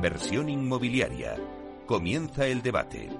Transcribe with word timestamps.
Inversión 0.00 0.48
inmobiliaria. 0.48 1.36
Comienza 1.84 2.46
el 2.46 2.62
debate. 2.62 3.10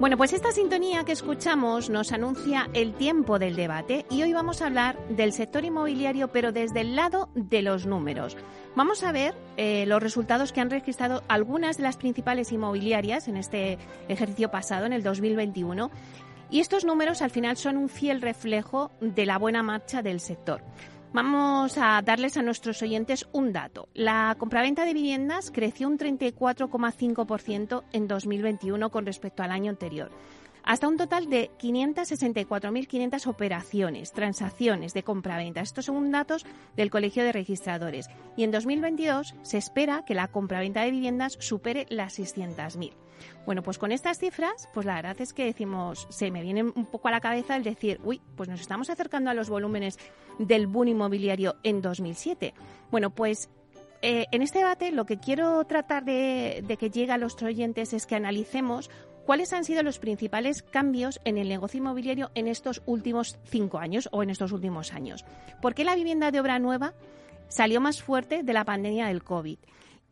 Bueno, 0.00 0.16
pues 0.16 0.32
esta 0.32 0.50
sintonía 0.50 1.04
que 1.04 1.12
escuchamos 1.12 1.90
nos 1.90 2.10
anuncia 2.10 2.68
el 2.74 2.94
tiempo 2.94 3.38
del 3.38 3.54
debate 3.54 4.04
y 4.10 4.22
hoy 4.22 4.32
vamos 4.32 4.62
a 4.62 4.66
hablar 4.66 4.98
del 5.10 5.32
sector 5.32 5.64
inmobiliario, 5.64 6.26
pero 6.28 6.50
desde 6.50 6.80
el 6.80 6.96
lado 6.96 7.28
de 7.36 7.62
los 7.62 7.86
números. 7.86 8.36
Vamos 8.76 9.02
a 9.02 9.10
ver 9.10 9.34
eh, 9.56 9.84
los 9.86 10.00
resultados 10.00 10.52
que 10.52 10.60
han 10.60 10.70
registrado 10.70 11.24
algunas 11.26 11.76
de 11.76 11.82
las 11.82 11.96
principales 11.96 12.52
inmobiliarias 12.52 13.26
en 13.26 13.36
este 13.36 13.78
ejercicio 14.08 14.50
pasado, 14.50 14.86
en 14.86 14.92
el 14.92 15.02
2021. 15.02 15.90
Y 16.50 16.60
estos 16.60 16.84
números 16.84 17.20
al 17.20 17.30
final 17.30 17.56
son 17.56 17.76
un 17.76 17.88
fiel 17.88 18.22
reflejo 18.22 18.92
de 19.00 19.26
la 19.26 19.38
buena 19.38 19.62
marcha 19.62 20.02
del 20.02 20.20
sector. 20.20 20.62
Vamos 21.12 21.76
a 21.76 22.00
darles 22.02 22.36
a 22.36 22.42
nuestros 22.42 22.80
oyentes 22.82 23.26
un 23.32 23.52
dato. 23.52 23.88
La 23.94 24.36
compraventa 24.38 24.84
de 24.84 24.94
viviendas 24.94 25.50
creció 25.50 25.88
un 25.88 25.98
34,5% 25.98 27.82
en 27.92 28.06
2021 28.06 28.90
con 28.90 29.06
respecto 29.06 29.42
al 29.42 29.50
año 29.50 29.70
anterior 29.70 30.12
hasta 30.64 30.88
un 30.88 30.96
total 30.96 31.28
de 31.28 31.50
564.500 31.58 33.26
operaciones, 33.26 34.12
transacciones 34.12 34.94
de 34.94 35.02
compraventa. 35.02 35.60
Estos 35.60 35.86
son 35.86 36.10
datos 36.10 36.46
del 36.76 36.90
Colegio 36.90 37.24
de 37.24 37.32
Registradores. 37.32 38.08
Y 38.36 38.44
en 38.44 38.50
2022 38.50 39.34
se 39.42 39.58
espera 39.58 40.04
que 40.04 40.14
la 40.14 40.28
compraventa 40.28 40.82
de 40.82 40.90
viviendas 40.90 41.36
supere 41.40 41.86
las 41.90 42.18
600.000. 42.18 42.92
Bueno, 43.46 43.62
pues 43.62 43.78
con 43.78 43.92
estas 43.92 44.18
cifras, 44.18 44.68
pues 44.72 44.86
la 44.86 44.94
verdad 44.94 45.20
es 45.20 45.32
que 45.32 45.44
decimos, 45.44 46.06
se 46.10 46.30
me 46.30 46.42
viene 46.42 46.62
un 46.62 46.86
poco 46.86 47.08
a 47.08 47.10
la 47.10 47.20
cabeza 47.20 47.56
el 47.56 47.64
decir, 47.64 48.00
uy, 48.04 48.20
pues 48.36 48.48
nos 48.48 48.60
estamos 48.60 48.90
acercando 48.90 49.30
a 49.30 49.34
los 49.34 49.50
volúmenes 49.50 49.98
del 50.38 50.66
boom 50.66 50.88
inmobiliario 50.88 51.56
en 51.62 51.82
2007. 51.82 52.54
Bueno, 52.90 53.10
pues 53.10 53.50
eh, 54.02 54.26
en 54.32 54.42
este 54.42 54.58
debate 54.58 54.92
lo 54.92 55.04
que 55.04 55.18
quiero 55.18 55.64
tratar 55.64 56.04
de, 56.04 56.64
de 56.66 56.76
que 56.76 56.90
llegue 56.90 57.12
a 57.12 57.18
los 57.18 57.40
oyentes 57.42 57.92
es 57.92 58.06
que 58.06 58.16
analicemos 58.16 58.90
¿Cuáles 59.30 59.52
han 59.52 59.62
sido 59.62 59.84
los 59.84 60.00
principales 60.00 60.64
cambios 60.64 61.20
en 61.24 61.38
el 61.38 61.48
negocio 61.48 61.78
inmobiliario 61.78 62.32
en 62.34 62.48
estos 62.48 62.82
últimos 62.84 63.38
cinco 63.44 63.78
años 63.78 64.08
o 64.10 64.24
en 64.24 64.30
estos 64.30 64.50
últimos 64.50 64.92
años? 64.92 65.24
¿Por 65.62 65.72
qué 65.72 65.84
la 65.84 65.94
vivienda 65.94 66.32
de 66.32 66.40
obra 66.40 66.58
nueva 66.58 66.94
salió 67.46 67.80
más 67.80 68.02
fuerte 68.02 68.42
de 68.42 68.52
la 68.52 68.64
pandemia 68.64 69.06
del 69.06 69.22
COVID? 69.22 69.60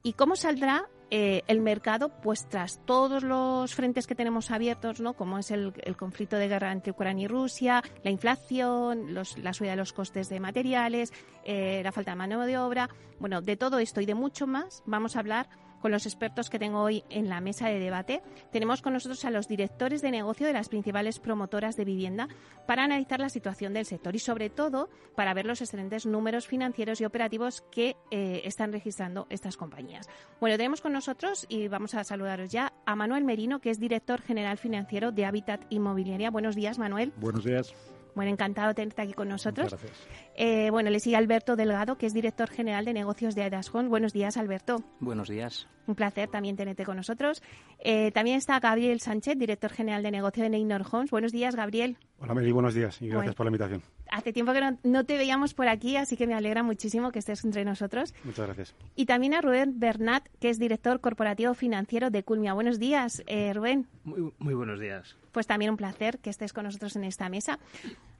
¿Y 0.05 0.12
cómo 0.12 0.36
saldrá 0.36 0.89
eh, 1.11 1.42
el 1.48 1.61
mercado, 1.61 2.11
pues 2.22 2.48
tras 2.48 2.78
todos 2.86 3.24
los 3.24 3.74
frentes 3.74 4.06
que 4.06 4.14
tenemos 4.14 4.52
abiertos, 4.52 5.00
¿no? 5.00 5.14
como 5.14 5.39
es 5.39 5.50
el, 5.50 5.72
conflicto 5.96 6.36
de 6.36 6.46
guerra 6.46 6.70
entre 6.70 6.92
Ucrania 6.92 7.24
y 7.24 7.28
Rusia, 7.28 7.83
la 8.05 8.12
inflación, 8.12 9.14
la 9.14 9.52
subida 9.52 9.72
de 9.72 9.78
los 9.78 9.92
costes 9.92 10.28
de 10.28 10.39
materiales, 10.39 11.12
eh, 11.42 11.80
la 11.83 11.91
falta 11.91 12.12
de 12.12 12.16
mano 12.19 12.46
de 12.46 12.56
obra, 12.56 12.89
bueno, 13.19 13.41
de 13.41 13.56
todo 13.56 13.80
esto 13.80 14.00
y 14.00 14.06
de 14.06 14.14
mucho 14.14 14.46
más 14.46 14.84
vamos 14.86 15.16
a 15.16 15.19
hablar 15.19 15.48
con 15.81 15.93
los 15.93 16.07
expertos 16.07 16.51
que 16.51 16.59
tengo 16.59 16.83
hoy 16.83 17.05
en 17.11 17.29
la 17.29 17.41
mesa 17.41 17.69
de 17.69 17.79
debate. 17.79 18.23
Tenemos 18.51 18.83
con 18.83 18.93
nosotros 18.93 19.25
a 19.25 19.31
los 19.31 19.48
directores 19.48 20.03
de 20.03 20.11
negocio 20.11 20.47
de 20.47 20.53
las 20.53 20.69
principales 20.69 21.19
promotoras 21.19 21.77
de 21.77 21.85
vivienda 21.85 22.29
para 22.67 22.85
analizar 22.85 23.20
la 23.20 23.29
situación 23.29 23.73
del 23.73 23.86
sector 23.86 24.14
y 24.14 24.19
sobre 24.19 24.51
todo 24.51 24.89
para 25.14 25.35
ver 25.35 25.47
los 25.47 25.61
excelentes 25.61 26.07
números 26.07 26.47
financieros 26.47 27.01
y 27.01 27.05
operativos 27.05 27.63
que 27.70 27.97
eh, 28.11 28.42
están 28.45 28.73
registrando 28.73 29.27
estas 29.30 29.57
compañías. 29.57 30.08
Bueno, 30.41 30.57
tenemos 30.57 30.80
con 30.80 30.92
nosotros 30.92 31.47
y 31.48 31.69
vamos 31.69 31.95
a 31.95 32.05
saludaros 32.05 32.51
ya 32.51 32.73
a 32.86 32.97
Manuel 32.97 33.25
Merino, 33.25 33.61
que 33.61 33.70
es 33.70 33.79
director 33.79 34.23
general 34.23 34.58
financiero 34.58 35.13
de 35.13 35.25
Habitat 35.25 35.63
Inmobiliaria. 35.70 36.31
Buenos 36.31 36.55
días, 36.55 36.79
Manuel. 36.79 37.13
Buenos 37.17 37.45
días. 37.45 37.75
Bueno, 38.14 38.30
encantado 38.30 38.69
de 38.69 38.74
tenerte 38.74 39.02
aquí 39.02 39.13
con 39.13 39.29
nosotros. 39.29 39.73
Muchas 39.73 39.83
gracias. 39.83 40.08
Eh, 40.35 40.70
bueno, 40.70 40.91
le 40.91 41.01
sigue 41.01 41.17
Alberto 41.17 41.57
Delgado, 41.57 41.96
que 41.98 42.07
es 42.07 42.14
director 42.14 42.48
general 42.51 42.85
de 42.85 42.92
negocios 42.92 43.35
de 43.35 43.45
Adascon. 43.45 43.89
Buenos 43.89 44.13
días, 44.13 44.36
Alberto. 44.36 44.83
Buenos 45.01 45.29
días. 45.29 45.69
Un 45.86 45.95
placer 45.95 46.29
también 46.29 46.57
tenerte 46.57 46.85
con 46.85 46.96
nosotros. 46.96 47.42
Eh, 47.79 48.11
también 48.13 48.36
está 48.36 48.61
Gabriel 48.61 49.01
Sánchez, 49.01 49.39
director 49.39 49.70
general 49.70 50.02
de 50.02 50.11
negocio 50.11 50.42
de 50.42 50.51
Neynor 50.51 50.83
Homes. 50.91 51.11
Buenos 51.11 51.33
días, 51.33 51.55
Gabriel. 51.55 51.96
Hola, 52.20 52.34
Meli, 52.34 52.51
buenos 52.51 52.74
días 52.74 53.01
y 53.01 53.08
gracias 53.08 53.36
por 53.36 53.46
la 53.46 53.51
invitación. 53.51 53.80
Hace 54.11 54.33
tiempo 54.33 54.52
que 54.52 54.61
no, 54.83 55.05
te 55.05 55.17
veíamos 55.17 55.55
por 55.55 55.68
aquí, 55.68 55.96
así 55.96 56.17
que 56.17 56.27
me 56.27 56.34
alegra 56.34 56.64
muchísimo 56.64 57.12
que 57.12 57.20
estés 57.20 57.45
entre 57.45 57.64
nosotros. 57.64 58.12
Muchas 58.24 58.46
gracias. 58.46 58.74
Y 58.96 59.06
también 59.06 59.34
a 59.34 59.40
Rubén 59.40 59.79
Bernat, 59.79 60.27
que 60.40 60.51
es 60.51 60.58
director 60.58 61.01
corporativo 61.01 61.55
financiero 61.55 62.11
de 62.11 62.24
Culmia. 62.24 62.55
Buenos 62.55 62.80
días, 62.80 63.23
eh, 63.28 63.52
Rubén. 63.55 63.86
Muy, 64.02 64.33
muy 64.39 64.55
buenos 64.55 64.80
días. 64.80 65.17
Pues 65.30 65.46
también 65.46 65.70
un 65.70 65.77
placer 65.77 66.18
que 66.18 66.30
estés 66.30 66.52
con 66.52 66.64
nosotros 66.64 66.96
en 66.96 67.05
esta 67.05 67.28
mesa. 67.28 67.61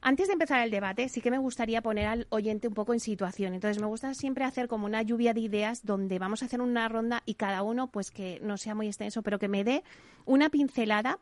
Antes 0.01 0.29
de 0.29 0.35
empezar 0.35 0.63
el 0.63 0.71
debate, 0.71 1.09
sí 1.09 1.21
que 1.21 1.33
me 1.33 1.39
gustaría 1.39 1.83
poner 1.83 2.07
al 2.07 2.27
oyente 2.31 2.69
un 2.69 2.75
poco 2.75 2.93
en 2.93 3.01
situación. 3.01 3.53
Entonces, 3.55 3.83
me 3.83 3.89
gusta 3.89 4.15
siempre 4.15 4.45
hacer 4.45 4.69
como 4.69 4.87
una 4.87 5.03
lluvia 5.03 5.35
de 5.35 5.41
ideas 5.41 5.85
donde 5.85 6.21
vamos 6.21 6.43
a 6.43 6.47
hacer 6.47 6.61
una 6.61 6.89
ronda 6.89 7.25
y 7.27 7.35
cada 7.35 7.65
uno, 7.65 7.89
pues 7.89 8.13
que 8.13 8.39
no 8.45 8.59
sea 8.59 8.77
muy 8.77 8.87
extenso, 8.87 9.23
pero 9.23 9.41
que 9.41 9.49
me 9.49 9.65
dé 9.65 9.83
una 10.25 10.51
pincelada 10.51 11.19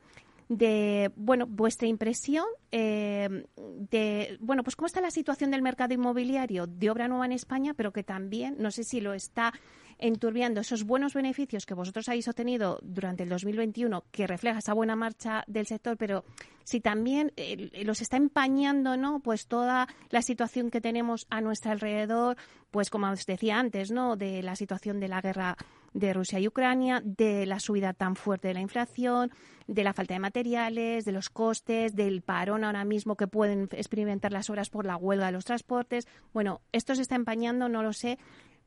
de 0.48 1.10
bueno 1.16 1.46
vuestra 1.46 1.88
impresión 1.88 2.44
eh, 2.70 3.44
de 3.56 4.36
bueno 4.40 4.62
pues 4.62 4.76
cómo 4.76 4.86
está 4.86 5.00
la 5.00 5.10
situación 5.10 5.50
del 5.50 5.62
mercado 5.62 5.94
inmobiliario 5.94 6.66
de 6.66 6.90
obra 6.90 7.08
nueva 7.08 7.26
en 7.26 7.32
España 7.32 7.74
pero 7.74 7.92
que 7.92 8.04
también 8.04 8.56
no 8.58 8.70
sé 8.70 8.84
si 8.84 9.00
lo 9.00 9.12
está 9.12 9.52
enturbiando 9.98 10.60
esos 10.60 10.84
buenos 10.84 11.14
beneficios 11.14 11.64
que 11.66 11.74
vosotros 11.74 12.08
habéis 12.08 12.28
obtenido 12.28 12.78
durante 12.82 13.22
el 13.22 13.28
2021, 13.28 14.04
que 14.10 14.26
refleja 14.26 14.58
esa 14.58 14.74
buena 14.74 14.96
marcha 14.96 15.44
del 15.46 15.66
sector, 15.66 15.96
pero 15.96 16.24
si 16.64 16.80
también 16.80 17.32
eh, 17.36 17.70
los 17.84 18.02
está 18.02 18.16
empañando, 18.16 18.96
¿no? 18.96 19.20
Pues 19.20 19.46
toda 19.46 19.88
la 20.10 20.22
situación 20.22 20.70
que 20.70 20.80
tenemos 20.80 21.26
a 21.30 21.40
nuestro 21.40 21.72
alrededor, 21.72 22.36
pues 22.70 22.90
como 22.90 23.08
os 23.10 23.24
decía 23.24 23.58
antes, 23.58 23.90
¿no? 23.90 24.16
De 24.16 24.42
la 24.42 24.56
situación 24.56 25.00
de 25.00 25.08
la 25.08 25.20
guerra 25.20 25.56
de 25.96 26.12
Rusia 26.12 26.38
y 26.38 26.46
Ucrania, 26.46 27.02
de 27.04 27.46
la 27.46 27.58
subida 27.58 27.94
tan 27.94 28.16
fuerte 28.16 28.48
de 28.48 28.54
la 28.54 28.60
inflación, 28.60 29.30
de 29.66 29.82
la 29.82 29.94
falta 29.94 30.14
de 30.14 30.20
materiales, 30.20 31.04
de 31.04 31.12
los 31.12 31.30
costes, 31.30 31.96
del 31.96 32.20
parón 32.20 32.64
ahora 32.64 32.84
mismo 32.84 33.16
que 33.16 33.26
pueden 33.26 33.68
experimentar 33.72 34.30
las 34.30 34.50
obras 34.50 34.68
por 34.68 34.84
la 34.84 34.96
huelga 34.96 35.26
de 35.26 35.32
los 35.32 35.46
transportes. 35.46 36.06
Bueno, 36.34 36.60
esto 36.72 36.94
se 36.94 37.02
está 37.02 37.14
empañando, 37.14 37.68
no 37.68 37.82
lo 37.82 37.94
sé. 37.94 38.18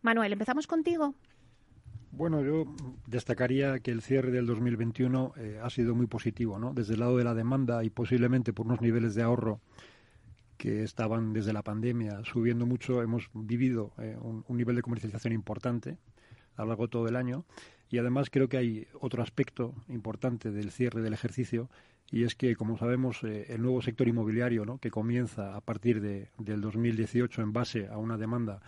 Manuel, 0.01 0.33
empezamos 0.33 0.65
contigo. 0.65 1.13
Bueno, 2.11 2.41
yo 2.41 2.65
destacaría 3.05 3.79
que 3.79 3.91
el 3.91 4.01
cierre 4.01 4.31
del 4.31 4.47
2021 4.47 5.33
eh, 5.37 5.59
ha 5.61 5.69
sido 5.69 5.93
muy 5.93 6.07
positivo, 6.07 6.57
¿no? 6.57 6.73
Desde 6.73 6.95
el 6.95 7.01
lado 7.01 7.15
de 7.15 7.23
la 7.23 7.35
demanda 7.35 7.83
y 7.83 7.91
posiblemente 7.91 8.53
por 8.53 8.65
unos 8.65 8.81
niveles 8.81 9.13
de 9.13 9.21
ahorro 9.21 9.61
que 10.57 10.83
estaban 10.83 11.31
desde 11.31 11.53
la 11.53 11.61
pandemia 11.61 12.23
subiendo 12.25 12.65
mucho, 12.65 13.01
hemos 13.03 13.29
vivido 13.33 13.93
eh, 13.99 14.17
un, 14.19 14.43
nivel 14.49 14.75
de 14.75 14.81
comercialización 14.81 15.31
importante 15.31 15.97
a 16.59 16.63
lo 16.63 16.69
largo 16.69 16.85
de 16.85 16.91
todo 16.91 17.07
el 17.07 17.15
año. 17.15 17.45
Y 17.89 17.97
además 17.97 18.29
creo 18.29 18.49
que 18.49 18.57
hay 18.57 18.87
otro 18.99 19.23
aspecto 19.23 19.73
importante 19.87 20.51
del 20.51 20.71
cierre 20.71 21.01
del 21.01 21.13
ejercicio 21.13 21.69
y 22.11 22.23
es 22.23 22.35
que, 22.35 22.55
como 22.55 22.77
sabemos, 22.77 23.23
eh, 23.23 23.45
el 23.49 23.61
nuevo 23.61 23.81
sector 23.81 24.07
inmobiliario, 24.07 24.65
¿no? 24.65 24.77
que 24.79 24.91
comienza 24.91 25.55
a 25.55 25.61
partir 25.61 26.01
de, 26.01 26.29
del 26.37 26.61
2018 26.61 27.41
en 27.41 27.53
base 27.53 27.87
a 27.87 27.97
una 27.97 28.17
demanda 28.17 28.61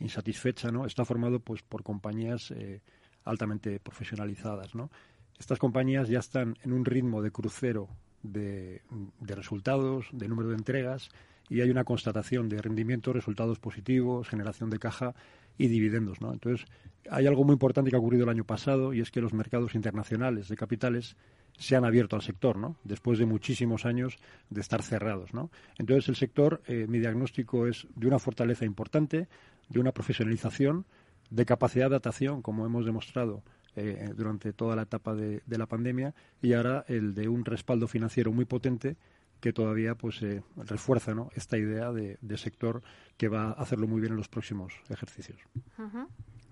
insatisfecha, 0.00 0.70
¿no? 0.70 0.86
Está 0.86 1.04
formado 1.04 1.38
pues 1.38 1.62
por 1.62 1.84
compañías 1.84 2.50
eh, 2.50 2.82
altamente 3.24 3.78
profesionalizadas, 3.78 4.74
¿no? 4.74 4.90
Estas 5.38 5.58
compañías 5.58 6.08
ya 6.08 6.18
están 6.18 6.56
en 6.62 6.72
un 6.72 6.84
ritmo 6.84 7.22
de 7.22 7.30
crucero 7.30 7.88
de, 8.22 8.82
de 9.20 9.34
resultados, 9.34 10.06
de 10.12 10.28
número 10.28 10.48
de 10.48 10.56
entregas 10.56 11.10
y 11.48 11.60
hay 11.60 11.70
una 11.70 11.84
constatación 11.84 12.48
de 12.48 12.60
rendimiento, 12.60 13.12
resultados 13.12 13.58
positivos, 13.58 14.28
generación 14.28 14.70
de 14.70 14.78
caja 14.78 15.14
y 15.58 15.68
dividendos, 15.68 16.20
¿no? 16.20 16.32
Entonces, 16.32 16.66
hay 17.10 17.26
algo 17.26 17.44
muy 17.44 17.52
importante 17.52 17.90
que 17.90 17.96
ha 17.96 17.98
ocurrido 17.98 18.24
el 18.24 18.30
año 18.30 18.44
pasado 18.44 18.92
y 18.92 19.00
es 19.00 19.10
que 19.10 19.20
los 19.20 19.32
mercados 19.32 19.74
internacionales 19.74 20.48
de 20.48 20.56
capitales 20.56 21.16
se 21.58 21.76
han 21.76 21.84
abierto 21.84 22.16
al 22.16 22.22
sector, 22.22 22.56
¿no? 22.56 22.76
Después 22.84 23.18
de 23.18 23.26
muchísimos 23.26 23.84
años 23.84 24.18
de 24.50 24.60
estar 24.60 24.82
cerrados, 24.82 25.34
¿no? 25.34 25.50
Entonces, 25.78 26.08
el 26.08 26.16
sector, 26.16 26.62
eh, 26.66 26.86
mi 26.88 26.98
diagnóstico 26.98 27.66
es 27.66 27.86
de 27.94 28.08
una 28.08 28.18
fortaleza 28.18 28.64
importante, 28.64 29.28
de 29.68 29.80
una 29.80 29.92
profesionalización, 29.92 30.84
de 31.30 31.44
capacidad 31.46 31.84
de 31.84 31.96
adaptación, 31.96 32.42
como 32.42 32.66
hemos 32.66 32.84
demostrado 32.84 33.42
eh, 33.76 34.10
durante 34.16 34.52
toda 34.52 34.76
la 34.76 34.82
etapa 34.82 35.14
de, 35.14 35.42
la 35.46 35.66
pandemia, 35.66 36.14
y 36.42 36.52
ahora 36.52 36.84
el 36.88 37.14
de 37.14 37.28
un 37.28 37.44
respaldo 37.44 37.88
financiero 37.88 38.32
muy 38.32 38.44
potente 38.44 38.96
que 39.44 39.52
todavía 39.52 39.94
pues 39.94 40.22
eh, 40.22 40.42
refuerza 40.56 41.12
¿no? 41.12 41.28
esta 41.34 41.58
idea 41.58 41.92
de, 41.92 42.38
sector 42.38 42.82
que 43.18 43.28
va 43.28 43.48
a 43.48 43.52
hacerlo 43.52 43.86
muy 43.86 44.00
bien 44.00 44.12
en 44.12 44.16
los 44.16 44.30
próximos 44.30 44.72
ejercicios. 44.88 45.38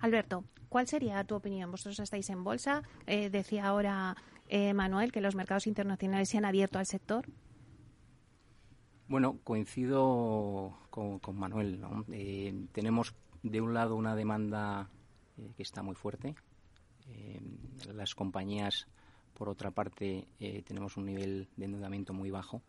Alberto, 0.01 0.45
¿cuál 0.69 0.87
sería 0.87 1.25
tu 1.25 1.35
opinión? 1.35 1.71
Vosotros 1.71 1.99
estáis 2.01 2.29
en 2.29 2.45
bolsa. 2.45 2.83
Eh, 3.07 3.31
decía 3.31 3.65
ahora 3.65 4.15
Manuel 4.75 5.11
que 5.11 5.23
los 5.23 5.35
mercados 5.35 5.67
internacionales 5.67 6.29
se 6.29 6.37
han 6.37 6.45
abierto 6.45 6.79
al 6.79 6.85
sector. 6.85 7.25
Bueno, 9.09 9.39
coincido 9.43 10.77
con, 10.91 11.19
Manuel. 11.35 11.81
Eh, 12.13 12.67
tenemos 12.73 13.15
de 13.43 13.63
un 13.63 13.73
lado 13.73 13.97
una 13.97 14.15
demanda 14.15 14.91
eh, 15.39 15.55
que 15.57 15.63
está 15.63 15.83
muy 15.83 15.95
fuerte. 15.95 16.35
Eh, 17.09 17.41
las 17.95 18.15
compañías 18.15 18.87
por 19.33 19.49
otra 19.49 19.71
parte, 19.71 20.29
eh, 20.39 20.63
tenemos 20.63 20.99
un 20.99 21.07
nivel 21.07 21.49
de 21.57 21.65
endeudamiento 21.65 22.13
muy 22.13 22.31
bajo 22.31 22.63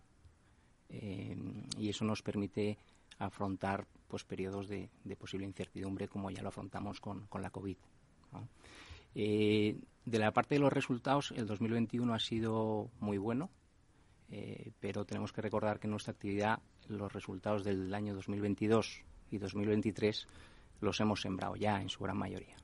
eh, 0.90 1.36
y 1.78 1.90
eso 1.90 2.06
nos 2.06 2.22
permite 2.22 2.78
afrontar 3.20 3.86
pues 4.08 4.24
periodos 4.24 4.68
de, 4.68 4.90
posible 5.18 5.46
incertidumbre 5.46 6.08
como 6.08 6.30
ya 6.30 6.42
lo 6.42 6.50
afrontamos 6.50 7.00
con, 7.00 7.28
la 7.40 7.50
COVID. 7.50 7.78
Eh, 9.16 9.78
de 10.06 10.20
la 10.20 10.32
parte 10.32 10.56
de 10.56 10.60
los 10.60 10.74
resultados, 10.74 11.32
el 11.36 11.48
2021 11.48 12.14
ha 12.14 12.20
sido 12.20 12.90
muy 13.00 13.18
bueno, 13.18 13.50
pero 14.80 15.06
tenemos 15.06 15.32
que 15.32 15.42
recordar 15.42 15.80
que 15.80 15.86
en 15.86 15.92
nuestra 15.92 16.12
actividad 16.12 16.60
los 16.88 17.14
resultados 17.14 17.64
del 17.64 17.94
año 17.94 18.16
2022 18.16 19.04
y 19.30 19.38
2023 19.38 20.28
los 20.82 21.00
hemos 21.00 21.22
sembrado 21.22 21.56
ya 21.56 21.82
en 21.82 21.90
su 21.90 22.04
gran 22.04 22.18
mayoría. 22.18 22.56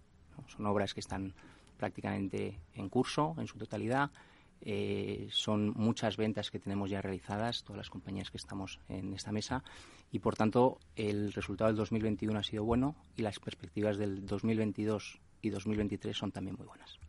Son 0.48 0.66
obras 0.66 0.94
que 0.94 1.00
están 1.00 1.34
prácticamente 1.78 2.60
en 2.76 2.90
curso 2.90 3.36
en 3.38 3.48
su 3.48 3.58
totalidad. 3.58 4.12
Eh, 4.62 5.28
son 5.32 5.74
muchas 5.76 6.18
ventas 6.18 6.52
que 6.52 6.60
tenemos 6.60 6.90
ya 6.90 7.02
realizadas, 7.02 7.64
todas 7.64 7.78
las 7.78 7.90
compañías 7.90 8.30
que 8.30 8.38
estamos 8.38 8.80
en 8.90 9.14
esta 9.14 9.32
mesa, 9.32 9.64
y 10.12 10.20
por 10.20 10.36
tanto 10.36 10.80
el 10.96 11.32
resultado 11.34 11.70
del 11.70 11.78
2021 11.78 12.40
ha 12.40 12.44
sido 12.44 12.64
bueno 12.64 12.96
y 13.16 13.22
las 13.22 13.40
perspectivas 13.40 13.98
del 13.98 14.26
2022 14.26 15.20
y 15.42 15.50
2023 15.50 16.18
son 16.18 16.32
también 16.32 16.58
muy 16.58 16.68
buenas. 16.68 17.00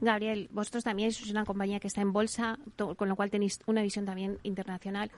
Gabriel, 0.00 0.48
vosotros 0.50 0.82
también 0.82 1.12
sois 1.12 1.30
una 1.30 1.44
compañía 1.44 1.78
que 1.78 1.86
está 1.86 2.00
en 2.00 2.12
bolsa, 2.12 2.58
con 2.96 3.08
lo 3.08 3.14
cual 3.14 3.30
tenéis 3.30 3.60
una 3.66 3.82
visión 3.82 4.04
también 4.04 4.38
internacional. 4.42 5.10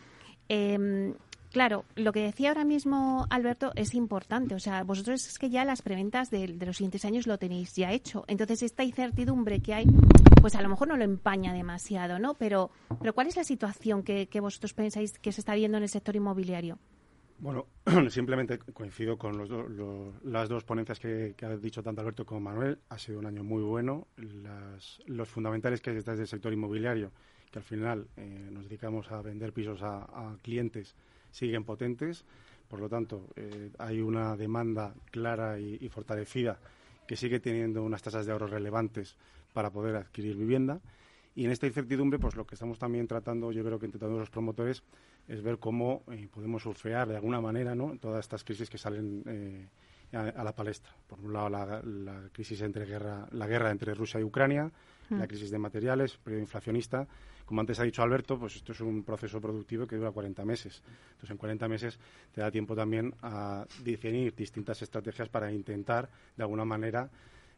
Eh, 0.48 1.14
Claro, 1.56 1.86
lo 1.94 2.12
que 2.12 2.20
decía 2.20 2.50
ahora 2.50 2.66
mismo 2.66 3.26
Alberto 3.30 3.72
es 3.76 3.94
importante. 3.94 4.54
O 4.54 4.58
sea, 4.58 4.84
vosotros 4.84 5.26
es 5.26 5.38
que 5.38 5.48
ya 5.48 5.64
las 5.64 5.80
preventas 5.80 6.28
de, 6.30 6.48
los 6.48 6.76
siguientes 6.76 7.06
años 7.06 7.26
lo 7.26 7.38
tenéis 7.38 7.74
ya 7.74 7.92
hecho. 7.92 8.26
Entonces, 8.28 8.62
esta 8.62 8.84
incertidumbre 8.84 9.60
que 9.60 9.72
hay, 9.72 9.86
pues 10.42 10.54
a 10.54 10.60
lo 10.60 10.68
mejor 10.68 10.88
no 10.88 10.98
lo 10.98 11.04
empaña 11.04 11.54
demasiado, 11.54 12.18
¿no? 12.18 12.34
Pero, 12.34 12.72
¿cuál 13.14 13.28
es 13.28 13.36
la 13.36 13.44
situación 13.44 14.02
que, 14.02 14.28
vosotros 14.38 14.74
pensáis 14.74 15.18
que 15.18 15.32
se 15.32 15.40
está 15.40 15.54
viendo 15.54 15.78
en 15.78 15.84
el 15.84 15.88
sector 15.88 16.14
inmobiliario? 16.14 16.78
Bueno, 17.38 17.68
simplemente 18.10 18.58
coincido 18.58 19.16
con 19.16 19.48
las 20.24 20.50
dos 20.50 20.62
ponencias 20.62 21.00
que, 21.00 21.34
ha 21.40 21.56
dicho 21.56 21.82
tanto 21.82 22.02
Alberto 22.02 22.26
como 22.26 22.42
Manuel. 22.42 22.80
Ha 22.90 22.98
sido 22.98 23.18
un 23.18 23.24
año 23.24 23.42
muy 23.42 23.62
bueno. 23.62 24.08
los 25.06 25.28
fundamentales 25.30 25.80
que 25.80 25.88
hay 25.88 25.96
detrás 25.96 26.18
del 26.18 26.26
sector 26.26 26.52
inmobiliario, 26.52 27.12
que 27.50 27.60
al 27.60 27.64
final 27.64 28.08
eh, 28.18 28.50
nos 28.52 28.64
dedicamos 28.64 29.10
a 29.10 29.22
vender 29.22 29.54
pisos 29.54 29.80
a 29.82 30.36
clientes 30.42 30.94
siguen 31.36 31.64
potentes. 31.64 32.24
Por 32.68 32.80
lo 32.80 32.88
tanto, 32.88 33.28
eh, 33.36 33.70
hay 33.78 34.00
una 34.00 34.36
demanda 34.36 34.94
clara 35.10 35.58
y, 35.60 35.88
fortalecida 35.88 36.58
que 37.06 37.16
sigue 37.16 37.38
teniendo 37.38 37.82
unas 37.84 38.02
tasas 38.02 38.26
de 38.26 38.32
ahorro 38.32 38.48
relevantes 38.48 39.16
para 39.52 39.70
poder 39.70 39.96
adquirir 39.96 40.36
vivienda. 40.36 40.80
Y 41.34 41.44
en 41.44 41.50
esta 41.50 41.66
incertidumbre, 41.66 42.18
pues 42.18 42.34
lo 42.34 42.46
que 42.46 42.54
estamos 42.54 42.78
también 42.78 43.06
tratando, 43.06 43.52
yo 43.52 43.62
creo 43.62 43.78
que 43.78 43.86
entre 43.86 44.00
todos 44.00 44.18
los 44.18 44.30
promotores, 44.30 44.82
es 45.28 45.42
ver 45.42 45.58
cómo 45.58 46.02
eh, 46.10 46.28
podemos 46.32 46.62
surfear 46.62 47.08
de 47.08 47.16
alguna 47.16 47.40
manera 47.40 47.74
¿no? 47.74 47.96
todas 48.00 48.20
estas 48.20 48.42
crisis 48.42 48.70
que 48.70 48.78
salen 48.78 49.22
eh, 49.26 49.68
a, 50.16 50.42
la 50.42 50.54
palestra. 50.54 50.92
Por 51.06 51.20
un 51.20 51.32
lado, 51.32 51.50
la, 51.50 52.30
crisis 52.32 52.62
entre 52.62 52.86
guerra, 52.86 53.28
la 53.32 53.46
guerra 53.46 53.70
entre 53.70 53.94
Rusia 53.94 54.18
y 54.18 54.24
Ucrania, 54.24 54.70
la 55.10 55.24
mm. 55.24 55.28
crisis 55.28 55.50
de 55.50 55.58
materiales, 55.58 56.16
periodo 56.16 56.40
inflacionista. 56.40 57.06
Como 57.46 57.60
antes 57.60 57.78
ha 57.78 57.84
dicho 57.84 58.02
Alberto, 58.02 58.38
pues 58.38 58.56
esto 58.56 58.72
es 58.72 58.80
un 58.80 59.04
proceso 59.04 59.40
productivo 59.40 59.86
que 59.86 59.96
dura 59.96 60.10
40 60.10 60.44
meses. 60.44 60.82
Entonces, 61.12 61.30
en 61.30 61.36
40 61.36 61.68
meses 61.68 61.98
te 62.34 62.40
da 62.40 62.50
tiempo 62.50 62.74
también 62.74 63.14
a 63.22 63.64
definir 63.82 64.34
distintas 64.34 64.82
estrategias 64.82 65.28
para 65.28 65.52
intentar, 65.52 66.10
de 66.36 66.42
alguna 66.42 66.64
manera, 66.64 67.08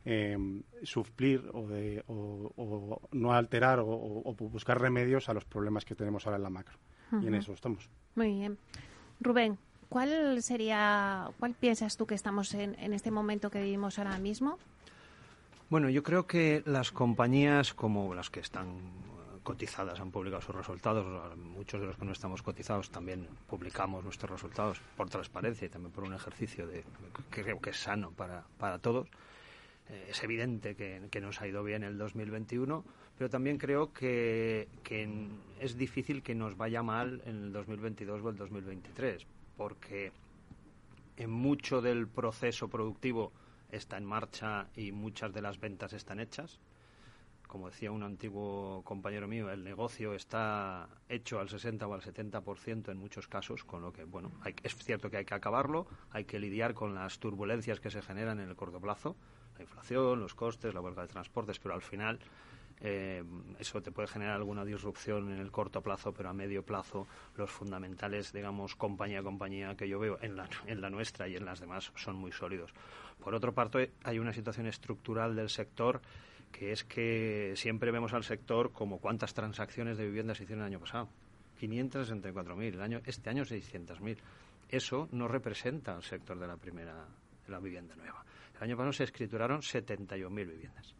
eh, 0.05 0.37
suplir 0.82 1.43
o, 1.55 1.67
de, 1.67 2.05
o, 2.06 3.00
no 3.12 3.32
alterar 3.32 3.81
o, 3.81 4.37
buscar 4.38 4.79
remedios 4.79 5.31
a 5.31 5.35
los 5.35 5.46
problemas 5.46 5.87
que 5.87 5.94
tenemos 5.94 6.26
ahora 6.26 6.37
en 6.37 6.43
la 6.43 6.50
macro. 6.50 6.79
Y 7.23 7.26
en 7.26 7.34
eso 7.34 7.55
estamos. 7.55 7.88
Muy 8.14 8.32
bien. 8.32 8.58
Rubén, 9.20 9.56
¿cuál 9.88 10.43
sería, 10.43 11.31
cuál 11.38 11.55
piensas 11.55 11.96
tú 11.96 12.06
que 12.06 12.14
estamos 12.14 12.52
en, 12.52 12.75
en 12.79 12.93
este 12.93 13.11
momento 13.11 13.50
que 13.50 13.62
vivimos 13.62 13.99
ahora 13.99 14.19
mismo? 14.19 14.58
Bueno, 15.70 15.88
yo 15.88 16.02
creo 16.02 16.26
que 16.26 16.62
las 16.67 16.93
compañías 16.93 17.73
como 17.73 18.14
las 18.14 18.29
que 18.29 18.41
están 18.41 19.07
cotizadas 19.48 19.98
han 19.98 20.10
publicado 20.10 20.42
sus 20.42 20.54
resultados, 20.54 21.06
muchos 21.38 21.80
de 21.80 21.86
los 21.86 21.96
que 21.96 22.04
no 22.04 22.12
estamos 22.12 22.42
cotizados 22.42 22.90
también 22.90 23.26
publicamos 23.46 24.04
nuestros 24.04 24.30
resultados 24.30 24.78
por 24.94 25.08
transparencia 25.08 25.64
y 25.64 25.70
también 25.70 25.90
por 25.90 26.04
un 26.04 26.12
ejercicio 26.12 26.66
de, 26.66 26.84
que 27.30 27.42
creo 27.42 27.58
que 27.58 27.70
es 27.70 27.78
sano 27.78 28.10
para, 28.10 28.44
para 28.58 28.78
todos. 28.78 29.08
Eh, 29.88 30.08
es 30.10 30.22
evidente 30.22 30.76
que, 30.76 31.20
nos 31.22 31.40
ha 31.40 31.48
ido 31.48 31.64
bien 31.64 31.82
el 31.82 31.96
2021, 31.96 32.84
pero 33.16 33.30
también 33.30 33.56
creo 33.56 33.90
que 33.94 34.68
es 35.58 35.78
difícil 35.78 36.22
que 36.22 36.34
nos 36.34 36.54
vaya 36.58 36.82
mal 36.82 37.22
en 37.24 37.44
el 37.44 37.52
2022 37.54 38.20
o 38.22 38.28
el 38.28 38.36
2023, 38.36 39.26
porque 39.56 40.12
en 41.16 41.30
mucho 41.30 41.80
del 41.80 42.06
proceso 42.06 42.68
productivo 42.68 43.32
está 43.72 43.96
en 43.96 44.04
marcha 44.04 44.66
y 44.76 44.92
muchas 44.92 45.32
de 45.32 45.40
las 45.40 45.58
ventas 45.58 45.94
están 45.94 46.20
hechas. 46.20 46.60
Como 47.48 47.70
decía 47.70 47.90
un 47.90 48.02
antiguo 48.02 48.82
compañero 48.84 49.26
mío, 49.26 49.50
el 49.50 49.64
negocio 49.64 50.12
está 50.12 50.86
hecho 51.08 51.40
al 51.40 51.48
60 51.48 51.86
o 51.86 51.94
al 51.94 52.02
70% 52.02 52.90
en 52.90 52.98
muchos 52.98 53.26
casos, 53.26 53.64
con 53.64 53.80
lo 53.80 53.90
que, 53.90 54.04
bueno, 54.04 54.30
es 54.62 54.76
cierto 54.76 55.10
que 55.10 55.16
hay 55.16 55.24
que 55.24 55.34
acabarlo, 55.34 55.86
hay 56.12 56.24
que 56.24 56.38
lidiar 56.38 56.74
con 56.74 56.94
las 56.94 57.18
turbulencias 57.18 57.80
que 57.80 57.90
se 57.90 58.02
generan 58.02 58.38
en 58.38 58.50
el 58.50 58.54
corto 58.54 58.80
plazo, 58.80 59.16
la 59.56 59.62
inflación, 59.62 60.20
los 60.20 60.34
costes, 60.34 60.74
la 60.74 60.82
huelga 60.82 61.02
de 61.02 61.08
transportes, 61.08 61.58
pero 61.58 61.74
al 61.74 61.80
final 61.80 62.18
eh, 62.80 63.24
eso 63.58 63.82
te 63.82 63.90
puede 63.92 64.08
generar 64.08 64.36
alguna 64.36 64.64
disrupción 64.64 65.32
en 65.32 65.38
el 65.38 65.50
corto 65.50 65.80
plazo, 65.80 66.12
pero 66.12 66.28
a 66.28 66.34
medio 66.34 66.62
plazo 66.62 67.06
los 67.36 67.50
fundamentales, 67.50 68.32
digamos, 68.32 68.76
compañía 68.76 69.20
a 69.20 69.22
compañía 69.22 69.74
que 69.74 69.88
yo 69.88 69.98
veo 69.98 70.18
en 70.20 70.36
la, 70.36 70.48
en 70.66 70.80
la 70.80 70.90
nuestra 70.90 71.26
y 71.28 71.36
en 71.36 71.44
las 71.44 71.60
demás 71.60 71.92
son 71.96 72.16
muy 72.16 72.30
sólidos. 72.30 72.72
Por 73.18 73.34
otro 73.34 73.52
parte, 73.52 73.92
hay 74.04 74.18
una 74.18 74.32
situación 74.32 74.66
estructural 74.66 75.34
del 75.34 75.50
sector 75.50 76.00
que 76.52 76.72
es 76.72 76.84
que 76.84 77.52
siempre 77.56 77.90
vemos 77.90 78.12
al 78.12 78.24
sector 78.24 78.72
como 78.72 78.98
cuántas 78.98 79.34
transacciones 79.34 79.98
de 79.98 80.06
viviendas 80.06 80.38
se 80.38 80.44
hicieron 80.44 80.64
el 80.64 80.72
año 80.72 80.81
pasado. 80.81 81.08
564.000, 81.60 82.74
el 82.74 82.81
año, 82.81 83.00
este 83.05 83.31
año 83.31 83.44
600.000. 83.44 84.17
Eso 84.69 85.08
no 85.12 85.28
representa 85.28 85.94
al 85.94 86.02
sector 86.02 86.38
de 86.38 86.46
la 86.46 86.56
primera, 86.56 87.06
de 87.46 87.52
la 87.52 87.58
vivienda 87.58 87.96
nueva. 87.96 88.24
El 88.56 88.64
año 88.64 88.76
pasado 88.76 88.93
se 88.93 89.05
escrituraron 89.05 89.60
71.000 89.60 90.31
viviendas 90.31 90.94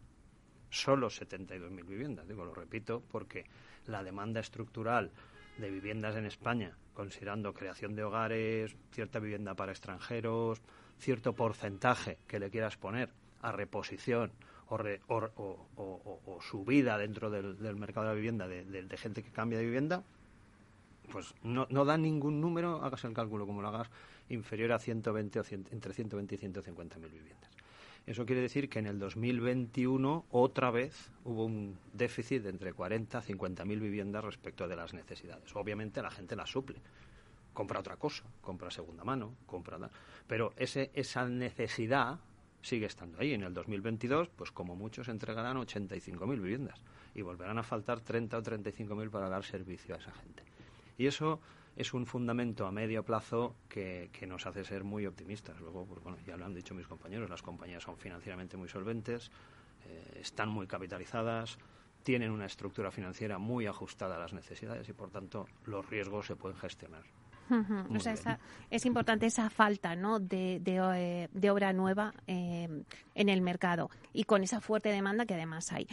solo 0.69 1.07
72.000 1.07 1.85
viviendas. 1.85 2.27
Digo, 2.27 2.45
lo 2.45 2.53
repito, 2.53 3.03
porque 3.09 3.45
la 3.87 4.03
demanda 4.03 4.39
estructural 4.39 5.11
de 5.57 5.69
viviendas 5.69 6.15
en 6.15 6.25
España, 6.25 6.77
considerando 6.93 7.53
creación 7.53 7.95
de 7.95 8.03
hogares, 8.03 8.75
cierta 8.91 9.19
vivienda 9.19 9.55
para 9.55 9.71
extranjeros, 9.71 10.61
cierto 10.99 11.33
porcentaje 11.33 12.19
que 12.27 12.39
le 12.39 12.49
quieras 12.49 12.77
poner 12.77 13.09
a 13.41 13.51
reposición 13.51 14.31
o, 14.69 16.19
o, 16.27 16.39
subida 16.41 16.97
dentro 16.97 17.29
del, 17.29 17.75
mercado 17.75 18.07
de 18.07 18.13
la 18.13 18.15
vivienda 18.15 18.47
de, 18.47 18.97
gente 18.97 19.23
que 19.23 19.31
cambia 19.31 19.59
de 19.59 19.65
vivienda, 19.65 20.03
pues 21.11 21.33
no, 21.43 21.67
no 21.69 21.85
da 21.85 21.97
ningún 21.97 22.39
número, 22.39 22.83
hagas 22.83 23.03
el 23.03 23.13
cálculo 23.13 23.47
como 23.47 23.61
lo 23.61 23.69
hagas, 23.69 23.89
inferior 24.29 24.71
a 24.71 24.79
120 24.79 25.39
o 25.39 25.43
entre 25.71 25.93
120 25.93 26.35
y 26.35 26.37
150 26.37 26.99
mil 26.99 27.09
viviendas. 27.09 27.49
Eso 28.05 28.25
quiere 28.25 28.41
decir 28.41 28.69
que 28.69 28.79
en 28.79 28.87
el 28.87 28.97
2021 28.97 30.25
otra 30.31 30.71
vez 30.71 31.11
hubo 31.25 31.45
un 31.45 31.77
déficit 31.93 32.43
de 32.43 32.49
entre 32.49 32.73
40 32.73 33.19
y 33.19 33.21
50 33.21 33.65
mil 33.65 33.79
viviendas 33.79 34.23
respecto 34.23 34.67
de 34.67 34.75
las 34.75 34.93
necesidades. 34.93 35.55
Obviamente 35.55 36.01
la 36.01 36.09
gente 36.09 36.35
las 36.35 36.49
suple. 36.49 36.81
Compra 37.53 37.79
otra 37.79 37.97
cosa, 37.97 38.23
compra 38.41 38.71
segunda 38.71 39.03
mano, 39.03 39.35
compra... 39.45 39.77
Pero 40.27 40.53
ese, 40.57 40.91
esa 40.93 41.27
necesidad 41.27 42.19
sigue 42.61 42.85
estando 42.85 43.19
ahí. 43.19 43.33
En 43.33 43.43
el 43.43 43.53
2022, 43.53 44.29
pues 44.29 44.51
como 44.51 44.75
muchos 44.75 45.07
entregarán 45.07 45.57
85.000 45.57 46.41
viviendas 46.41 46.81
y 47.15 47.21
volverán 47.21 47.57
a 47.57 47.63
faltar 47.63 48.01
30 48.01 48.37
o 48.37 48.43
35.000 48.43 49.09
para 49.09 49.29
dar 49.29 49.43
servicio 49.43 49.95
a 49.95 49.97
esa 49.97 50.11
gente. 50.11 50.43
Y 50.97 51.07
eso 51.07 51.39
es 51.75 51.93
un 51.93 52.05
fundamento 52.05 52.65
a 52.67 52.71
medio 52.71 53.03
plazo 53.03 53.55
que, 53.69 54.09
nos 54.27 54.45
hace 54.45 54.65
ser 54.65 54.83
muy 54.83 55.05
optimistas. 55.05 55.59
Luego, 55.61 55.85
pues, 55.85 56.03
bueno, 56.03 56.17
ya 56.27 56.35
lo 56.35 56.45
han 56.45 56.53
dicho 56.53 56.75
mis 56.75 56.87
compañeros, 56.87 57.29
las 57.29 57.41
compañías 57.41 57.83
son 57.83 57.97
financieramente 57.97 58.57
muy 58.57 58.67
solventes, 58.67 59.31
eh, 59.85 60.19
están 60.19 60.49
muy 60.49 60.67
capitalizadas, 60.67 61.57
tienen 62.03 62.31
una 62.31 62.45
estructura 62.45 62.91
financiera 62.91 63.37
muy 63.37 63.65
ajustada 63.65 64.17
a 64.17 64.19
las 64.19 64.33
necesidades 64.33 64.89
y, 64.89 64.93
por 64.93 65.09
tanto, 65.09 65.47
los 65.65 65.89
riesgos 65.89 66.27
se 66.27 66.35
pueden 66.35 66.57
gestionar. 66.57 67.03
O 67.49 67.99
sea, 67.99 68.39
es 68.69 68.85
importante 68.85 69.25
esa 69.25 69.49
falta 69.49 69.95
¿no? 69.95 70.19
de, 70.19 70.59
de, 70.61 71.27
eh, 71.33 71.49
obra 71.49 71.73
nueva 71.73 72.13
eh, 72.27 72.67
en 73.15 73.29
el 73.29 73.41
mercado 73.41 73.89
y 74.13 74.23
con 74.23 74.43
esa 74.43 74.61
fuerte 74.61 74.89
demanda 74.89 75.25
que 75.25 75.33
además 75.33 75.71
hay. 75.71 75.87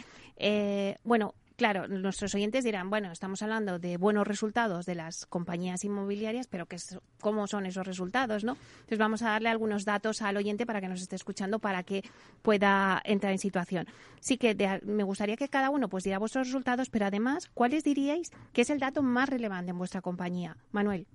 bueno, 1.03 1.33
claro, 1.57 1.87
nuestros 1.87 2.33
oyentes 2.35 2.63
dirán, 2.63 2.89
bueno, 2.89 3.11
estamos 3.11 3.41
hablando 3.41 3.79
de 3.79 3.97
buenos 3.97 4.25
resultados 4.25 4.85
de 4.85 4.95
las 4.95 5.25
compañías 5.25 5.83
inmobiliarias, 5.83 6.47
pero 6.47 6.67
¿qué, 6.67 6.77
¿cómo 7.19 7.47
son 7.47 7.65
esos 7.65 7.85
resultados, 7.85 8.43
no? 8.43 8.53
Entonces 8.53 8.99
vamos 8.99 9.23
a 9.23 9.31
darle 9.31 9.49
algunos 9.49 9.83
datos 9.83 10.21
al 10.21 10.37
oyente 10.37 10.65
para 10.65 10.79
que 10.79 10.87
nos 10.87 11.01
esté 11.01 11.15
escuchando 11.15 11.59
para 11.59 11.83
que 11.83 12.03
pueda 12.41 13.01
entrar 13.03 13.33
en 13.33 13.39
situación. 13.39 13.87
Sí 14.19 14.37
que 14.37 14.55
me 14.85 15.03
gustaría 15.03 15.35
que 15.35 15.49
cada 15.49 15.69
uno 15.69 15.89
pues 15.89 16.03
diera 16.03 16.19
vuestros 16.19 16.47
resultados, 16.47 16.89
pero 16.89 17.07
además, 17.07 17.49
¿cuáles 17.53 17.83
diríais 17.83 18.31
que 18.53 18.61
es 18.61 18.69
el 18.69 18.79
dato 18.79 19.01
más 19.01 19.27
relevante 19.27 19.71
en 19.71 19.77
vuestra 19.77 20.01
compañía? 20.01 20.55
Manuel. 20.71 21.07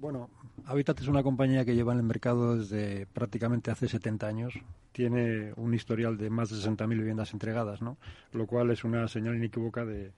Bueno, 0.00 0.30
Habitat 0.64 0.98
es 1.02 1.08
una 1.08 1.22
compañía 1.22 1.66
que 1.66 1.74
lleva 1.74 1.92
en 1.92 1.98
el 1.98 2.06
mercado 2.06 2.56
desde 2.56 3.04
prácticamente 3.04 3.70
hace 3.70 3.86
70 3.86 4.26
años. 4.26 4.54
Tiene 4.92 5.52
un 5.56 5.74
historial 5.74 6.16
de 6.16 6.30
más 6.30 6.48
de 6.48 6.56
60.000 6.56 6.88
viviendas 6.88 7.34
entregadas, 7.34 7.82
¿no? 7.82 7.98
Lo 8.32 8.46
cual 8.46 8.70
es 8.70 8.82
una 8.82 9.06
señal 9.08 9.36
inequívoca 9.36 9.84
de, 9.84 10.12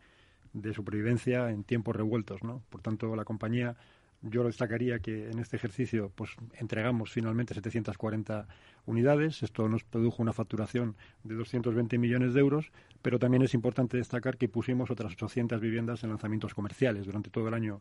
supervivencia 0.72 1.50
en 1.50 1.64
tiempos 1.64 1.96
revueltos, 1.96 2.44
¿no? 2.44 2.62
Por 2.70 2.80
tanto, 2.80 3.16
la 3.16 3.24
compañía, 3.24 3.74
yo 4.22 4.44
destacaría 4.44 5.00
que 5.00 5.28
en 5.28 5.40
este 5.40 5.56
ejercicio, 5.56 6.12
pues 6.14 6.30
entregamos 6.60 7.10
finalmente 7.10 7.52
740 7.52 8.46
unidades. 8.86 9.42
Esto 9.42 9.68
nos 9.68 9.82
produjo 9.82 10.22
una 10.22 10.32
facturación 10.32 10.94
de 11.24 11.34
220 11.34 11.98
millones 11.98 12.34
de 12.34 12.40
euros, 12.40 12.70
pero 13.02 13.18
también 13.18 13.42
es 13.42 13.52
importante 13.52 13.96
destacar 13.96 14.36
que 14.36 14.48
pusimos 14.48 14.92
otras 14.92 15.14
800 15.14 15.60
viviendas 15.60 16.04
en 16.04 16.10
lanzamientos 16.10 16.54
comerciales 16.54 17.04
durante 17.04 17.30
todo 17.30 17.48
el 17.48 17.54
año 17.54 17.80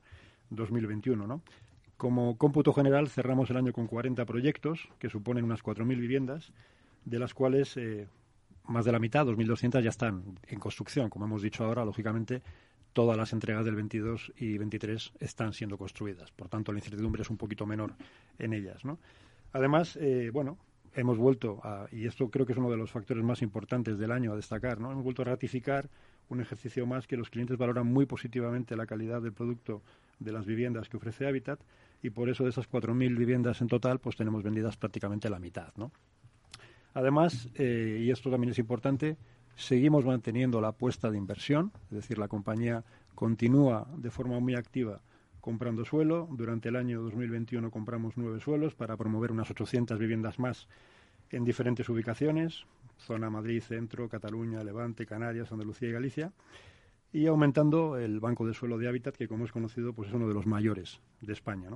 2021, 0.50 1.28
¿no? 1.28 1.44
Como 2.02 2.36
cómputo 2.36 2.74
general, 2.74 3.10
cerramos 3.10 3.52
el 3.52 3.58
año 3.58 3.74
con 3.74 3.86
40 3.86 4.26
proyectos, 4.26 4.90
que 4.98 5.08
suponen 5.08 5.44
unas 5.44 5.62
4.000 5.62 6.00
viviendas, 6.00 6.52
de 7.06 7.20
las 7.20 7.36
cuales 7.36 7.78
eh, 7.78 8.08
más 8.64 8.86
de 8.86 8.92
la 8.92 8.98
mitad, 8.98 9.24
2.200, 9.28 9.84
ya 9.84 9.92
están 9.92 10.40
en 10.48 10.60
construcción. 10.60 11.12
Como 11.12 11.26
hemos 11.26 11.44
dicho 11.44 11.64
ahora, 11.64 11.86
lógicamente, 11.86 12.42
todas 12.94 13.16
las 13.16 13.34
entregas 13.34 13.66
del 13.66 13.76
22 13.76 14.34
y 14.38 14.58
23 14.58 15.14
están 15.20 15.54
siendo 15.54 15.78
construidas. 15.78 16.32
Por 16.32 16.50
tanto, 16.50 16.72
la 16.72 16.80
incertidumbre 16.80 17.22
es 17.22 17.30
un 17.30 17.38
poquito 17.38 17.68
menor 17.68 17.94
en 18.40 18.54
ellas. 18.54 18.82
Además, 19.54 19.96
eh, 19.98 20.32
bueno, 20.34 20.58
hemos 20.96 21.20
vuelto 21.20 21.60
a, 21.64 21.86
y 21.92 22.08
esto 22.08 22.32
creo 22.32 22.48
que 22.48 22.54
es 22.54 22.58
uno 22.58 22.72
de 22.72 22.78
los 22.78 22.90
factores 22.90 23.24
más 23.24 23.44
importantes 23.44 24.00
del 24.00 24.12
año 24.12 24.34
a 24.34 24.36
destacar, 24.36 24.80
¿no? 24.80 24.92
Hemos 24.92 25.04
vuelto 25.04 25.22
a 25.22 25.26
ratificar 25.26 25.88
un 26.30 26.42
ejercicio 26.42 26.88
más 26.88 27.06
que 27.06 27.16
los 27.16 27.30
clientes 27.30 27.60
valoran 27.60 27.86
muy 27.86 28.08
positivamente 28.08 28.76
la 28.76 28.88
calidad 28.88 29.22
del 29.22 29.34
producto 29.34 29.84
de 30.18 30.32
las 30.32 30.48
viviendas 30.48 30.90
que 30.90 30.98
ofrece 30.98 31.28
Habitat 31.28 31.60
y 32.02 32.10
por 32.10 32.30
eso 32.30 32.44
de 32.44 32.50
esas 32.50 32.70
4.000 32.70 33.18
viviendas 33.18 33.62
en 33.62 33.68
total, 33.68 34.00
pues 34.00 34.16
tenemos 34.16 34.44
vendidas 34.44 34.78
prácticamente 34.78 35.30
la 35.30 35.40
mitad, 35.40 35.74
¿no? 35.76 35.92
Además, 36.94 37.50
eh, 37.56 38.00
y 38.02 38.12
esto 38.12 38.30
también 38.30 38.52
es 38.52 38.60
importante, 38.60 39.18
seguimos 39.56 40.06
manteniendo 40.06 40.60
la 40.60 40.70
apuesta 40.70 41.10
de 41.10 41.18
inversión, 41.18 41.72
es 41.90 41.98
decir, 41.98 42.18
la 42.18 42.28
compañía 42.28 42.84
continúa 43.16 43.88
de 43.96 44.12
forma 44.12 44.40
muy 44.40 44.56
activa 44.56 45.02
comprando 45.42 45.84
suelo. 45.86 46.28
Durante 46.32 46.70
el 46.70 46.76
año 46.76 47.02
2021 47.02 47.72
compramos 47.72 48.14
nueve 48.16 48.40
suelos 48.40 48.76
para 48.76 48.96
promover 48.96 49.32
unas 49.32 49.50
800 49.50 50.00
viviendas 50.00 50.40
más 50.40 50.68
en 51.32 51.44
diferentes 51.44 51.90
ubicaciones, 51.90 52.66
zona 52.98 53.30
Madrid, 53.30 53.62
Centro, 53.62 54.08
Cataluña, 54.08 54.64
Levante, 54.64 55.06
Canarias, 55.06 55.52
Andalucía 55.52 55.90
y 55.90 55.94
Galicia 55.94 56.32
y 57.14 57.28
aumentando 57.28 57.98
el 57.98 58.20
banco 58.20 58.46
de 58.46 58.54
suelo 58.54 58.78
de 58.78 58.88
hábitat, 58.88 59.16
que 59.16 59.28
como 59.28 59.46
es 59.46 59.52
conocido, 59.52 59.94
pues 59.94 60.10
es 60.10 60.16
uno 60.16 60.28
de 60.28 60.34
los 60.34 60.46
mayores 60.46 61.02
de 61.22 61.34
España. 61.34 61.70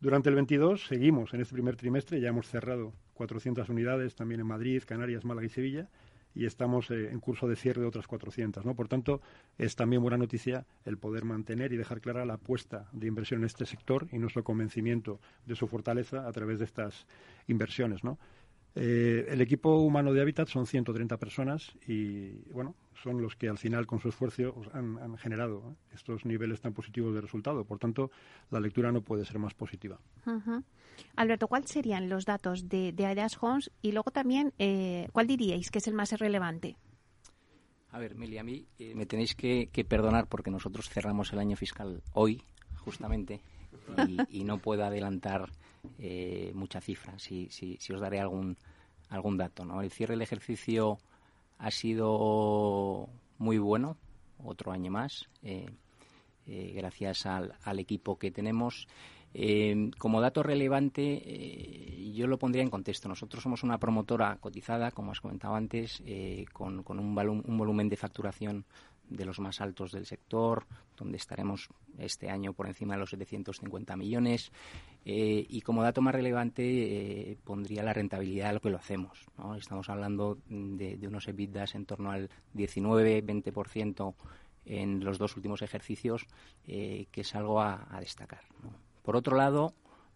Durante 0.00 0.28
el 0.28 0.34
22 0.34 0.86
seguimos 0.86 1.34
en 1.34 1.40
este 1.40 1.54
primer 1.54 1.76
trimestre, 1.76 2.20
ya 2.20 2.28
hemos 2.28 2.48
cerrado 2.48 2.92
400 3.14 3.68
unidades 3.68 4.14
también 4.14 4.40
en 4.40 4.46
Madrid, 4.46 4.82
Canarias, 4.86 5.24
Málaga 5.24 5.46
y 5.46 5.50
Sevilla, 5.50 5.88
y 6.34 6.46
estamos 6.46 6.90
eh, 6.90 7.10
en 7.10 7.20
curso 7.20 7.48
de 7.48 7.56
cierre 7.56 7.80
de 7.80 7.86
otras 7.86 8.06
400. 8.06 8.64
¿no? 8.64 8.74
Por 8.74 8.88
tanto, 8.88 9.20
es 9.56 9.76
también 9.76 10.02
buena 10.02 10.18
noticia 10.18 10.66
el 10.84 10.98
poder 10.98 11.24
mantener 11.24 11.72
y 11.72 11.76
dejar 11.76 12.00
clara 12.00 12.24
la 12.24 12.34
apuesta 12.34 12.88
de 12.92 13.06
inversión 13.06 13.40
en 13.40 13.46
este 13.46 13.66
sector 13.66 14.08
y 14.12 14.18
nuestro 14.18 14.42
convencimiento 14.42 15.20
de 15.46 15.54
su 15.54 15.68
fortaleza 15.68 16.26
a 16.26 16.32
través 16.32 16.58
de 16.58 16.64
estas 16.64 17.06
inversiones. 17.46 18.02
¿no? 18.02 18.18
Eh, 18.76 19.26
el 19.28 19.40
equipo 19.40 19.78
humano 19.78 20.12
de 20.12 20.20
Habitat 20.20 20.48
son 20.48 20.66
130 20.66 21.16
personas 21.16 21.72
y, 21.86 22.30
bueno, 22.50 22.74
son 23.02 23.22
los 23.22 23.36
que 23.36 23.48
al 23.48 23.58
final 23.58 23.86
con 23.86 24.00
su 24.00 24.08
esfuerzo 24.08 24.62
han, 24.72 25.16
generado 25.18 25.76
estos 25.92 26.24
niveles 26.24 26.60
tan 26.60 26.72
positivos 26.72 27.14
de 27.14 27.20
resultado. 27.20 27.64
Por 27.64 27.78
tanto, 27.78 28.10
la 28.50 28.60
lectura 28.60 28.90
no 28.90 29.02
puede 29.02 29.24
ser 29.24 29.38
más 29.38 29.54
positiva. 29.54 30.00
Alberto, 31.16 31.46
¿cuáles 31.46 31.70
serían 31.70 32.08
los 32.08 32.24
datos 32.24 32.68
de, 32.68 32.92
de 32.92 33.26
Homes? 33.40 33.70
Y 33.82 33.92
luego 33.92 34.10
también, 34.10 34.52
eh, 34.58 35.08
¿cuál 35.12 35.26
diríais 35.26 35.70
que 35.70 35.78
es 35.78 35.86
el 35.86 35.94
más 35.94 36.12
relevante? 36.12 36.76
A 37.90 37.98
ver, 38.00 38.16
Meli, 38.16 38.38
a 38.38 38.42
mí 38.42 38.66
eh, 38.78 38.92
me 38.96 39.06
tenéis 39.06 39.36
que, 39.36 39.68
perdonar 39.88 40.26
porque 40.26 40.50
nosotros 40.50 40.88
cerramos 40.88 41.32
el 41.32 41.38
año 41.38 41.56
fiscal 41.56 42.02
hoy, 42.12 42.42
justamente, 42.78 43.40
y, 44.30 44.42
no 44.42 44.58
puedo 44.58 44.84
adelantar 44.84 45.50
eh, 45.98 46.52
mucha 46.54 46.80
cifra. 46.80 47.18
Si, 47.18 47.48
si, 47.50 47.76
si 47.80 47.92
os 47.92 48.00
daré 48.00 48.20
algún, 48.20 48.56
algún 49.08 49.36
dato. 49.36 49.64
¿no? 49.64 49.80
El 49.80 49.90
cierre 49.90 50.14
del 50.14 50.22
ejercicio 50.22 50.98
ha 51.58 51.70
sido 51.70 53.08
muy 53.38 53.58
bueno, 53.58 53.96
otro 54.42 54.72
año 54.72 54.90
más, 54.90 55.28
eh, 55.42 55.66
eh, 56.46 56.72
gracias 56.74 57.26
al, 57.26 57.78
equipo 57.78 58.18
que 58.18 58.30
tenemos. 58.30 58.86
Eh, 59.36 59.90
como 59.98 60.20
dato 60.20 60.42
relevante, 60.44 62.12
yo 62.14 62.26
lo 62.26 62.38
pondría 62.38 62.62
en 62.62 62.70
contexto. 62.70 63.08
Nosotros 63.08 63.42
somos 63.42 63.62
una 63.64 63.78
promotora 63.78 64.36
cotizada, 64.36 64.92
como 64.92 65.10
has 65.10 65.20
comentado 65.20 65.54
antes, 65.56 66.02
con, 66.52 66.82
con 66.84 67.00
un, 67.00 67.18
un, 67.18 67.58
volumen 67.58 67.88
de 67.88 67.96
facturación 67.96 68.64
de 69.08 69.24
los 69.24 69.38
más 69.38 69.60
altos 69.60 69.92
del 69.92 70.06
sector, 70.06 70.66
donde 70.96 71.16
estaremos 71.16 71.68
este 71.98 72.30
año 72.30 72.52
por 72.52 72.66
encima 72.66 72.94
de 72.94 73.00
los 73.00 73.10
750 73.10 73.96
millones. 73.96 74.50
Eh, 75.04 75.44
y 75.48 75.60
como 75.60 75.82
dato 75.82 76.00
más 76.00 76.14
relevante 76.14 76.62
eh, 76.62 77.36
pondría 77.44 77.82
la 77.82 77.92
rentabilidad 77.92 78.48
de 78.48 78.54
lo 78.54 78.60
que 78.60 78.70
lo 78.70 78.78
hacemos. 78.78 79.26
Estamos 79.56 79.88
hablando 79.88 80.38
de, 80.48 80.98
unos 81.06 81.28
EBITDAs 81.28 81.74
en 81.74 81.86
torno 81.86 82.10
al 82.10 82.30
19-20% 82.54 84.14
en 84.66 85.04
los 85.04 85.18
dos 85.18 85.36
últimos 85.36 85.60
ejercicios, 85.60 86.26
eh, 86.66 87.06
que 87.10 87.20
es 87.20 87.34
algo 87.34 87.60
a, 87.60 87.86
destacar. 88.00 88.44
Por 89.02 89.16
otro 89.16 89.36
lado, 89.36 89.74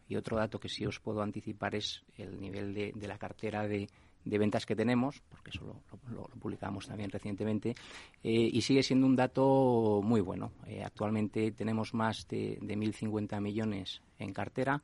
y 0.08 0.16
otro 0.16 0.38
dato 0.38 0.58
que 0.58 0.70
sí 0.70 0.86
os 0.86 1.00
puedo 1.00 1.20
anticipar 1.20 1.74
es 1.74 2.02
el 2.16 2.40
nivel 2.40 2.72
de 2.72 3.08
la 3.08 3.18
cartera 3.18 3.68
de, 3.68 3.88
de 4.28 4.38
ventas 4.38 4.66
que 4.66 4.76
tenemos, 4.76 5.22
porque 5.30 5.50
eso 5.50 5.82
lo, 6.12 6.24
publicamos 6.38 6.86
también 6.86 7.10
recientemente, 7.10 7.74
eh, 8.22 8.50
y 8.52 8.60
sigue 8.60 8.82
siendo 8.82 9.06
un 9.06 9.16
dato 9.16 10.02
muy 10.04 10.20
bueno. 10.20 10.52
Eh, 10.66 10.82
actualmente 10.84 11.50
tenemos 11.52 11.94
más 11.94 12.28
de, 12.28 12.58
de 12.60 12.76
1.050 12.76 13.40
millones 13.40 14.02
en 14.18 14.34
cartera 14.34 14.82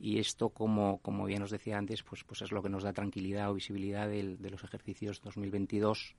y 0.00 0.18
esto, 0.18 0.48
como, 0.48 0.98
como 0.98 1.26
bien 1.26 1.42
os 1.42 1.52
decía 1.52 1.78
antes, 1.78 2.02
pues, 2.02 2.24
pues 2.24 2.42
es 2.42 2.50
lo 2.50 2.60
que 2.60 2.68
nos 2.68 2.82
da 2.82 2.92
tranquilidad 2.92 3.50
o 3.50 3.54
visibilidad 3.54 4.08
de 4.08 4.50
los 4.50 4.64
ejercicios 4.64 5.20
2022 5.22 6.16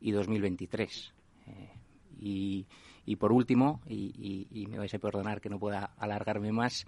y 0.00 0.10
2023. 0.10 1.14
Eh, 1.46 1.70
y, 2.18 2.66
y, 3.06 3.16
por 3.16 3.32
último, 3.32 3.80
y, 3.86 4.46
y, 4.50 4.66
me 4.66 4.78
vais 4.78 4.92
a 4.92 4.98
perdonar 4.98 5.40
que 5.40 5.48
no 5.48 5.58
pueda 5.58 5.94
alargarme 5.96 6.52
más, 6.52 6.86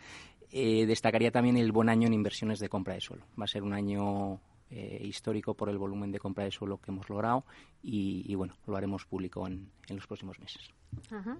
destacaría 0.51 1.31
también 1.31 1.57
el 1.57 1.73
buen 1.73 1.89
año 1.89 2.07
en 2.07 2.15
inversiones 2.15 2.59
de 2.61 2.69
compra 2.69 2.95
de 2.95 3.01
suelo. 3.01 3.25
Va 3.39 3.45
a 3.45 3.49
ser 3.49 3.63
un 3.63 3.75
año 3.75 4.41
eh, 4.71 5.01
histórico 5.03 5.55
por 5.55 5.71
el 5.71 5.79
volumen 5.79 6.13
de 6.13 6.19
compra 6.19 6.45
de 6.45 6.51
suelo 6.51 6.79
que 6.79 6.91
hemos 6.91 7.09
logrado 7.09 7.45
y, 7.83 8.35
bueno, 8.35 8.55
lo 8.67 8.77
haremos 8.77 9.07
público 9.07 9.47
en, 9.47 9.71
los 9.89 10.07
próximos 10.07 10.39
meses. 10.39 10.71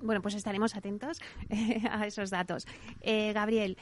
Bueno, 0.01 0.23
pues 0.23 0.35
estaremos 0.35 0.75
atentos 0.75 1.21
eh, 1.51 1.83
a 1.91 2.07
esos 2.07 2.31
datos. 2.31 2.67
Eh, 3.01 3.33
Gabriel, 3.35 3.77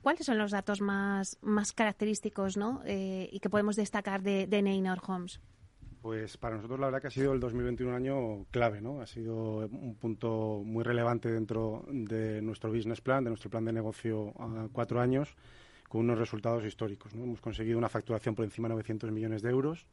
¿cuáles 0.00 0.24
son 0.24 0.38
los 0.38 0.52
datos 0.52 0.80
más, 0.80 1.38
más 1.42 1.72
característicos 1.72 2.56
¿no? 2.56 2.80
y 2.86 3.38
que 3.40 3.50
podemos 3.50 3.76
destacar 3.76 4.22
de, 4.22 4.46
de 4.46 4.62
Neynor 4.62 5.00
Homes? 5.06 5.40
Pues 6.00 6.36
para 6.36 6.56
nosotros 6.56 6.80
la 6.80 6.86
verdad 6.86 7.00
que 7.00 7.08
ha 7.08 7.10
sido 7.10 7.32
el 7.32 7.40
2021 7.40 7.90
un 7.90 7.96
año 7.96 8.46
clave, 8.50 8.80
¿no? 8.80 9.00
Ha 9.00 9.06
sido 9.06 9.58
un 9.68 9.94
punto 9.94 10.62
muy 10.64 10.82
relevante 10.82 11.30
dentro 11.30 11.84
de 11.88 12.42
nuestro 12.42 12.72
business 12.72 13.00
plan, 13.00 13.22
de 13.22 13.30
nuestro 13.30 13.50
plan 13.50 13.64
de 13.64 13.72
negocio 13.72 14.32
a 14.40 14.68
cuatro 14.72 15.00
años 15.00 15.36
con 15.92 16.00
unos 16.00 16.18
resultados 16.18 16.64
históricos. 16.64 17.12
Hemos 17.12 17.42
conseguido 17.42 17.76
una 17.76 17.90
facturación 17.90 18.34
por 18.34 18.46
encima 18.46 18.66
de 18.66 18.76
900 18.76 19.12
millones 19.12 19.42
de 19.42 19.50
euros 19.50 19.84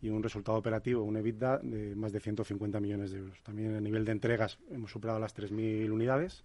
y 0.00 0.08
un 0.08 0.22
resultado 0.22 0.56
operativo, 0.56 1.02
un 1.02 1.16
EBITDA 1.16 1.58
de 1.58 1.96
más 1.96 2.12
de 2.12 2.20
150 2.20 2.78
millones 2.78 3.10
de 3.10 3.18
euros. 3.18 3.42
También 3.42 3.74
a 3.74 3.80
nivel 3.80 4.04
de 4.04 4.12
entregas 4.12 4.56
hemos 4.70 4.92
superado 4.92 5.18
las 5.18 5.34
3.000 5.34 5.90
unidades, 5.90 6.44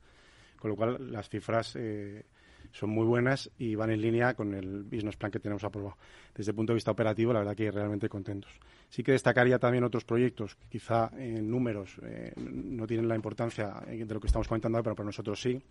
con 0.57 0.71
lo 0.71 0.75
cual 0.75 1.11
las 1.11 1.29
cifras 1.29 1.75
eh, 1.75 2.25
son 2.71 2.89
muy 2.89 3.05
buenas 3.05 3.51
y 3.59 3.75
van 3.75 3.91
en 3.91 4.01
línea 4.01 4.33
con 4.33 4.55
el 4.55 4.81
business 4.81 5.15
plan 5.15 5.29
que 5.31 5.39
tenemos 5.39 5.63
aprobado. 5.63 5.95
Desde 6.33 6.49
el 6.49 6.55
punto 6.55 6.73
de 6.73 6.77
vista 6.77 6.89
operativo, 6.89 7.33
la 7.33 7.39
verdad 7.41 7.55
que 7.55 7.69
realmente 7.69 8.09
contentos. 8.09 8.59
Sí 8.89 9.03
que 9.03 9.11
destacaría 9.11 9.59
también 9.59 9.83
otros 9.83 10.05
proyectos 10.05 10.57
quizá 10.71 11.11
en 11.19 11.51
números 11.51 11.99
eh, 12.01 12.33
no 12.35 12.87
tienen 12.87 13.07
la 13.07 13.15
importancia 13.15 13.75
de 13.85 14.11
lo 14.11 14.19
que 14.19 14.25
estamos 14.25 14.47
comentando, 14.47 14.81
pero 14.81 14.95
para 14.95 15.05
nosotros 15.05 15.39
sí 15.39 15.61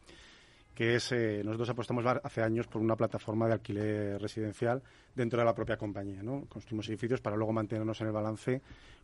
que 0.77 0.95
es, 0.95 1.11
eh, 1.11 1.41
nosotros 1.43 1.71
apostamos 1.71 2.05
hace 2.05 2.43
años 2.43 2.67
por 2.67 2.83
una 2.83 2.97
plataforma 2.97 3.47
de 3.47 3.55
alquiler 3.55 4.21
residencial 4.21 4.83
dentro 5.15 5.39
de 5.39 5.47
la 5.47 5.55
propia 5.55 5.79
compañía. 5.79 6.23
¿no? 6.23 6.45
Construimos 6.51 6.87
edificios 6.91 7.23
para 7.23 7.35
luego 7.35 7.51
mantenernos 7.55 7.99
en 8.03 8.09
el 8.09 8.13
balance 8.13 8.61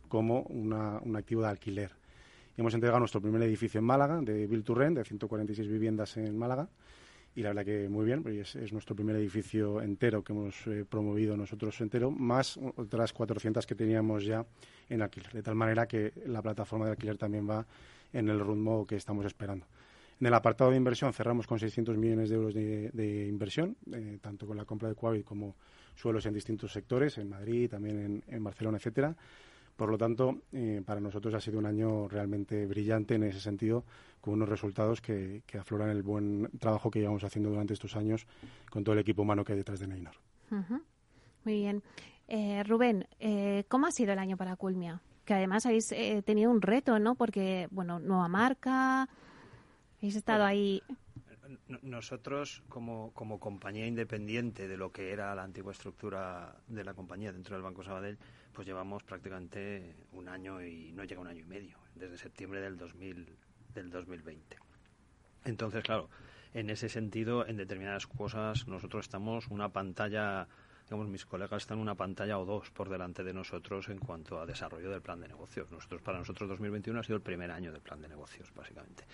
como 0.07 0.43
un 0.43 1.15
activo 1.15 1.41
de 1.41 1.47
alquiler. 1.47 1.89
hemos 2.55 2.75
entregado 2.75 2.99
nuestro 2.99 3.19
primer 3.19 3.41
edificio 3.41 3.79
en 3.79 3.85
Málaga, 3.85 4.21
de 4.21 4.45
Build 4.45 4.63
to 4.63 4.75
Rent, 4.75 4.97
de 4.97 5.03
146 5.03 5.67
viviendas 5.67 6.15
en 6.17 6.37
Málaga. 6.37 6.69
Y 7.35 7.41
la 7.41 7.49
verdad 7.49 7.65
que 7.65 7.89
muy 7.89 8.05
bien, 8.05 8.23
es, 8.27 8.55
es 8.55 8.71
nuestro 8.71 8.95
primer 8.95 9.15
edificio 9.15 9.81
entero 9.81 10.23
que 10.23 10.31
hemos 10.31 10.67
eh, 10.67 10.85
promovido 10.87 11.35
nosotros 11.35 11.81
entero, 11.81 12.11
más 12.11 12.59
otras 12.75 13.11
400 13.13 13.65
que 13.65 13.73
teníamos 13.73 14.23
ya 14.23 14.45
en 14.89 15.01
alquiler. 15.01 15.33
De 15.33 15.41
tal 15.41 15.55
manera 15.55 15.87
que 15.87 16.13
la 16.27 16.43
plataforma 16.43 16.85
de 16.85 16.91
alquiler 16.91 17.17
también 17.17 17.49
va 17.49 17.65
en 18.13 18.29
el 18.29 18.39
ritmo 18.39 18.85
que 18.85 18.97
estamos 18.97 19.25
esperando. 19.25 19.65
En 20.23 20.27
el 20.27 20.35
apartado 20.35 20.71
de 20.71 20.77
inversión 20.77 21.11
cerramos 21.11 21.45
con 21.47 21.59
600 21.59 21.97
millones 21.97 22.29
de 22.29 22.35
euros 22.35 22.53
de, 22.53 23.27
inversión, 23.27 23.75
eh, 23.91 24.19
tanto 24.21 24.47
con 24.47 24.55
la 24.55 24.63
compra 24.63 24.87
de 24.87 24.95
Coavit 24.95 25.25
como 25.25 25.57
suelos 25.95 26.25
en 26.25 26.33
distintos 26.33 26.71
sectores, 26.71 27.17
en 27.17 27.27
Madrid, 27.27 27.69
también 27.69 28.23
en, 28.25 28.41
Barcelona, 28.41 28.77
etcétera. 28.77 29.13
Por 29.75 29.89
lo 29.89 29.97
tanto, 29.97 30.43
eh, 30.53 30.81
para 30.85 31.01
nosotros 31.01 31.33
ha 31.33 31.41
sido 31.41 31.59
un 31.59 31.65
año 31.65 32.07
realmente 32.07 32.65
brillante 32.65 33.15
en 33.15 33.23
ese 33.23 33.41
sentido, 33.41 33.83
con 34.21 34.35
unos 34.35 34.47
resultados 34.47 35.01
que, 35.01 35.43
afloran 35.59 35.89
el 35.89 36.03
buen 36.03 36.49
trabajo 36.57 36.89
que 36.89 37.01
llevamos 37.01 37.25
haciendo 37.25 37.49
durante 37.49 37.73
estos 37.73 37.97
años 37.97 38.25
con 38.69 38.85
todo 38.85 38.93
el 38.93 39.01
equipo 39.01 39.23
humano 39.23 39.43
que 39.43 39.51
hay 39.51 39.57
detrás 39.57 39.81
de 39.81 39.87
Neynor. 39.87 40.15
Muy 41.43 41.53
bien. 41.53 41.83
Eh, 42.29 42.63
Rubén, 42.63 43.05
¿cómo 43.67 43.87
ha 43.87 43.91
sido 43.91 44.13
el 44.13 44.19
año 44.19 44.37
para 44.37 44.55
Culmia? 44.55 45.01
Que 45.25 45.33
además 45.33 45.65
habéis 45.65 45.93
tenido 46.23 46.49
un 46.49 46.61
reto, 46.61 46.97
¿no? 46.97 47.15
Porque, 47.15 47.67
bueno, 47.71 47.99
nueva 47.99 48.29
marca, 48.29 49.09
Habéis 50.03 50.17
estado 50.17 50.43
ahí. 50.43 50.83
Nosotros, 51.81 52.61
como, 52.67 53.13
como 53.13 53.39
compañía 53.39 53.87
independiente 53.87 54.67
de 54.67 54.75
lo 54.75 54.91
que 54.91 55.13
era 55.13 55.33
la 55.33 55.43
antigua 55.43 55.71
estructura 55.71 56.57
de 56.67 56.83
la 56.83 56.93
compañía 56.93 57.31
dentro 57.31 57.55
del 57.55 57.63
Banco 57.63 57.85
Sabadell, 57.85 58.17
pues 58.51 58.67
llevamos 58.67 59.01
prácticamente 59.03 59.95
un 60.11 60.27
año 60.27 60.61
y 60.61 60.91
no 60.91 61.05
llega 61.05 61.21
un 61.21 61.27
año 61.27 61.39
y 61.39 61.45
medio, 61.45 61.77
desde 61.95 62.17
septiembre 62.17 62.59
del, 62.59 62.75
2000, 62.75 63.29
del 63.73 63.89
2020. 63.89 64.57
Entonces, 65.45 65.81
claro, 65.83 66.09
en 66.53 66.69
ese 66.69 66.89
sentido, 66.89 67.47
en 67.47 67.55
determinadas 67.55 68.05
cosas, 68.05 68.67
nosotros 68.67 69.05
estamos 69.05 69.47
una 69.47 69.69
pantalla 69.69 70.49
digamos, 70.85 71.07
mis 71.07 71.25
colegas 71.25 71.63
están 71.63 71.79
una 71.79 71.95
pantalla 71.95 72.37
o 72.39 72.45
dos 72.45 72.69
por 72.71 72.89
delante 72.89 73.23
de 73.23 73.33
nosotros 73.33 73.89
en 73.89 73.99
cuanto 73.99 74.39
a 74.39 74.45
desarrollo 74.45 74.89
del 74.89 75.01
plan 75.01 75.19
de 75.21 75.27
negocios. 75.27 75.71
Nosotros, 75.71 76.01
para 76.01 76.19
nosotros 76.19 76.49
2021 76.49 76.99
ha 76.99 77.03
sido 77.03 77.15
el 77.15 77.21
primer 77.21 77.51
año 77.51 77.71
del 77.71 77.81
plan 77.81 78.01
de 78.01 78.07
negocios, 78.07 78.51
básicamente. 78.55 79.05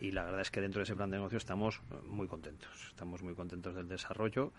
Y 0.00 0.12
la 0.12 0.24
verdad 0.24 0.40
es 0.40 0.50
que 0.50 0.60
dentro 0.60 0.80
de 0.80 0.84
ese 0.84 0.94
plan 0.94 1.10
de 1.10 1.16
negocios 1.16 1.42
estamos 1.42 1.80
muy 2.04 2.28
contentos. 2.28 2.70
Estamos 2.88 3.22
muy 3.22 3.34
contentos 3.34 3.74
del 3.74 3.88
desarrollo. 3.88 4.52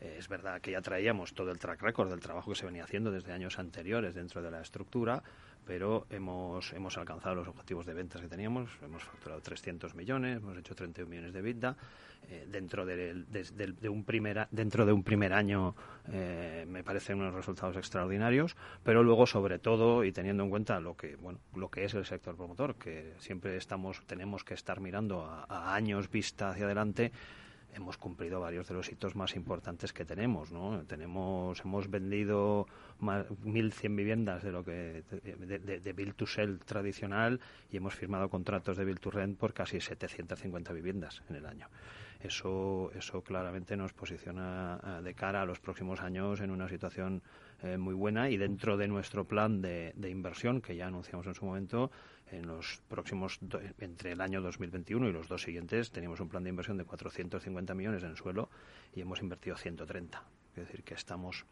Eh, 0.00 0.16
es 0.18 0.28
verdad 0.28 0.60
que 0.60 0.72
ya 0.72 0.80
traíamos 0.80 1.34
todo 1.34 1.50
el 1.50 1.58
track 1.58 1.82
record 1.82 2.10
del 2.10 2.20
trabajo 2.20 2.50
que 2.50 2.56
se 2.56 2.66
venía 2.66 2.84
haciendo 2.84 3.10
desde 3.10 3.32
años 3.32 3.58
anteriores 3.58 4.14
dentro 4.14 4.42
de 4.42 4.50
la 4.50 4.60
estructura, 4.60 5.22
pero 5.66 6.06
hemos, 6.10 6.72
hemos 6.72 6.96
alcanzado 6.98 7.36
los 7.36 7.48
objetivos 7.48 7.86
de 7.86 7.94
ventas 7.94 8.20
que 8.20 8.28
teníamos. 8.28 8.70
Hemos 8.82 9.02
facturado 9.02 9.40
300 9.40 9.94
millones, 9.94 10.38
hemos 10.38 10.56
hecho 10.58 10.74
31 10.74 11.08
millones 11.08 11.32
de 11.32 11.42
vida. 11.42 11.76
Eh, 12.28 12.46
dentro 12.48 12.84
de, 12.84 13.24
un 13.88 14.04
primer, 14.04 14.46
dentro 14.50 14.84
de 14.86 14.92
un 14.92 15.02
primer 15.02 15.32
año 15.32 15.74
eh, 16.12 16.64
me 16.68 16.84
parecen 16.84 17.18
unos 17.18 17.34
resultados 17.34 17.76
extraordinarios, 17.76 18.56
pero 18.84 19.02
luego, 19.02 19.26
sobre 19.26 19.58
todo, 19.58 20.04
y 20.04 20.12
teniendo 20.12 20.44
en 20.44 20.50
cuenta 20.50 20.78
lo 20.80 20.96
que, 20.96 21.16
bueno, 21.16 21.40
lo 21.54 21.70
que 21.70 21.84
es 21.84 21.94
el 21.94 22.04
sector 22.04 22.36
promotor, 22.36 22.76
que 22.76 23.14
siempre 23.18 23.56
estamos, 23.56 24.02
tenemos 24.06 24.44
que 24.44 24.54
estar 24.54 24.80
mirando 24.80 25.24
a 25.24 25.74
años 25.74 26.10
vista 26.10 26.50
hacia 26.50 26.66
adelante, 26.66 27.10
hemos 27.74 27.96
cumplido 27.96 28.40
varios 28.40 28.68
de 28.68 28.74
los 28.74 28.90
hitos 28.90 29.16
más 29.16 29.36
importantes 29.36 29.92
que 29.92 30.04
tenemos, 30.04 30.52
¿no? 30.52 30.82
Tenemos, 30.84 31.60
hemos 31.64 31.90
vendido 31.90 32.66
más, 32.98 33.26
1.100 33.44 33.96
viviendas 33.96 34.42
de 34.42 34.52
lo 34.52 34.64
que 34.64 35.02
de, 35.10 35.92
Build 35.92 36.14
to 36.14 36.26
Sell 36.26 36.58
tradicional 36.60 37.40
y 37.70 37.76
hemos 37.76 37.94
firmado 37.94 38.28
contratos 38.28 38.76
de 38.76 38.84
Build 38.84 39.00
to 39.00 39.10
Rent 39.10 39.38
por 39.38 39.52
casi 39.52 39.80
750 39.80 40.72
viviendas 40.72 41.22
en 41.28 41.36
el 41.36 41.46
año. 41.46 41.68
Eso, 42.22 42.90
eso 42.94 43.22
claramente 43.22 43.76
nos 43.76 43.92
posiciona 43.94 44.78
eh, 44.84 45.02
de 45.02 45.14
cara 45.14 45.42
a 45.42 45.46
los 45.46 45.58
próximos 45.58 46.00
años 46.00 46.40
en 46.40 46.50
una 46.50 46.68
situación 46.68 47.22
eh, 47.62 47.78
muy 47.78 47.94
buena 47.94 48.28
y 48.28 48.36
dentro 48.36 48.76
de 48.76 48.88
nuestro 48.88 49.24
plan 49.24 49.62
de, 49.62 49.92
de 49.96 50.10
inversión 50.10 50.60
que 50.60 50.76
ya 50.76 50.86
anunciamos 50.86 51.26
en 51.26 51.34
su 51.34 51.46
momento 51.46 51.90
en 52.32 52.46
los 52.46 52.82
próximos, 52.88 53.38
entre 53.78 54.12
el 54.12 54.20
año 54.20 54.40
2021 54.40 55.08
y 55.08 55.12
los 55.12 55.28
dos 55.28 55.42
siguientes, 55.42 55.90
teníamos 55.90 56.20
un 56.20 56.28
plan 56.28 56.44
de 56.44 56.50
inversión 56.50 56.76
de 56.76 56.84
450 56.84 57.74
millones 57.74 58.02
en 58.02 58.16
suelo 58.16 58.48
y 58.94 59.00
hemos 59.00 59.20
invertido 59.20 59.56
130. 59.56 60.22
Es 60.50 60.66
decir, 60.66 60.82
que 60.82 60.94
estamos 60.94 61.44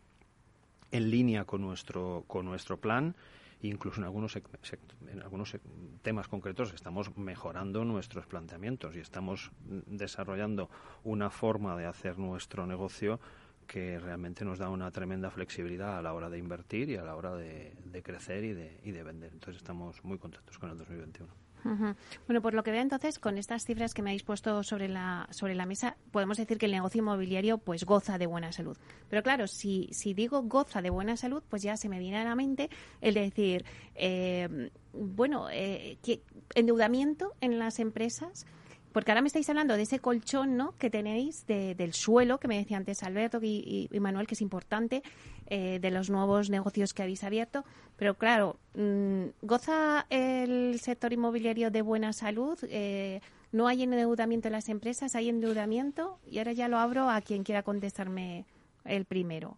en 0.90 1.10
línea 1.10 1.44
con 1.44 1.62
nuestro, 1.62 2.24
con 2.26 2.46
nuestro 2.46 2.78
plan 2.78 3.14
incluso 3.62 4.00
en 4.00 4.04
algunos, 4.04 4.36
en 4.36 5.22
algunos 5.22 5.56
temas 6.02 6.28
concretos 6.28 6.72
estamos 6.72 7.16
mejorando 7.16 7.84
nuestros 7.84 8.26
planteamientos 8.26 8.94
y 8.96 9.00
estamos 9.00 9.50
desarrollando 9.86 10.70
una 11.04 11.30
forma 11.30 11.76
de 11.76 11.86
hacer 11.86 12.18
nuestro 12.18 12.66
negocio 12.66 13.20
que 13.66 13.98
realmente 13.98 14.44
nos 14.44 14.58
da 14.58 14.70
una 14.70 14.90
tremenda 14.90 15.30
flexibilidad 15.30 15.98
a 15.98 16.02
la 16.02 16.14
hora 16.14 16.30
de 16.30 16.38
invertir 16.38 16.88
y 16.88 16.96
a 16.96 17.04
la 17.04 17.14
hora 17.14 17.34
de, 17.34 18.02
crecer 18.02 18.44
y 18.44 18.54
de, 18.54 18.80
y 18.82 18.92
de 18.92 19.02
vender. 19.02 19.32
Entonces 19.32 19.56
estamos 19.56 20.02
muy 20.04 20.18
contentos 20.18 20.58
con 20.58 20.70
el 20.70 20.78
2021. 20.78 21.47
Bueno, 21.64 22.42
por 22.42 22.54
lo 22.54 22.62
que 22.62 22.70
veo 22.70 22.80
entonces, 22.80 23.18
con 23.18 23.36
estas 23.36 23.64
cifras 23.64 23.94
que 23.94 24.02
me 24.02 24.10
habéis 24.10 24.22
puesto 24.22 24.62
sobre 24.62 24.88
la, 24.88 25.26
sobre 25.30 25.54
la 25.54 25.66
mesa, 25.66 25.96
podemos 26.10 26.36
decir 26.36 26.58
que 26.58 26.66
el 26.66 26.72
negocio 26.72 27.00
inmobiliario 27.00 27.58
pues 27.58 27.84
goza 27.84 28.18
de 28.18 28.26
buena 28.26 28.52
salud. 28.52 28.76
Pero 29.08 29.22
claro, 29.22 29.46
si, 29.46 29.88
si 29.92 30.14
digo 30.14 30.42
goza 30.42 30.82
de 30.82 30.90
buena 30.90 31.16
salud, 31.16 31.42
pues 31.48 31.62
ya 31.62 31.76
se 31.76 31.88
me 31.88 31.98
viene 31.98 32.18
a 32.18 32.24
la 32.24 32.34
mente 32.34 32.70
el 33.00 33.14
de 33.14 33.20
decir, 33.20 33.64
eh, 33.94 34.70
bueno, 34.92 35.48
eh, 35.50 35.98
endeudamiento 36.54 37.34
en 37.40 37.58
las 37.58 37.78
empresas 37.78 38.46
porque 38.92 39.10
ahora 39.10 39.20
me 39.20 39.28
estáis 39.28 39.48
hablando 39.48 39.76
de 39.76 39.82
ese 39.82 39.98
colchón 39.98 40.56
¿no? 40.56 40.72
que 40.76 40.90
tenéis 40.90 41.46
del 41.46 41.92
suelo, 41.92 42.38
que 42.38 42.48
me 42.48 42.58
decía 42.58 42.76
antes 42.76 43.02
Alberto 43.02 43.38
y, 43.42 43.88
Manuel, 44.00 44.26
que 44.26 44.34
es 44.34 44.40
importante, 44.40 45.02
eh, 45.50 45.78
de 45.80 45.90
los 45.90 46.10
nuevos 46.10 46.50
negocios 46.50 46.94
que 46.94 47.02
habéis 47.02 47.24
abierto. 47.24 47.64
Pero 47.96 48.14
claro, 48.14 48.56
mm, 48.74 49.24
¿goza 49.42 50.06
el 50.10 50.78
sector 50.80 51.12
inmobiliario 51.12 51.70
de 51.70 51.82
buena 51.82 52.12
salud? 52.12 52.58
Eh, 52.64 53.20
¿No 53.50 53.66
hay 53.66 53.82
endeudamiento 53.82 54.48
en 54.48 54.52
las 54.52 54.68
empresas? 54.68 55.14
¿Hay 55.14 55.28
endeudamiento? 55.28 56.18
Y 56.26 56.38
ahora 56.38 56.52
ya 56.52 56.68
lo 56.68 56.78
abro 56.78 57.08
a 57.08 57.20
quien 57.22 57.44
quiera 57.44 57.62
contestarme 57.62 58.44
el 58.84 59.06
primero. 59.06 59.56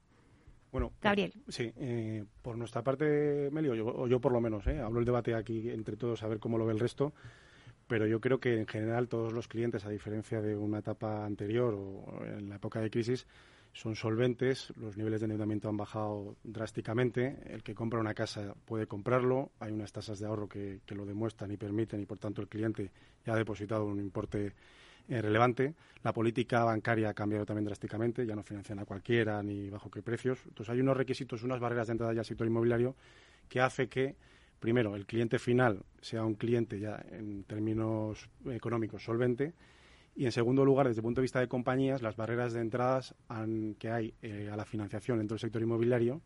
Bueno, 0.70 0.92
Gabriel. 1.03 1.33
Sí, 1.48 1.72
eh, 1.76 2.24
por 2.42 2.57
nuestra 2.57 2.83
parte, 2.83 3.50
Melio, 3.50 3.74
yo, 3.74 3.87
o 3.87 4.07
yo 4.07 4.20
por 4.20 4.31
lo 4.31 4.40
menos, 4.40 4.64
hablo 4.68 5.00
el 5.00 5.05
debate 5.05 5.35
aquí 5.35 5.68
entre 5.68 5.96
todos 5.96 6.22
a 6.22 6.29
ver 6.29 6.38
cómo 6.38 6.57
lo 6.57 6.66
ve 6.66 6.72
el 6.72 6.79
resto 6.79 7.12
pero 7.90 8.07
yo 8.07 8.20
creo 8.20 8.38
que 8.38 8.57
en 8.57 8.68
general 8.68 9.09
todos 9.09 9.33
los 9.33 9.48
clientes, 9.48 9.85
a 9.85 9.90
diferencia 9.90 10.40
de 10.40 10.55
una 10.55 10.79
etapa 10.79 11.24
anterior 11.26 11.74
o 11.74 12.24
en 12.24 12.48
la 12.48 12.55
época 12.55 12.81
de 12.81 12.88
crisis, 12.88 13.26
son 13.73 13.95
solventes, 13.95 14.73
los 14.77 14.97
niveles 14.97 15.21
de 15.21 15.27
endeudamiento 15.27 15.69
han 15.69 15.77
bajado 15.77 16.37
drásticamente, 16.43 17.37
el 17.47 17.63
que 17.63 17.75
compra 17.75 18.01
una 18.01 18.15
casa 18.15 18.55
puede 18.65 18.87
comprarlo, 18.87 19.53
hay 19.61 19.73
unas 19.73 19.93
tasas 19.93 20.19
de 20.19 20.27
ahorro 20.27 20.49
que, 20.49 20.81
lo 20.89 21.07
demuestran 21.07 21.51
y 21.53 21.57
permiten 21.57 22.01
y 22.01 22.07
por 22.07 22.19
tanto 22.19 22.43
el 22.43 22.49
cliente 22.49 22.91
ya 23.25 23.35
ha 23.35 23.37
depositado 23.37 23.85
un 23.85 24.01
importe 24.01 24.55
eh, 25.09 25.23
relevante. 25.23 25.75
La 26.03 26.13
política 26.13 26.65
bancaria 26.65 27.11
ha 27.11 27.15
cambiado 27.15 27.47
también 27.47 27.65
drásticamente, 27.65 28.27
ya 28.27 28.35
no 28.35 28.43
financian 28.43 28.81
a 28.81 28.85
cualquiera 28.85 29.43
ni 29.43 29.71
bajo 29.71 29.91
qué 29.91 30.03
precios. 30.03 30.41
Entonces 30.47 30.73
hay 30.73 30.81
unos 30.81 30.97
requisitos, 30.97 31.43
unas 31.45 31.61
barreras 31.61 31.87
de 31.87 31.93
entrada 31.93 32.13
ya 32.13 32.21
al 32.21 32.27
sector 32.27 32.47
inmobiliario 32.47 32.97
que 33.49 33.61
hace 33.61 33.89
que 33.89 34.17
primero, 34.61 34.95
el 34.95 35.07
cliente 35.07 35.39
final 35.39 35.83
sea 36.01 36.25
un 36.25 36.35
cliente 36.35 36.79
ya 36.79 37.03
en 37.11 37.45
términos 37.45 38.29
económicos 38.47 39.03
solvente 39.03 39.55
y 40.14 40.25
en 40.25 40.33
segundo 40.33 40.64
lugar, 40.64 40.88
desde 40.88 41.01
el 41.01 41.05
punto 41.05 41.20
de 41.20 41.25
vista 41.25 41.40
de 41.40 41.49
compañías, 41.49 42.03
las 42.03 42.16
barreras 42.16 42.53
de 42.53 42.61
entradas 42.61 43.14
que 43.79 43.90
hay 43.90 44.14
eh, 44.23 44.51
a 44.53 44.57
la 44.57 44.64
financiación 44.64 45.18
dentro 45.18 45.35
del 45.35 45.40
sector 45.40 45.62
inmobiliario 45.62 46.20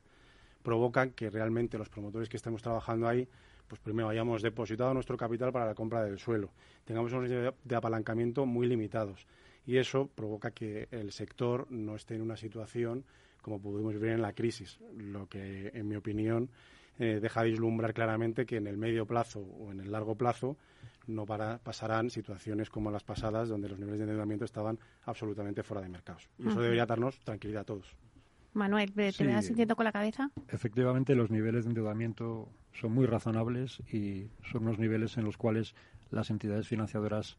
provocan 0.63 1.11
que 1.11 1.29
realmente 1.31 1.77
los 1.77 1.91
promotores 1.91 2.29
que 2.29 2.39
estemos 2.39 2.63
trabajando 2.63 3.07
ahí, 3.07 3.29
pues 3.69 3.81
primero 3.81 4.09
hayamos 4.09 4.43
depositado 4.43 4.95
nuestro 4.95 5.17
capital 5.17 5.53
para 5.53 5.67
la 5.67 5.75
compra 5.75 6.03
del 6.03 6.19
suelo, 6.19 6.51
tengamos 6.85 7.13
unos 7.13 7.29
de 7.29 7.77
apalancamiento 7.77 8.47
muy 8.47 8.67
limitados. 8.67 9.27
Y 9.67 9.79
eso 9.79 10.11
provoca 10.15 10.51
que 10.51 10.89
el 10.91 11.13
sector 11.13 11.67
no 11.71 11.97
esté 11.97 12.17
en 12.17 12.23
una 12.23 12.37
situación 12.37 13.05
como 13.45 13.61
pudimos 13.61 13.99
ver 13.99 14.13
en 14.13 14.23
la 14.23 14.33
crisis, 14.33 14.79
lo 14.97 15.29
que 15.29 15.71
en 15.75 15.87
mi 15.87 15.97
opinión 15.97 16.49
eh, 16.99 17.19
deja 17.21 17.43
vislumbrar 17.43 17.93
claramente 17.95 18.47
que 18.47 18.57
en 18.57 18.67
el 18.67 18.77
medio 18.77 19.07
plazo 19.07 19.41
o 19.41 19.73
en 19.73 19.81
el 19.81 19.91
largo 19.91 20.15
plazo 20.17 20.57
no 21.07 21.27
pasarán 21.27 22.11
situaciones 22.11 22.71
como 22.71 22.91
las 22.91 23.05
pasadas, 23.05 23.49
donde 23.49 23.69
los 23.69 23.79
niveles 23.79 23.99
de 23.99 24.05
endeudamiento 24.05 24.45
estaban 24.45 24.79
absolutamente 25.05 25.63
fuera 25.63 25.83
de 25.83 25.89
mercados. 25.89 26.29
Y 26.39 26.49
eso 26.49 26.61
debería 26.61 26.87
darnos 26.87 27.21
tranquilidad 27.21 27.63
a 27.63 27.65
todos. 27.65 27.97
Manuel, 28.55 28.93
¿te 28.93 29.13
sí, 29.13 29.27
vas 29.27 29.45
sintiendo 29.45 29.75
con 29.75 29.85
la 29.85 29.93
cabeza? 29.93 30.31
Efectivamente, 30.49 31.15
los 31.17 31.31
niveles 31.31 31.65
de 31.65 31.71
endeudamiento 31.71 32.49
son 32.73 32.93
muy 32.93 33.07
razonables 33.07 33.81
y 33.93 34.31
son 34.51 34.63
unos 34.63 34.79
niveles 34.79 35.19
en 35.19 35.25
los 35.25 35.37
cuales 35.37 35.75
las 36.11 36.31
entidades 36.31 36.69
financiadoras 36.69 37.37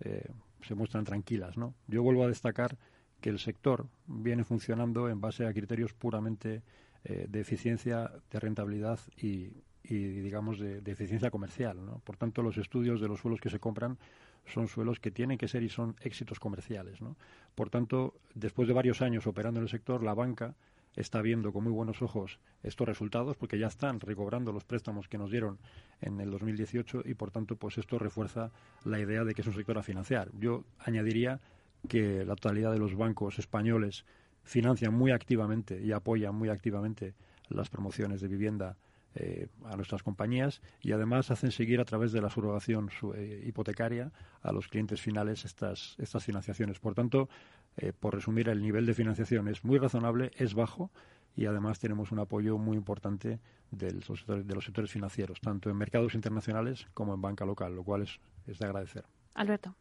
eh, 0.00 0.26
se 0.62 0.74
muestran 0.74 1.04
tranquilas. 1.04 1.58
¿no? 1.58 1.74
Yo 1.86 2.02
vuelvo 2.02 2.24
a 2.24 2.28
destacar 2.28 2.78
que 3.20 3.28
el 3.30 3.38
sector 3.38 3.86
viene 4.06 4.44
funcionando 4.44 5.08
en 5.08 5.20
base 5.20 5.46
a 5.46 5.52
criterios 5.52 5.92
puramente 5.92 6.62
eh, 7.04 7.26
de 7.28 7.40
eficiencia, 7.40 8.10
de 8.30 8.40
rentabilidad 8.40 8.98
y, 9.16 9.52
digamos, 9.82 10.58
de, 10.58 10.78
eficiencia 10.86 11.30
comercial. 11.30 11.84
¿no? 11.84 12.00
Por 12.00 12.16
tanto, 12.16 12.42
los 12.42 12.56
estudios 12.56 13.00
de 13.00 13.08
los 13.08 13.20
suelos 13.20 13.40
que 13.40 13.50
se 13.50 13.58
compran 13.58 13.98
son 14.46 14.68
suelos 14.68 15.00
que 15.00 15.10
tienen 15.10 15.38
que 15.38 15.48
ser 15.48 15.62
y 15.62 15.68
son 15.68 15.96
éxitos 16.00 16.40
comerciales. 16.40 17.02
¿no? 17.02 17.16
Por 17.54 17.70
tanto, 17.70 18.14
después 18.34 18.68
de 18.68 18.74
varios 18.74 19.02
años 19.02 19.26
operando 19.26 19.60
en 19.60 19.64
el 19.64 19.70
sector, 19.70 20.02
la 20.02 20.14
banca 20.14 20.54
está 20.96 21.20
viendo 21.20 21.52
con 21.52 21.64
muy 21.64 21.72
buenos 21.72 22.02
ojos 22.02 22.38
estos 22.62 22.86
resultados 22.86 23.36
porque 23.36 23.58
ya 23.58 23.66
están 23.66 24.00
recobrando 24.00 24.52
los 24.52 24.64
préstamos 24.64 25.08
que 25.08 25.18
nos 25.18 25.30
dieron 25.30 25.58
en 26.00 26.20
el 26.20 26.30
2018 26.30 27.02
y 27.04 27.14
por 27.14 27.30
tanto 27.30 27.56
pues 27.56 27.78
esto 27.78 27.98
refuerza 27.98 28.52
la 28.84 29.00
idea 29.00 29.24
de 29.24 29.34
que 29.34 29.42
es 29.42 29.46
un 29.46 29.54
sector 29.54 29.76
a 29.76 29.82
financiar. 29.82 30.30
Yo 30.38 30.64
añadiría 30.78 31.40
que 31.88 32.24
la 32.24 32.36
totalidad 32.36 32.72
de 32.72 32.78
los 32.78 32.94
bancos 32.94 33.38
españoles 33.38 34.04
financian 34.44 34.94
muy 34.94 35.10
activamente 35.10 35.80
y 35.82 35.92
apoyan 35.92 36.34
muy 36.34 36.48
activamente 36.48 37.14
las 37.48 37.68
promociones 37.68 38.20
de 38.20 38.28
vivienda 38.28 38.76
eh, 39.16 39.46
a 39.66 39.76
nuestras 39.76 40.02
compañías 40.02 40.60
y 40.80 40.90
además 40.90 41.30
hacen 41.30 41.52
seguir 41.52 41.80
a 41.80 41.84
través 41.84 42.10
de 42.10 42.20
la 42.20 42.30
subrogación 42.30 42.90
eh, 43.14 43.44
hipotecaria 43.46 44.10
a 44.42 44.50
los 44.50 44.66
clientes 44.66 45.00
finales 45.00 45.44
estas, 45.44 45.94
estas 45.98 46.24
financiaciones. 46.24 46.80
Por 46.80 46.94
tanto, 46.94 47.28
eh, 47.76 47.92
por 47.92 48.14
resumir, 48.14 48.48
el 48.48 48.60
nivel 48.60 48.86
de 48.86 48.94
financiación 48.94 49.46
es 49.46 49.64
muy 49.64 49.78
razonable, 49.78 50.32
es 50.36 50.54
bajo 50.54 50.90
y 51.36 51.46
además 51.46 51.78
tenemos 51.78 52.10
un 52.10 52.18
apoyo 52.18 52.58
muy 52.58 52.76
importante 52.76 53.38
de 53.70 53.92
los 53.92 54.18
sectores, 54.18 54.48
de 54.48 54.54
los 54.54 54.64
sectores 54.64 54.90
financieros, 54.90 55.40
tanto 55.40 55.70
en 55.70 55.76
mercados 55.76 56.14
internacionales 56.16 56.88
como 56.92 57.14
en 57.14 57.22
banca 57.22 57.44
local, 57.44 57.74
lo 57.76 57.84
cual 57.84 58.02
es, 58.02 58.18
es 58.48 58.58
de 58.58 58.66
agradecer. 58.66 59.04
Alberto. 59.34 59.76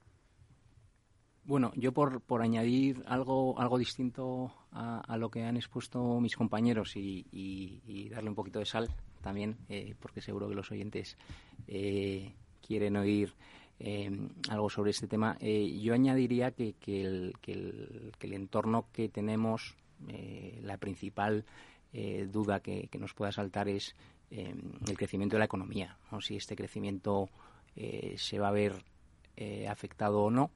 Bueno, 1.46 1.74
yo 1.76 1.92
por, 1.92 2.22
por 2.22 2.42
añadir 2.42 3.04
algo, 3.06 3.60
algo 3.60 3.78
distinto 3.78 4.54
a, 4.72 5.18
lo 5.18 5.30
que 5.30 5.44
han 5.44 5.58
expuesto 5.58 6.22
mis 6.22 6.38
compañeros 6.38 6.96
y, 6.96 8.10
darle 8.10 8.30
un 8.30 8.36
poquito 8.36 8.60
de 8.60 8.66
sal 8.66 8.90
también, 9.22 9.58
eh, 9.68 9.94
porque 10.00 10.22
seguro 10.22 10.48
que 10.48 10.56
los 10.56 10.72
oyentes 10.72 11.18
eh, 11.68 12.34
quieren 12.66 12.96
oír 12.96 13.34
eh, 13.80 14.10
algo 14.50 14.70
sobre 14.70 14.92
este 14.92 15.08
tema. 15.08 15.38
Eh, 15.42 15.80
yo 15.82 15.94
añadiría 15.94 16.52
que, 16.52 16.76
el, 16.86 17.34
que, 17.42 17.52
el, 17.52 18.34
entorno 18.34 18.88
que 18.94 19.10
tenemos, 19.10 19.76
la 20.62 20.78
principal 20.78 21.46
duda 22.32 22.62
que, 22.62 22.90
nos 23.00 23.14
pueda 23.14 23.32
saltar 23.32 23.68
es 23.68 23.96
el 24.32 24.98
crecimiento 24.98 25.36
de 25.36 25.40
la 25.40 25.46
economía. 25.46 25.98
¿no? 26.12 26.22
Si 26.22 26.38
este 26.38 26.56
crecimiento 26.56 27.30
se 28.16 28.40
va 28.40 28.48
a 28.48 28.52
ver 28.52 28.84
afectado 29.68 30.24
o 30.24 30.32
no. 30.32 30.52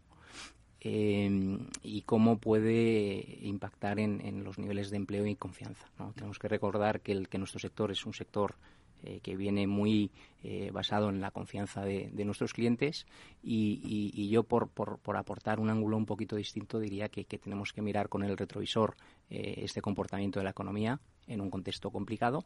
Y 0.82 2.02
cómo 2.06 2.38
puede 2.38 3.40
impactar 3.42 4.00
en, 4.00 4.44
los 4.44 4.58
niveles 4.58 4.90
de 4.90 4.98
empleo 4.98 5.26
y 5.26 5.36
confianza. 5.36 5.88
Tenemos 6.16 6.40
que 6.40 6.48
recordar 6.48 7.02
que 7.02 7.38
nuestro 7.38 7.60
sector 7.60 7.92
es 7.92 8.06
un 8.06 8.14
sector 8.14 8.56
eh, 9.04 9.20
que 9.22 9.36
viene 9.36 9.68
muy 9.68 10.10
eh, 10.44 10.72
basado 10.74 11.10
en 11.10 11.22
la 11.22 11.30
confianza 11.30 11.86
de, 11.86 12.10
nuestros 12.26 12.52
clientes 12.52 13.06
y, 13.44 14.28
yo 14.30 14.42
por, 14.42 14.70
por, 14.70 15.18
aportar 15.18 15.60
un 15.60 15.70
ángulo 15.70 15.98
un 15.98 16.08
poquito 16.08 16.36
distinto 16.36 16.80
diría 16.80 17.08
que, 17.08 17.24
tenemos 17.24 17.74
que 17.74 17.84
mirar 17.84 18.10
con 18.10 18.24
el 18.24 18.36
retrovisor 18.36 18.96
eh, 19.30 19.54
este 19.58 19.82
comportamiento 19.82 20.40
de 20.40 20.46
la 20.46 20.50
economía 20.50 21.00
en 21.28 21.42
un 21.42 21.52
contexto 21.52 21.92
complicado, 21.92 22.46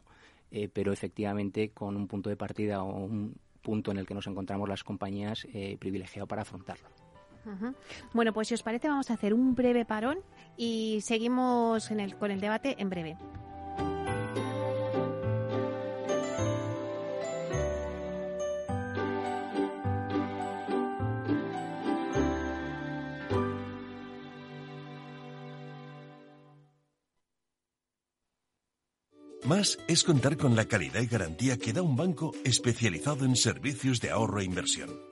pero 0.74 0.92
efectivamente 0.92 1.70
con 1.70 1.96
un 1.96 2.06
punto 2.06 2.28
de 2.28 2.36
partida 2.36 2.82
o 2.82 2.98
un 2.98 3.34
punto 3.62 3.90
en 3.90 3.96
el 3.96 4.06
que 4.06 4.14
nos 4.14 4.26
encontramos 4.26 4.68
las 4.68 4.84
compañías 4.84 5.46
privilegiado 5.78 6.26
para 6.26 6.42
afrontarlo. 6.42 7.01
Bueno, 8.12 8.32
pues 8.32 8.48
si 8.48 8.54
os 8.54 8.62
parece 8.62 8.88
vamos 8.88 9.10
a 9.10 9.14
hacer 9.14 9.34
un 9.34 9.54
breve 9.54 9.84
parón 9.84 10.18
y 10.56 11.00
seguimos 11.02 11.90
con 12.18 12.30
el 12.30 12.40
debate 12.40 12.76
en 12.78 12.90
breve. 12.90 13.16
Más 29.44 29.76
es 29.88 30.04
contar 30.04 30.36
con 30.36 30.54
la 30.54 30.66
calidad 30.66 31.02
y 31.02 31.06
garantía 31.06 31.58
que 31.58 31.72
da 31.72 31.82
un 31.82 31.96
banco 31.96 32.32
especializado 32.44 33.24
en 33.24 33.36
servicios 33.36 34.00
de 34.00 34.10
ahorro 34.10 34.40
e 34.40 34.44
inversión. 34.44 35.11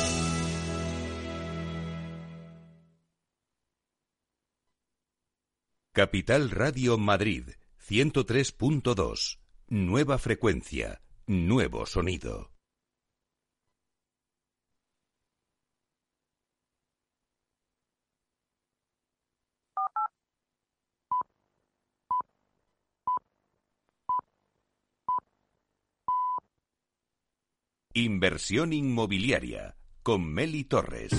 Capital 5.93 6.51
Radio 6.51 6.97
Madrid 6.97 7.49
103.2. 7.85 9.39
Nueva 9.67 10.17
frecuencia, 10.17 11.01
nuevo 11.27 11.85
sonido. 11.85 12.53
Inversión 27.93 28.71
inmobiliaria 28.71 29.75
con 30.03 30.25
Meli 30.25 30.63
Torres. 30.63 31.11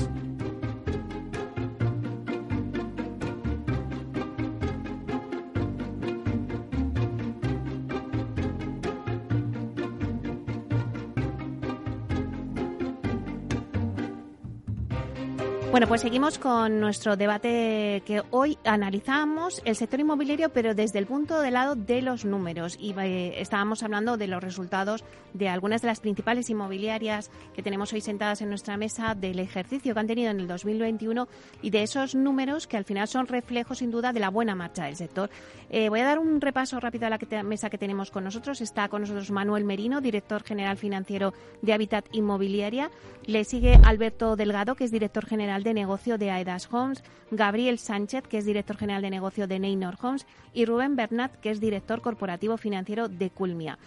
Bueno, 15.82 15.88
pues 15.88 16.02
seguimos 16.02 16.38
con 16.38 16.78
nuestro 16.78 17.16
debate 17.16 18.04
que 18.06 18.22
hoy 18.30 18.56
analizamos 18.62 19.60
el 19.64 19.74
sector 19.74 19.98
inmobiliario, 19.98 20.50
pero 20.50 20.76
desde 20.76 21.00
el 21.00 21.08
punto 21.08 21.40
de 21.40 21.50
lado 21.50 21.74
de 21.74 22.02
los 22.02 22.24
números. 22.24 22.76
Y 22.78 22.94
eh, 23.00 23.40
estábamos 23.40 23.82
hablando 23.82 24.16
de 24.16 24.28
los 24.28 24.40
resultados 24.40 25.02
de 25.34 25.48
algunas 25.48 25.82
de 25.82 25.88
las 25.88 25.98
principales 25.98 26.50
inmobiliarias 26.50 27.32
que 27.52 27.64
tenemos 27.64 27.92
hoy 27.92 28.00
sentadas 28.00 28.42
en 28.42 28.48
nuestra 28.48 28.76
mesa, 28.76 29.16
del 29.16 29.40
ejercicio 29.40 29.92
que 29.92 29.98
han 29.98 30.06
tenido 30.06 30.30
en 30.30 30.38
el 30.38 30.46
2021 30.46 31.26
y 31.62 31.70
de 31.70 31.82
esos 31.82 32.14
números 32.14 32.68
que 32.68 32.76
al 32.76 32.84
final 32.84 33.08
son 33.08 33.26
reflejos, 33.26 33.78
sin 33.78 33.90
duda, 33.90 34.12
de 34.12 34.20
la 34.20 34.30
buena 34.30 34.54
marcha 34.54 34.84
del 34.84 34.94
sector. 34.94 35.30
Eh, 35.68 35.88
voy 35.88 35.98
a 35.98 36.04
dar 36.04 36.20
un 36.20 36.40
repaso 36.40 36.78
rápido 36.78 37.06
a 37.06 37.10
la 37.10 37.42
mesa 37.42 37.70
que 37.70 37.78
tenemos 37.78 38.12
con 38.12 38.22
nosotros. 38.22 38.60
Está 38.60 38.88
con 38.88 39.00
nosotros 39.00 39.32
Manuel 39.32 39.64
Merino, 39.64 40.00
director 40.00 40.44
general 40.44 40.76
financiero 40.76 41.34
de 41.60 41.72
Habitat 41.72 42.06
Inmobiliaria. 42.12 42.90
Le 43.26 43.42
sigue 43.44 43.80
Alberto 43.82 44.36
Delgado, 44.36 44.76
que 44.76 44.84
es 44.84 44.92
director 44.92 45.26
general 45.26 45.64
de 45.64 45.71
negocio 45.74 46.18
de 46.18 46.30
Aedas 46.30 46.68
Homes, 46.72 47.02
Gabriel 47.30 47.78
Sánchez, 47.78 48.24
que 48.28 48.38
es 48.38 48.44
director 48.44 48.76
general 48.76 49.02
de 49.02 49.10
negocio 49.10 49.46
de 49.46 49.58
Neynor 49.58 49.96
Homes, 50.02 50.26
y 50.52 50.64
Rubén 50.64 50.96
Bernat, 50.96 51.34
que 51.40 51.50
es 51.50 51.60
director 51.60 52.00
corporativo 52.02 52.56
financiero 52.56 53.08
de 53.08 53.30
Culmia. 53.30 53.78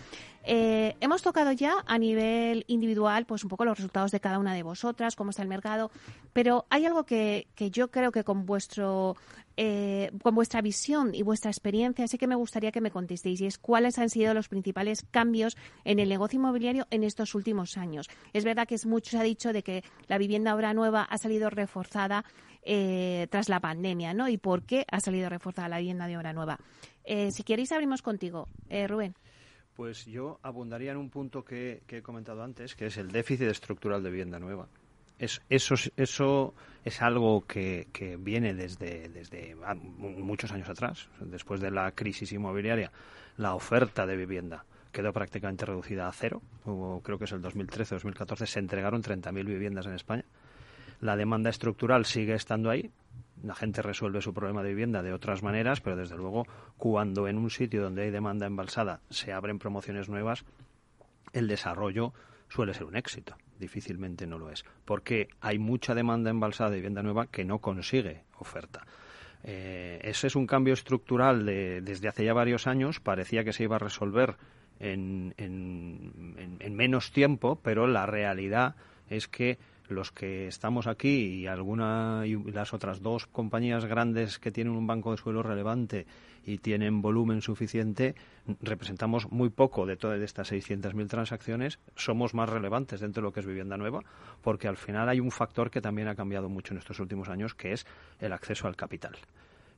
Eh, 0.45 0.95
hemos 1.01 1.21
tocado 1.21 1.51
ya 1.51 1.73
a 1.85 1.97
nivel 1.97 2.65
individual, 2.67 3.25
pues 3.25 3.43
un 3.43 3.49
poco 3.49 3.65
los 3.65 3.77
resultados 3.77 4.11
de 4.11 4.19
cada 4.19 4.39
una 4.39 4.53
de 4.53 4.63
vosotras, 4.63 5.15
cómo 5.15 5.31
está 5.31 5.41
el 5.41 5.47
mercado, 5.47 5.91
pero 6.33 6.65
hay 6.69 6.85
algo 6.85 7.05
que, 7.05 7.47
que 7.55 7.71
yo 7.71 7.89
creo 7.89 8.11
que 8.11 8.23
con 8.23 8.45
vuestro 8.45 9.15
eh, 9.57 10.11
con 10.21 10.35
vuestra 10.35 10.61
visión 10.61 11.15
y 11.15 11.21
vuestra 11.21 11.49
experiencia, 11.49 12.07
sí 12.09 12.17
que 12.17 12.27
me 12.27 12.35
gustaría 12.35 12.73
que 12.73 12.81
me 12.81 12.91
contestéis 12.91 13.39
y 13.39 13.45
es 13.45 13.57
cuáles 13.57 13.97
han 13.97 14.09
sido 14.09 14.33
los 14.33 14.49
principales 14.49 15.05
cambios 15.11 15.55
en 15.85 15.99
el 15.99 16.09
negocio 16.09 16.37
inmobiliario 16.37 16.87
en 16.91 17.05
estos 17.05 17.35
últimos 17.35 17.77
años. 17.77 18.09
Es 18.33 18.43
verdad 18.43 18.67
que 18.67 18.75
es 18.75 18.85
mucho 18.85 19.11
se 19.11 19.17
ha 19.17 19.23
dicho 19.23 19.53
de 19.53 19.63
que 19.63 19.83
la 20.07 20.17
vivienda 20.17 20.51
ahora 20.51 20.73
nueva 20.73 21.03
ha 21.03 21.17
salido 21.17 21.49
reforzada 21.49 22.25
eh, 22.63 23.27
tras 23.29 23.47
la 23.47 23.61
pandemia, 23.61 24.13
¿no? 24.13 24.27
¿Y 24.27 24.37
por 24.37 24.63
qué 24.63 24.85
ha 24.91 24.99
salido 24.99 25.29
reforzada 25.29 25.69
la 25.69 25.79
vivienda 25.79 26.07
de 26.07 26.17
obra 26.17 26.33
nueva? 26.33 26.59
Eh, 27.05 27.31
si 27.31 27.43
queréis, 27.43 27.71
abrimos 27.71 28.01
contigo, 28.01 28.49
Rubén. 28.87 29.15
Pues 29.75 30.05
yo 30.05 30.39
abundaría 30.41 30.91
en 30.91 30.97
un 30.97 31.09
punto 31.09 31.43
que 31.43 31.81
he 31.87 32.01
comentado 32.01 32.43
antes, 32.43 32.75
que 32.75 32.87
es 32.87 32.97
el 32.97 33.11
déficit 33.11 33.47
estructural 33.47 34.01
de 34.01 34.09
vivienda 34.09 34.39
nueva 34.39 34.67
eso, 35.19 35.75
eso 35.95 36.53
es 36.83 37.01
algo 37.01 37.45
que, 37.45 37.87
que 37.93 38.17
viene 38.17 38.53
desde, 38.53 39.09
desde 39.09 39.55
muchos 39.77 40.51
años 40.51 40.69
atrás. 40.69 41.07
Después 41.19 41.61
de 41.61 41.71
la 41.71 41.91
crisis 41.91 42.31
inmobiliaria, 42.31 42.91
la 43.37 43.55
oferta 43.55 44.05
de 44.05 44.15
vivienda 44.15 44.65
quedó 44.91 45.11
prácticamente 45.11 45.65
reducida 45.65 46.07
a 46.07 46.11
cero. 46.11 46.41
creo 47.03 47.17
que 47.17 47.25
es 47.25 47.31
el 47.31 47.41
2013-2014, 47.41 48.45
se 48.45 48.59
entregaron 48.59 49.01
30.000 49.01 49.45
viviendas 49.45 49.85
en 49.85 49.93
España. 49.93 50.25
La 51.01 51.17
demanda 51.17 51.49
estructural 51.49 52.05
sigue 52.05 52.33
estando 52.33 52.69
ahí. 52.69 52.89
La 53.43 53.55
gente 53.55 53.81
resuelve 53.81 54.21
su 54.21 54.33
problema 54.33 54.63
de 54.63 54.69
vivienda 54.69 55.03
de 55.03 55.13
otras 55.13 55.43
maneras, 55.43 55.81
pero 55.81 55.95
desde 55.95 56.17
luego, 56.17 56.45
cuando 56.77 57.27
en 57.27 57.37
un 57.37 57.49
sitio 57.49 57.83
donde 57.83 58.03
hay 58.03 58.11
demanda 58.11 58.47
embalsada 58.47 59.01
se 59.09 59.33
abren 59.33 59.59
promociones 59.59 60.09
nuevas, 60.09 60.45
el 61.33 61.47
desarrollo 61.47 62.13
suele 62.47 62.73
ser 62.73 62.85
un 62.85 62.95
éxito 62.95 63.35
difícilmente 63.59 64.27
no 64.27 64.37
lo 64.37 64.49
es, 64.49 64.65
porque 64.85 65.29
hay 65.41 65.59
mucha 65.59 65.95
demanda 65.95 66.29
embalsada 66.29 66.71
de 66.71 66.77
vivienda 66.77 67.03
nueva 67.03 67.27
que 67.27 67.45
no 67.45 67.59
consigue 67.59 68.23
oferta. 68.37 68.85
Eh, 69.43 69.99
ese 70.03 70.27
es 70.27 70.35
un 70.35 70.47
cambio 70.47 70.73
estructural 70.73 71.45
de, 71.45 71.81
desde 71.81 72.07
hace 72.07 72.25
ya 72.25 72.33
varios 72.33 72.67
años, 72.67 72.99
parecía 72.99 73.43
que 73.43 73.53
se 73.53 73.63
iba 73.63 73.75
a 73.75 73.79
resolver 73.79 74.35
en, 74.79 75.33
en 75.37 76.75
menos 76.75 77.11
tiempo, 77.11 77.59
pero 77.63 77.87
la 77.87 78.05
realidad 78.05 78.75
es 79.09 79.27
que 79.27 79.57
los 79.89 80.11
que 80.11 80.47
estamos 80.47 80.87
aquí 80.87 81.41
y 81.41 81.47
alguna 81.47 82.23
y 82.25 82.35
las 82.51 82.73
otras 82.73 83.01
dos 83.01 83.27
compañías 83.27 83.85
grandes 83.85 84.39
que 84.39 84.51
tienen 84.51 84.73
un 84.73 84.87
banco 84.87 85.11
de 85.11 85.17
suelo 85.17 85.43
relevante 85.43 86.05
y 86.43 86.59
tienen 86.59 87.01
volumen 87.01 87.41
suficiente, 87.41 88.15
representamos 88.61 89.31
muy 89.31 89.49
poco 89.49 89.85
de 89.85 89.97
todas 89.97 90.21
estas 90.21 90.51
600.000 90.51 91.07
transacciones, 91.07 91.79
somos 91.95 92.33
más 92.33 92.49
relevantes 92.49 92.99
dentro 92.99 93.21
de 93.21 93.25
lo 93.25 93.33
que 93.33 93.39
es 93.39 93.45
vivienda 93.45 93.77
nueva, 93.77 94.01
porque 94.41 94.67
al 94.67 94.77
final 94.77 95.09
hay 95.09 95.19
un 95.19 95.31
factor 95.31 95.71
que 95.71 95.81
también 95.81 96.07
ha 96.07 96.15
cambiado 96.15 96.49
mucho 96.49 96.73
en 96.73 96.79
estos 96.79 96.99
últimos 96.99 97.29
años, 97.29 97.55
que 97.55 97.73
es 97.73 97.85
el 98.19 98.33
acceso 98.33 98.67
al 98.67 98.75
capital 98.75 99.17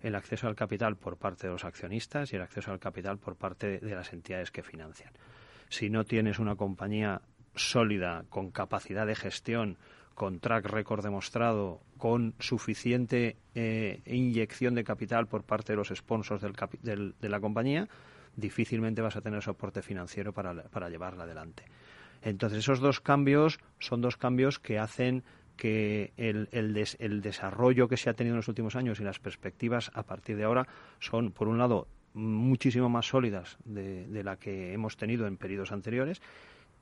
el 0.02 0.16
acceso 0.16 0.48
al 0.48 0.56
capital 0.56 0.96
por 0.96 1.18
parte 1.18 1.48
de 1.48 1.54
los 1.54 1.66
accionistas 1.66 2.32
y 2.32 2.36
el 2.36 2.42
acceso 2.42 2.72
al 2.72 2.80
capital 2.80 3.18
por 3.18 3.36
parte 3.36 3.80
de 3.80 3.96
las 3.96 4.14
entidades 4.14 4.52
que 4.52 4.62
financian. 4.62 5.12
Si 5.70 5.90
no 5.90 6.06
tienes 6.06 6.40
una 6.40 6.56
compañía 6.56 7.22
sólida, 7.56 8.26
con 8.30 8.52
capacidad 8.52 9.08
de 9.08 9.16
gestión, 9.16 9.78
con 10.18 10.40
track 10.40 10.66
record 10.66 11.04
demostrado, 11.04 11.80
con 12.00 12.34
suficiente 12.40 13.38
eh, 13.54 14.02
inyección 14.08 14.74
de 14.74 14.84
capital 14.84 15.28
por 15.28 15.44
parte 15.44 15.74
de 15.74 15.78
los 15.78 15.90
sponsors 15.90 16.42
del 16.82 17.14
de 17.22 17.30
la 17.30 17.40
compañía, 17.40 17.88
difícilmente 18.36 19.04
vas 19.04 19.16
a 19.16 19.22
tener 19.22 19.44
soporte 19.44 19.84
financiero 19.84 20.34
para, 20.34 20.56
para 20.70 20.90
llevarla 20.90 21.26
adelante. 21.26 21.66
Entonces, 22.24 22.58
esos 22.58 22.80
dos 22.80 23.00
cambios 23.00 23.60
son 23.78 24.02
dos 24.02 24.18
cambios 24.18 24.58
que 24.58 24.80
hacen 24.80 25.24
que 25.56 26.14
el, 26.18 26.50
el, 26.52 27.22
desarrollo 27.22 27.88
que 27.88 27.98
se 27.98 28.10
ha 28.10 28.16
tenido 28.16 28.34
en 28.34 28.38
los 28.38 28.48
últimos 28.48 28.76
años 28.76 29.00
y 29.00 29.04
las 29.04 29.20
perspectivas 29.20 29.92
a 29.94 30.02
partir 30.02 30.36
de 30.36 30.46
ahora 30.46 30.68
son, 31.00 31.32
por 31.32 31.48
un 31.48 31.60
lado, 31.60 31.88
muchísimo 32.16 32.90
más 32.90 33.06
sólidas 33.06 33.60
de, 33.66 34.08
de 34.08 34.24
la 34.24 34.38
que 34.38 34.74
hemos 34.74 34.98
tenido 34.98 35.28
en 35.28 35.38
periodos 35.38 35.72
anteriores 35.72 36.24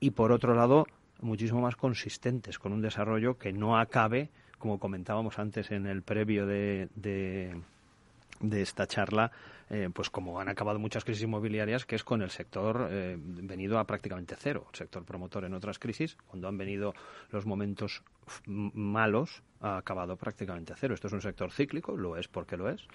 y, 0.00 0.12
por 0.12 0.32
otro 0.32 0.54
lado, 0.54 0.86
muchísimo 1.20 1.60
más 1.60 1.76
consistentes, 1.76 2.58
con 2.58 2.72
un 2.72 2.82
desarrollo 2.82 3.38
que 3.38 3.52
no 3.52 3.78
acabe, 3.78 4.30
como 4.58 4.78
comentábamos 4.78 5.38
antes 5.38 5.70
en 5.70 5.86
el 5.86 6.02
previo 6.02 6.46
de, 6.46 6.88
de, 6.94 8.62
esta 8.62 8.86
charla, 8.86 9.30
eh, 9.70 9.90
pues 9.92 10.10
como 10.10 10.40
han 10.40 10.48
acabado 10.48 10.78
muchas 10.78 11.04
crisis 11.04 11.24
inmobiliarias, 11.24 11.84
que 11.84 11.96
es 11.96 12.04
con 12.04 12.22
el 12.22 12.30
sector 12.30 12.88
eh, 12.90 13.16
venido 13.18 13.78
a 13.78 13.84
prácticamente 13.84 14.36
cero. 14.38 14.66
El 14.72 14.76
sector 14.76 15.04
promotor 15.04 15.44
en 15.44 15.54
otras 15.54 15.78
crisis, 15.78 16.16
cuando 16.26 16.48
han 16.48 16.56
venido 16.56 16.94
los 17.30 17.46
momentos 17.46 18.02
malos, 18.46 19.42
ha 19.60 19.78
acabado 19.78 20.16
prácticamente 20.16 20.74
cero. 20.76 20.94
Esto 20.94 21.08
es 21.08 21.12
un 21.12 21.22
sector 21.22 21.50
cíclico, 21.50 21.96
lo 21.96 22.16
es 22.16 22.28
porque 22.28 22.56
lo 22.56 22.68
es 22.68 22.86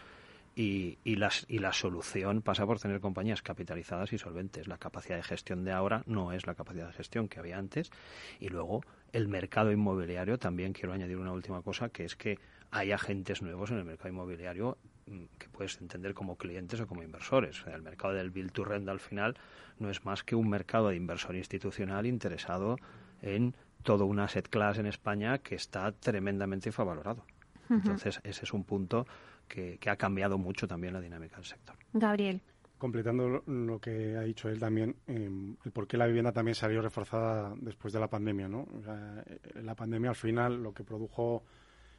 y, 0.55 0.97
y, 1.03 1.15
las, 1.15 1.45
y 1.47 1.59
la 1.59 1.73
solución 1.73 2.41
pasa 2.41 2.65
por 2.65 2.79
tener 2.79 2.99
compañías 2.99 3.41
capitalizadas 3.41 4.11
y 4.13 4.17
solventes. 4.17 4.67
La 4.67 4.77
capacidad 4.77 5.15
de 5.15 5.23
gestión 5.23 5.63
de 5.63 5.71
ahora 5.71 6.03
no 6.05 6.33
es 6.33 6.45
la 6.45 6.55
capacidad 6.55 6.87
de 6.87 6.93
gestión 6.93 7.27
que 7.27 7.39
había 7.39 7.57
antes. 7.57 7.91
Y 8.39 8.49
luego 8.49 8.81
el 9.13 9.27
mercado 9.27 9.71
inmobiliario, 9.71 10.37
también 10.37 10.73
quiero 10.73 10.93
añadir 10.93 11.17
una 11.17 11.31
última 11.31 11.61
cosa, 11.61 11.89
que 11.89 12.05
es 12.05 12.15
que 12.15 12.37
hay 12.71 12.91
agentes 12.91 13.41
nuevos 13.41 13.71
en 13.71 13.77
el 13.77 13.85
mercado 13.85 14.09
inmobiliario 14.09 14.77
mm, 15.07 15.23
que 15.37 15.49
puedes 15.49 15.79
entender 15.81 16.13
como 16.13 16.37
clientes 16.37 16.79
o 16.79 16.87
como 16.87 17.03
inversores. 17.03 17.63
el 17.67 17.81
mercado 17.81 18.13
del 18.13 18.31
build 18.31 18.51
to 18.51 18.63
rent 18.63 18.87
al 18.87 18.99
final 18.99 19.37
no 19.79 19.89
es 19.89 20.05
más 20.05 20.23
que 20.23 20.35
un 20.35 20.49
mercado 20.49 20.89
de 20.89 20.95
inversor 20.95 21.35
institucional 21.35 22.05
interesado 22.05 22.77
en 23.21 23.55
todo 23.83 24.05
un 24.05 24.19
asset 24.19 24.47
class 24.47 24.77
en 24.77 24.85
España 24.85 25.39
que 25.39 25.55
está 25.55 25.91
tremendamente 25.91 26.69
infravalorado. 26.69 27.25
Entonces, 27.69 28.19
ese 28.23 28.43
es 28.43 28.51
un 28.51 28.65
punto 28.65 29.07
que, 29.51 29.89
ha 29.89 29.95
cambiado 29.97 30.37
mucho 30.37 30.67
también 30.67 30.93
la 30.93 31.01
dinámica 31.01 31.35
del 31.35 31.45
sector. 31.45 31.75
Gabriel. 31.93 32.41
Completando 32.77 33.43
lo, 33.45 33.79
que 33.79 34.15
ha 34.17 34.21
dicho 34.21 34.49
él 34.49 34.59
también, 34.59 34.95
em, 35.05 35.55
el 35.63 35.71
por 35.71 35.87
qué 35.87 35.97
la 35.97 36.07
vivienda 36.07 36.31
también 36.31 36.55
salió 36.55 36.81
reforzada 36.81 37.53
después 37.59 37.93
de 37.93 37.99
la 37.99 38.07
pandemia. 38.07 38.47
¿no? 38.47 38.65
Eh, 38.87 39.61
la 39.61 39.75
pandemia 39.75 40.09
al 40.09 40.15
final 40.15 40.63
lo 40.63 40.73
que 40.73 40.83
produjo, 40.83 41.43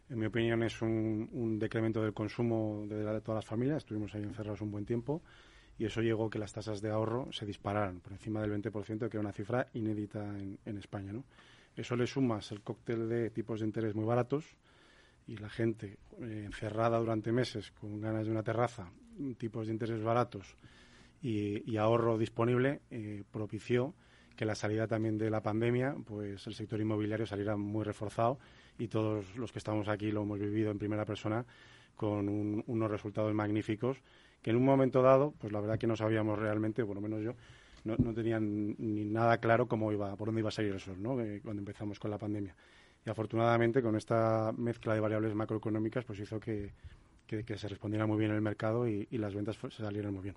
en 0.09 0.19
mi 0.19 0.27
opinión, 0.27 0.63
es 0.65 0.83
un, 0.83 1.59
decremento 1.61 2.03
del 2.03 2.13
consumo 2.13 2.85
de, 2.89 3.05
de, 3.05 3.21
todas 3.21 3.45
las 3.45 3.47
familias. 3.47 3.79
Estuvimos 3.79 4.13
ahí 4.15 4.23
encerrados 4.23 4.61
un 4.61 4.73
buen 4.73 4.85
tiempo 4.85 5.23
y 5.79 5.85
eso 5.85 6.01
llegó 6.01 6.27
a 6.27 6.31
que 6.31 6.41
las 6.41 6.53
tasas 6.53 6.81
de 6.81 6.91
ahorro 6.91 7.31
se 7.33 7.47
dispararan 7.47 8.01
por 8.01 8.13
encima 8.13 8.41
del 8.41 8.51
20%, 8.61 9.09
que 9.09 9.17
era 9.17 9.21
una 9.21 9.33
cifra 9.33 9.69
inédita 9.75 10.21
en, 10.39 10.59
en 10.65 10.79
España. 10.79 11.13
¿no? 11.13 11.25
Eso 11.77 11.95
le 11.95 12.07
sumas 12.07 12.51
el 12.51 12.63
cóctel 12.63 13.09
de 13.09 13.31
tipos 13.31 13.61
de 13.61 13.67
interés 13.67 13.95
muy 13.95 14.05
baratos, 14.05 14.57
y 15.27 15.37
la 15.37 15.49
gente 15.49 15.99
eh, 16.21 16.43
encerrada 16.47 16.99
durante 16.99 17.33
meses 17.33 17.73
con 17.73 18.01
ganas 18.01 18.27
de 18.27 18.33
una 18.33 18.43
terraza, 18.43 18.91
tipos 19.39 19.67
de 19.67 19.73
intereses 19.73 20.03
baratos 20.03 20.57
y, 21.23 21.77
ahorro 21.77 22.19
disponible, 22.19 22.81
eh, 22.91 23.23
propició 23.31 23.95
que 24.37 24.45
la 24.45 24.55
salida 24.55 24.87
también 24.87 25.19
de 25.19 25.31
la 25.31 25.43
pandemia, 25.43 25.95
pues 26.05 26.47
el 26.47 26.55
sector 26.55 26.81
inmobiliario 26.81 27.27
saliera 27.27 27.57
muy 27.57 27.85
reforzado 27.85 28.39
y 28.79 28.89
todos 28.89 29.37
los 29.37 29.53
que 29.53 29.59
estamos 29.59 29.89
aquí 29.89 30.11
lo 30.11 30.23
hemos 30.23 30.41
vivido 30.41 30.71
en 30.71 30.79
primera 30.79 31.05
persona 31.05 31.45
con 31.95 32.65
unos 32.67 32.91
resultados 32.91 33.33
magníficos 33.35 33.99
que 34.41 34.51
en 34.51 34.57
un 34.57 34.65
momento 34.65 35.03
dado, 35.03 35.33
pues 35.39 35.53
la 35.53 35.61
verdad 35.61 35.79
que 35.79 35.87
no 35.87 35.97
sabíamos 35.97 36.39
realmente, 36.39 36.85
por 36.85 36.97
lo 36.97 37.01
menos 37.01 37.23
yo, 37.23 37.35
no, 37.85 38.15
tenían 38.15 38.77
ni 38.79 39.05
nada 39.05 39.39
claro 39.39 39.67
cómo 39.67 39.93
iba, 39.93 40.15
por 40.17 40.27
dónde 40.27 40.41
iba 40.41 40.49
a 40.49 40.53
salir 40.53 40.73
el 40.73 40.81
sol, 40.81 40.97
¿no? 41.01 41.21
Eh, 41.21 41.41
cuando 41.43 41.61
empezamos 41.61 41.99
con 41.99 42.11
la 42.11 42.19
pandemia. 42.19 42.55
Y 43.05 43.11
afortunadamente, 43.11 43.83
con 43.83 43.97
esta 43.97 44.53
mezcla 44.57 44.95
de 44.95 45.01
variables 45.01 45.35
macroeconómicas, 45.35 46.05
pues 46.05 46.21
hizo 46.21 46.39
que, 46.39 46.73
que, 47.27 47.57
se 47.57 47.69
respondiera 47.69 48.07
muy 48.07 48.19
bien 48.19 48.31
el 48.31 48.41
mercado 48.41 48.87
y, 48.87 49.07
las 49.13 49.35
ventas 49.35 49.57
se 49.57 49.83
salieran 49.83 50.15
muy 50.15 50.23
bien. 50.23 50.37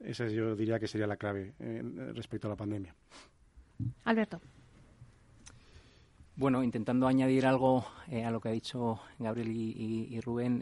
Esa 0.00 0.26
yo 0.28 0.56
diría 0.56 0.80
que 0.80 0.88
sería 0.88 1.06
la 1.06 1.16
clave 1.16 1.54
eh, 1.60 1.82
respecto 2.14 2.48
a 2.48 2.50
la 2.50 2.56
pandemia. 2.56 2.94
Alberto. 4.04 4.40
Bueno, 6.34 6.62
intentando 6.62 7.06
añadir 7.06 7.46
algo 7.46 7.84
eh, 8.08 8.24
a 8.24 8.30
lo 8.30 8.40
que 8.40 8.48
ha 8.48 8.52
dicho 8.52 9.00
Gabriel 9.18 9.50
y, 9.52 10.18
Rubén, 10.20 10.60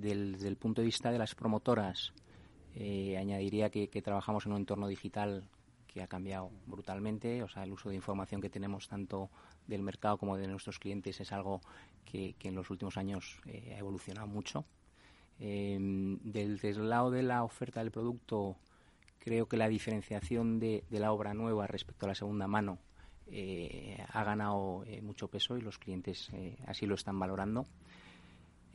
desde 0.00 0.48
el 0.48 0.56
punto 0.56 0.82
de 0.82 0.86
vista 0.86 1.10
de 1.10 1.18
las 1.18 1.34
promotoras, 1.34 2.12
eh, 2.76 3.16
añadiría 3.16 3.70
que, 3.70 3.88
trabajamos 4.02 4.46
en 4.46 4.52
un 4.52 4.58
entorno 4.58 4.88
digital 4.88 5.48
que 5.86 6.02
ha 6.02 6.08
cambiado 6.08 6.50
brutalmente, 6.66 7.42
o 7.42 7.48
sea, 7.48 7.62
el 7.62 7.72
uso 7.72 7.88
de 7.88 7.96
información 7.96 8.40
que 8.40 8.50
tenemos 8.50 8.88
tanto 8.88 9.30
del 9.66 9.82
mercado 9.82 10.18
como 10.18 10.36
de 10.36 10.46
nuestros 10.46 10.78
clientes 10.78 11.20
es 11.20 11.32
algo 11.32 11.60
que, 12.04 12.34
en 12.42 12.54
los 12.54 12.70
últimos 12.70 12.96
años 12.96 13.40
eh, 13.46 13.72
ha 13.74 13.78
evolucionado 13.78 14.26
mucho. 14.26 14.64
Eh, 15.40 15.78
desde 16.22 16.70
el 16.70 16.88
lado 16.88 17.10
de 17.10 17.22
la 17.22 17.42
oferta 17.42 17.80
del 17.80 17.90
producto, 17.90 18.56
creo 19.18 19.46
que 19.46 19.56
la 19.56 19.68
diferenciación 19.68 20.60
de, 20.60 20.84
la 20.90 21.12
obra 21.12 21.34
nueva 21.34 21.66
respecto 21.66 22.06
a 22.06 22.10
la 22.10 22.14
segunda 22.14 22.46
mano 22.46 22.78
ha 24.12 24.22
ganado 24.22 24.84
mucho 25.00 25.28
peso 25.28 25.56
y 25.56 25.62
los 25.62 25.78
clientes 25.78 26.30
así 26.66 26.84
lo 26.84 26.94
están 26.94 27.18
valorando. 27.18 27.66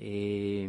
Eh, 0.02 0.65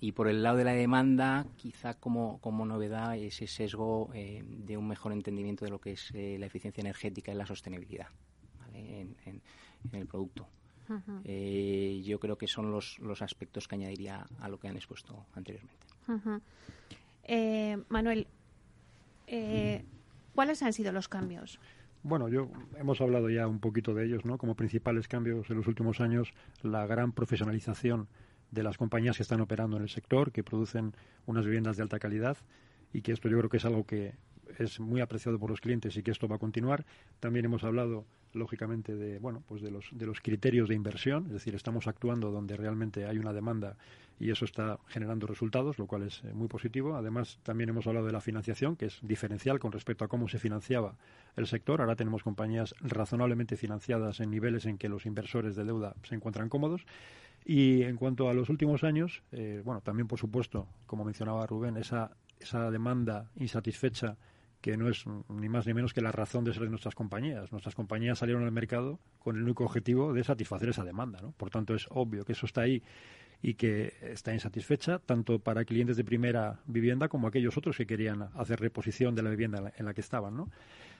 y 0.00 0.12
por 0.12 0.28
el 0.28 0.42
lado 0.42 0.58
de 0.58 0.64
la 0.64 0.74
demanda, 0.74 1.46
quizá 1.56 1.94
como, 1.94 2.38
como 2.42 2.66
novedad, 2.66 3.16
ese 3.16 3.46
sesgo 3.46 4.10
eh, 4.12 4.44
de 4.46 4.76
un 4.76 4.86
mejor 4.86 5.14
entendimiento 5.14 5.64
de 5.64 5.70
lo 5.70 5.80
que 5.80 5.92
es 5.92 6.10
eh, 6.12 6.36
la 6.38 6.44
eficiencia 6.44 6.82
energética 6.82 7.32
y 7.32 7.34
la 7.34 7.46
sostenibilidad 7.46 8.08
en, 8.76 9.42
el 9.92 10.06
producto. 10.06 10.48
yo 11.24 12.20
creo 12.20 12.38
que 12.38 12.46
son 12.46 12.70
los, 12.70 12.98
los 12.98 13.22
aspectos 13.22 13.68
que 13.68 13.74
añadiría 13.74 14.26
a 14.40 14.48
lo 14.48 14.58
que 14.58 14.68
han 14.68 14.76
expuesto 14.76 15.26
anteriormente. 15.34 15.86
Manuel, 17.88 18.26
¿cuáles 20.34 20.62
han 20.62 20.72
sido 20.72 20.92
los 20.92 21.08
cambios? 21.08 21.58
Bueno, 22.08 22.28
yo 22.28 22.48
hemos 22.78 23.00
hablado 23.00 23.28
ya 23.30 23.48
un 23.48 23.58
poquito 23.58 23.92
de 23.92 24.04
ellos, 24.06 24.24
¿no? 24.24 24.38
Como 24.38 24.54
principales 24.54 25.08
cambios 25.08 25.50
en 25.50 25.56
los 25.56 25.66
últimos 25.66 26.00
años, 26.00 26.34
la 26.62 26.86
gran 26.86 27.10
profesionalización 27.10 28.06
de 28.52 28.62
las 28.62 28.76
compañías 28.76 29.16
que 29.16 29.24
están 29.24 29.40
operando 29.40 29.76
en 29.76 29.82
el 29.82 29.88
sector, 29.88 30.30
que 30.30 30.44
producen 30.44 30.94
unas 31.26 31.44
viviendas 31.44 31.76
de 31.76 31.82
alta 31.82 31.98
calidad 31.98 32.36
y 32.92 33.02
que 33.02 33.10
esto 33.10 33.28
yo 33.28 33.36
creo 33.38 33.50
que 33.50 33.56
es 33.56 33.64
algo 33.64 33.84
que 33.86 34.14
es 34.58 34.80
muy 34.80 35.00
apreciado 35.00 35.38
por 35.38 35.50
los 35.50 35.60
clientes 35.60 35.96
y 35.96 36.02
que 36.02 36.10
esto 36.10 36.28
va 36.28 36.36
a 36.36 36.38
continuar. 36.38 36.84
También 37.20 37.44
hemos 37.44 37.64
hablado, 37.64 38.04
lógicamente, 38.32 38.94
de 38.94 39.18
bueno, 39.18 39.42
pues 39.46 39.62
de 39.62 39.70
los 39.70 39.88
de 39.92 40.06
los 40.06 40.20
criterios 40.20 40.68
de 40.68 40.74
inversión, 40.74 41.26
es 41.26 41.32
decir, 41.32 41.54
estamos 41.54 41.86
actuando 41.86 42.30
donde 42.30 42.56
realmente 42.56 43.06
hay 43.06 43.18
una 43.18 43.32
demanda 43.32 43.76
y 44.18 44.30
eso 44.30 44.44
está 44.44 44.78
generando 44.88 45.26
resultados, 45.26 45.78
lo 45.78 45.86
cual 45.86 46.04
es 46.04 46.22
eh, 46.24 46.32
muy 46.32 46.48
positivo. 46.48 46.96
Además, 46.96 47.38
también 47.42 47.68
hemos 47.68 47.86
hablado 47.86 48.06
de 48.06 48.12
la 48.12 48.20
financiación, 48.20 48.76
que 48.76 48.86
es 48.86 48.98
diferencial 49.02 49.58
con 49.58 49.72
respecto 49.72 50.04
a 50.04 50.08
cómo 50.08 50.28
se 50.28 50.38
financiaba 50.38 50.96
el 51.36 51.46
sector. 51.46 51.80
Ahora 51.80 51.96
tenemos 51.96 52.22
compañías 52.22 52.74
razonablemente 52.80 53.56
financiadas 53.56 54.20
en 54.20 54.30
niveles 54.30 54.64
en 54.66 54.78
que 54.78 54.88
los 54.88 55.04
inversores 55.06 55.54
de 55.54 55.64
deuda 55.64 55.94
se 56.02 56.14
encuentran 56.14 56.48
cómodos 56.48 56.86
y 57.48 57.82
en 57.84 57.96
cuanto 57.96 58.28
a 58.28 58.34
los 58.34 58.48
últimos 58.48 58.82
años, 58.82 59.22
eh, 59.30 59.62
bueno, 59.64 59.80
también 59.80 60.08
por 60.08 60.18
supuesto, 60.18 60.66
como 60.84 61.04
mencionaba 61.04 61.46
Rubén, 61.46 61.76
esa, 61.76 62.10
esa 62.40 62.72
demanda 62.72 63.30
insatisfecha 63.36 64.16
que 64.66 64.76
no 64.76 64.88
es 64.88 65.04
ni 65.28 65.48
más 65.48 65.64
ni 65.64 65.74
menos 65.74 65.94
que 65.94 66.00
la 66.00 66.10
razón 66.10 66.42
de 66.42 66.52
ser 66.52 66.64
de 66.64 66.70
nuestras 66.70 66.96
compañías. 66.96 67.52
Nuestras 67.52 67.76
compañías 67.76 68.18
salieron 68.18 68.42
al 68.42 68.50
mercado 68.50 68.98
con 69.20 69.36
el 69.36 69.44
único 69.44 69.62
objetivo 69.62 70.12
de 70.12 70.24
satisfacer 70.24 70.70
esa 70.70 70.82
demanda. 70.82 71.20
¿no? 71.22 71.30
Por 71.30 71.50
tanto, 71.50 71.72
es 71.72 71.86
obvio 71.88 72.24
que 72.24 72.32
eso 72.32 72.46
está 72.46 72.62
ahí 72.62 72.82
y 73.40 73.54
que 73.54 73.92
está 74.02 74.34
insatisfecha 74.34 74.98
tanto 74.98 75.38
para 75.38 75.64
clientes 75.64 75.96
de 75.96 76.02
primera 76.02 76.58
vivienda 76.66 77.06
como 77.06 77.28
aquellos 77.28 77.56
otros 77.56 77.76
que 77.76 77.86
querían 77.86 78.28
hacer 78.34 78.58
reposición 78.58 79.14
de 79.14 79.22
la 79.22 79.30
vivienda 79.30 79.72
en 79.76 79.86
la 79.86 79.94
que 79.94 80.00
estaban. 80.00 80.36
¿no? 80.36 80.50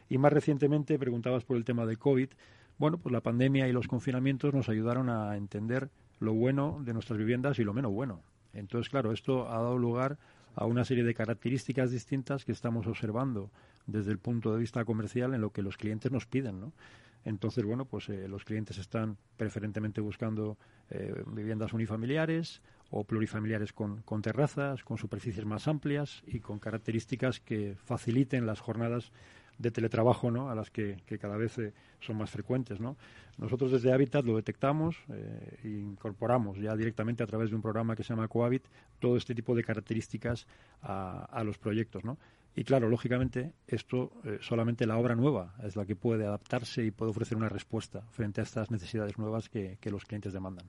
Y 0.08 0.16
más 0.18 0.32
recientemente 0.32 0.96
preguntabas 0.96 1.42
por 1.42 1.56
el 1.56 1.64
tema 1.64 1.86
de 1.86 1.96
COVID. 1.96 2.28
Bueno, 2.78 2.98
pues 2.98 3.12
la 3.12 3.20
pandemia 3.20 3.66
y 3.66 3.72
los 3.72 3.88
confinamientos 3.88 4.54
nos 4.54 4.68
ayudaron 4.68 5.10
a 5.10 5.36
entender 5.36 5.90
lo 6.20 6.34
bueno 6.34 6.80
de 6.84 6.92
nuestras 6.92 7.18
viviendas 7.18 7.58
y 7.58 7.64
lo 7.64 7.74
menos 7.74 7.90
bueno. 7.90 8.22
Entonces, 8.52 8.88
claro, 8.90 9.10
esto 9.10 9.48
ha 9.48 9.56
dado 9.56 9.76
lugar 9.76 10.18
a 10.56 10.64
una 10.64 10.84
serie 10.84 11.04
de 11.04 11.14
características 11.14 11.90
distintas 11.90 12.44
que 12.44 12.52
estamos 12.52 12.86
observando 12.86 13.50
desde 13.86 14.10
el 14.10 14.18
punto 14.18 14.52
de 14.52 14.58
vista 14.58 14.84
comercial 14.84 15.34
en 15.34 15.42
lo 15.42 15.50
que 15.50 15.62
los 15.62 15.76
clientes 15.76 16.10
nos 16.10 16.26
piden, 16.26 16.60
¿no? 16.60 16.72
Entonces, 17.24 17.64
bueno, 17.64 17.84
pues 17.84 18.08
eh, 18.08 18.28
los 18.28 18.44
clientes 18.44 18.78
están 18.78 19.16
preferentemente 19.36 20.00
buscando 20.00 20.56
eh, 20.90 21.12
viviendas 21.26 21.72
unifamiliares 21.72 22.62
o 22.90 23.02
plurifamiliares 23.04 23.72
con, 23.72 24.02
con 24.02 24.22
terrazas, 24.22 24.84
con 24.84 24.96
superficies 24.96 25.44
más 25.44 25.66
amplias 25.66 26.22
y 26.26 26.38
con 26.38 26.60
características 26.60 27.40
que 27.40 27.76
faciliten 27.84 28.46
las 28.46 28.60
jornadas 28.60 29.10
de 29.58 29.70
teletrabajo 29.70 30.30
¿no? 30.30 30.50
a 30.50 30.54
las 30.54 30.70
que, 30.70 30.96
cada 31.20 31.36
vez 31.36 31.58
eh, 31.58 31.72
son 32.00 32.16
más 32.16 32.30
frecuentes. 32.30 32.80
¿no? 32.80 32.96
Nosotros 33.38 33.72
desde 33.72 33.92
Habitat 33.92 34.24
lo 34.24 34.36
detectamos 34.36 34.96
eh, 35.08 35.58
e 35.64 35.68
incorporamos 35.68 36.58
ya 36.58 36.76
directamente 36.76 37.22
a 37.22 37.26
través 37.26 37.50
de 37.50 37.56
un 37.56 37.62
programa 37.62 37.96
que 37.96 38.02
se 38.02 38.10
llama 38.10 38.28
Cohabit 38.28 38.64
todo 38.98 39.16
este 39.16 39.34
tipo 39.34 39.54
de 39.54 39.64
características 39.64 40.46
a, 40.82 41.24
a 41.24 41.44
los 41.44 41.58
proyectos. 41.58 42.04
¿no? 42.04 42.18
Y 42.58 42.64
claro, 42.64 42.88
lógicamente, 42.88 43.52
esto 43.68 44.12
eh, 44.24 44.38
solamente 44.40 44.86
la 44.86 44.96
obra 44.96 45.14
nueva 45.14 45.54
es 45.62 45.76
la 45.76 45.84
que 45.84 45.94
puede 45.94 46.26
adaptarse 46.26 46.82
y 46.82 46.90
puede 46.90 47.10
ofrecer 47.10 47.36
una 47.36 47.50
respuesta 47.50 48.00
frente 48.10 48.40
a 48.40 48.44
estas 48.44 48.70
necesidades 48.70 49.18
nuevas 49.18 49.50
que, 49.50 49.78
los 49.84 50.06
clientes 50.06 50.32
demandan. 50.32 50.66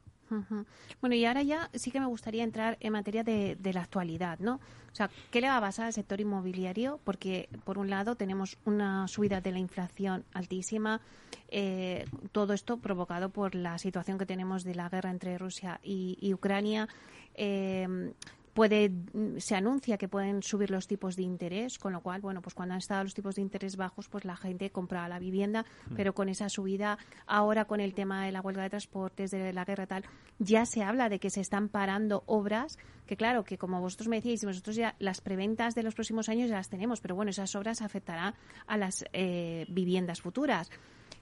Bueno, 1.00 1.16
y 1.16 1.24
ahora 1.24 1.42
ya 1.44 1.70
sí 1.74 1.90
que 1.90 2.02
me 2.02 2.06
gustaría 2.06 2.44
entrar 2.44 2.78
en 2.82 2.92
materia 2.92 3.24
de, 3.24 3.58
la 3.74 3.82
actualidad, 3.82 4.38
¿no? 4.40 4.56
O 4.92 4.96
sea, 4.96 5.10
¿qué 5.32 5.40
le 5.40 5.48
va 5.48 5.58
a 5.58 5.62
pasar 5.62 5.86
al 5.86 5.94
sector 5.94 6.20
inmobiliario? 6.20 7.00
Porque, 7.06 7.48
por 7.64 7.78
un 7.78 7.90
lado, 7.90 8.16
tenemos 8.16 8.58
una 8.66 9.08
subida 9.08 9.40
de 9.40 9.54
la 9.54 9.60
inflación 9.60 10.26
altísima, 10.34 11.00
eh, 11.48 12.04
todo 12.34 12.54
esto 12.54 12.78
provocado 12.78 13.30
por 13.30 13.56
la 13.56 13.78
situación 13.78 14.18
que 14.18 14.26
tenemos 14.26 14.66
de 14.66 14.76
la 14.76 14.90
guerra 14.90 15.10
entre 15.10 15.38
Rusia 15.38 15.80
y, 15.82 16.18
y 16.20 16.34
Ucrania. 16.34 16.90
Eh, 17.34 18.12
puede 18.58 18.90
mm, 18.90 19.38
se 19.38 19.54
anuncia 19.54 20.00
que 20.00 20.08
pueden 20.08 20.42
subir 20.42 20.72
los 20.72 20.88
tipos 20.88 21.16
de 21.16 21.22
interés, 21.22 21.78
con 21.78 21.94
lo 21.94 22.02
cual, 22.02 22.22
bueno, 22.22 22.42
pues 22.42 22.56
cuando 22.56 22.74
han 22.74 22.80
estado 22.80 23.04
los 23.04 23.14
tipos 23.14 23.36
de 23.36 23.44
interés 23.44 23.78
bajos, 23.78 24.10
pues 24.10 24.26
la 24.26 24.36
gente 24.36 24.72
compra 24.72 25.08
la 25.08 25.20
vivienda, 25.20 25.62
mm. 25.62 25.94
pero 25.96 26.16
con 26.16 26.28
esa 26.28 26.50
subida, 26.50 26.98
ahora 27.28 27.66
con 27.66 27.82
el 27.82 27.94
tema 27.94 28.26
de 28.26 28.32
la 28.32 28.42
huelga 28.42 28.64
de 28.64 28.72
transportes, 28.72 29.30
de 29.30 29.54
la 29.54 29.64
guerra 29.64 29.86
tal, 29.86 30.06
ya 30.40 30.66
se 30.66 30.82
habla 30.82 31.08
de 31.08 31.20
que 31.20 31.30
se 31.30 31.40
están 31.40 31.70
parando 31.70 32.24
obras, 32.26 32.80
que 33.06 33.16
claro, 33.16 33.44
que 33.44 33.60
como 33.60 33.80
vosotros 33.80 34.08
me 34.08 34.16
decíais, 34.16 34.44
nosotros 34.44 34.76
ya 34.76 34.96
las 34.98 35.22
preventas 35.22 35.76
de 35.76 35.84
los 35.84 35.94
próximos 35.94 36.28
años 36.28 36.50
ya 36.50 36.56
las 36.56 36.70
tenemos, 36.70 37.00
pero 37.00 37.14
bueno, 37.14 37.30
esas 37.30 37.54
obras 37.54 37.84
afectarán 37.84 38.34
a 38.66 38.76
las 38.76 39.06
eh, 39.14 39.68
viviendas 39.70 40.20
futuras. 40.20 40.72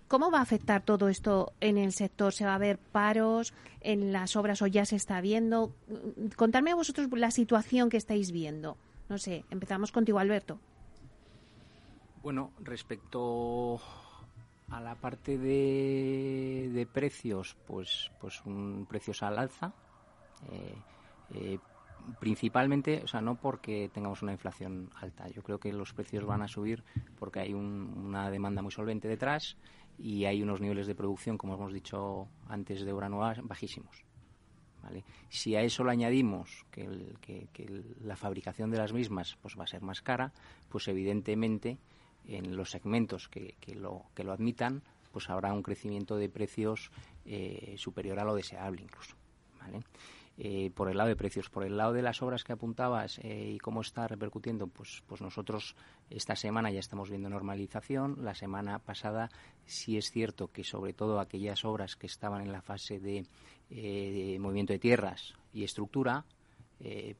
¿Cómo 0.07 0.29
va 0.29 0.39
a 0.39 0.43
afectar 0.43 0.83
todo 0.83 1.09
esto 1.09 1.53
en 1.59 1.77
el 1.77 1.91
sector? 1.91 2.31
¿Se 2.31 2.45
va 2.45 2.55
a 2.55 2.59
ver 2.59 2.77
paros 2.77 3.53
en 3.81 4.11
las 4.11 4.35
obras 4.35 4.61
o 4.61 4.67
ya 4.67 4.85
se 4.85 4.95
está 4.95 5.19
viendo? 5.19 5.73
Contadme 6.35 6.75
vosotros 6.75 7.07
la 7.13 7.31
situación 7.31 7.89
que 7.89 7.97
estáis 7.97 8.31
viendo. 8.31 8.77
No 9.09 9.17
sé, 9.17 9.45
empezamos 9.49 9.91
contigo, 9.91 10.19
Alberto. 10.19 10.59
Bueno, 12.21 12.51
respecto 12.59 13.79
a 14.69 14.79
la 14.79 14.95
parte 14.95 15.37
de, 15.37 16.87
precios, 16.91 17.55
pues, 17.67 18.11
pues 18.19 18.41
un 18.45 18.85
precios 18.87 19.23
al 19.23 19.39
alza. 19.39 19.73
Eh, 20.51 20.75
eh, 21.33 21.59
principalmente, 22.19 23.01
o 23.03 23.07
sea, 23.07 23.21
no 23.21 23.35
porque 23.35 23.89
tengamos 23.93 24.21
una 24.21 24.31
inflación 24.31 24.89
alta. 25.01 25.27
Yo 25.29 25.41
creo 25.41 25.59
que 25.59 25.73
los 25.73 25.93
precios 25.93 26.25
van 26.25 26.41
a 26.41 26.47
subir 26.47 26.83
porque 27.17 27.39
hay 27.39 27.53
una 27.53 28.29
demanda 28.29 28.61
muy 28.61 28.71
solvente 28.71 29.07
detrás 29.07 29.57
y 29.97 30.25
hay 30.25 30.41
unos 30.41 30.61
niveles 30.61 30.87
de 30.87 30.95
producción, 30.95 31.37
como 31.37 31.55
hemos 31.55 31.73
dicho 31.73 32.27
antes, 32.47 32.83
de 32.83 32.91
obra 32.91 33.09
nueva 33.09 33.35
bajísimos. 33.43 34.03
¿vale? 34.83 35.03
Si 35.29 35.55
a 35.55 35.61
eso 35.61 35.83
le 35.83 35.91
añadimos 35.91 36.65
que, 36.71 36.87
la 38.01 38.15
fabricación 38.15 38.71
de 38.71 38.77
las 38.77 38.93
mismas 38.93 39.37
pues 39.41 39.57
va 39.57 39.63
a 39.63 39.67
ser 39.67 39.81
más 39.81 40.01
cara, 40.01 40.31
pues 40.69 40.87
evidentemente 40.87 41.77
en 42.27 42.55
los 42.55 42.71
segmentos 42.71 43.27
que, 43.27 43.55
lo, 43.75 44.05
que 44.15 44.23
lo 44.23 44.33
admitan, 44.33 44.81
pues 45.11 45.29
habrá 45.29 45.53
un 45.53 45.63
crecimiento 45.63 46.17
de 46.17 46.29
precios 46.29 46.91
eh, 47.25 47.75
superior 47.77 48.19
a 48.19 48.25
lo 48.25 48.35
deseable 48.35 48.81
incluso. 48.81 49.15
¿vale? 49.59 49.81
Eh, 50.37 50.69
por 50.75 50.89
el 50.89 50.97
lado 50.97 51.07
de 51.07 51.15
precios. 51.15 51.49
Por 51.49 51.63
el 51.63 51.77
lado 51.77 51.93
de 51.93 52.01
las 52.01 52.21
obras 52.21 52.43
que 52.43 52.51
apuntabas 52.53 53.19
eh, 53.19 53.53
y 53.55 53.57
cómo 53.57 53.81
está 53.81 54.07
repercutiendo, 54.07 54.67
pues, 54.67 55.01
pues 55.07 55.21
nosotros 55.21 55.75
esta 56.09 56.35
semana 56.35 56.71
ya 56.71 56.79
estamos 56.79 57.09
viendo 57.09 57.29
normalización. 57.29 58.17
La 58.21 58.35
semana 58.35 58.79
pasada 58.79 59.29
sí 59.65 59.97
es 59.97 60.11
cierto 60.11 60.51
que 60.51 60.65
sobre 60.65 60.93
todo 60.93 61.19
aquellas 61.19 61.63
obras 61.63 61.95
que 61.95 62.07
estaban 62.07 62.41
en 62.41 62.51
la 62.51 62.61
fase 62.61 62.99
de, 62.99 63.25
eh, 63.69 64.37
movimiento 64.39 64.73
de 64.73 64.79
tierras 64.79 65.33
y 65.53 65.63
estructura, 65.63 66.25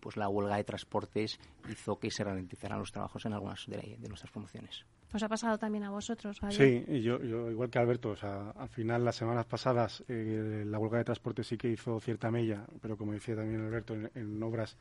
pues 0.01 0.18
la 0.18 0.28
huelga 0.28 0.57
de 0.57 0.66
transportes 0.66 1.39
hizo 1.70 1.97
que 1.97 2.11
se 2.11 2.26
ralentizaran 2.26 2.78
los 2.78 2.91
trabajos 2.91 3.26
en 3.26 3.34
algunas 3.34 3.66
de, 3.66 3.97
nuestras 4.09 4.30
promociones. 4.30 4.86
¿Os 5.16 5.24
ha 5.24 5.30
pasado 5.30 5.57
también 5.57 5.86
a 5.86 5.91
vosotros, 5.91 6.41
Sí, 6.49 6.84
yo, 7.01 7.24
yo, 7.24 7.49
igual 7.49 7.70
que 7.70 7.80
Alberto, 7.80 8.09
o 8.09 8.16
sea, 8.18 8.49
al 8.49 8.68
final 8.68 9.05
las 9.05 9.16
semanas 9.16 9.45
pasadas 9.45 10.03
eh, 10.09 10.66
la 10.68 10.78
huelga 10.78 10.97
de 10.97 11.05
transporte 11.05 11.41
sí 11.41 11.57
que 11.57 11.70
hizo 11.70 12.01
cierta 12.01 12.30
mella, 12.30 12.66
pero 12.82 12.97
como 12.97 13.13
decía 13.13 13.34
también 13.34 13.61
Alberto, 13.61 13.93
en, 13.93 14.43
obras 14.43 14.76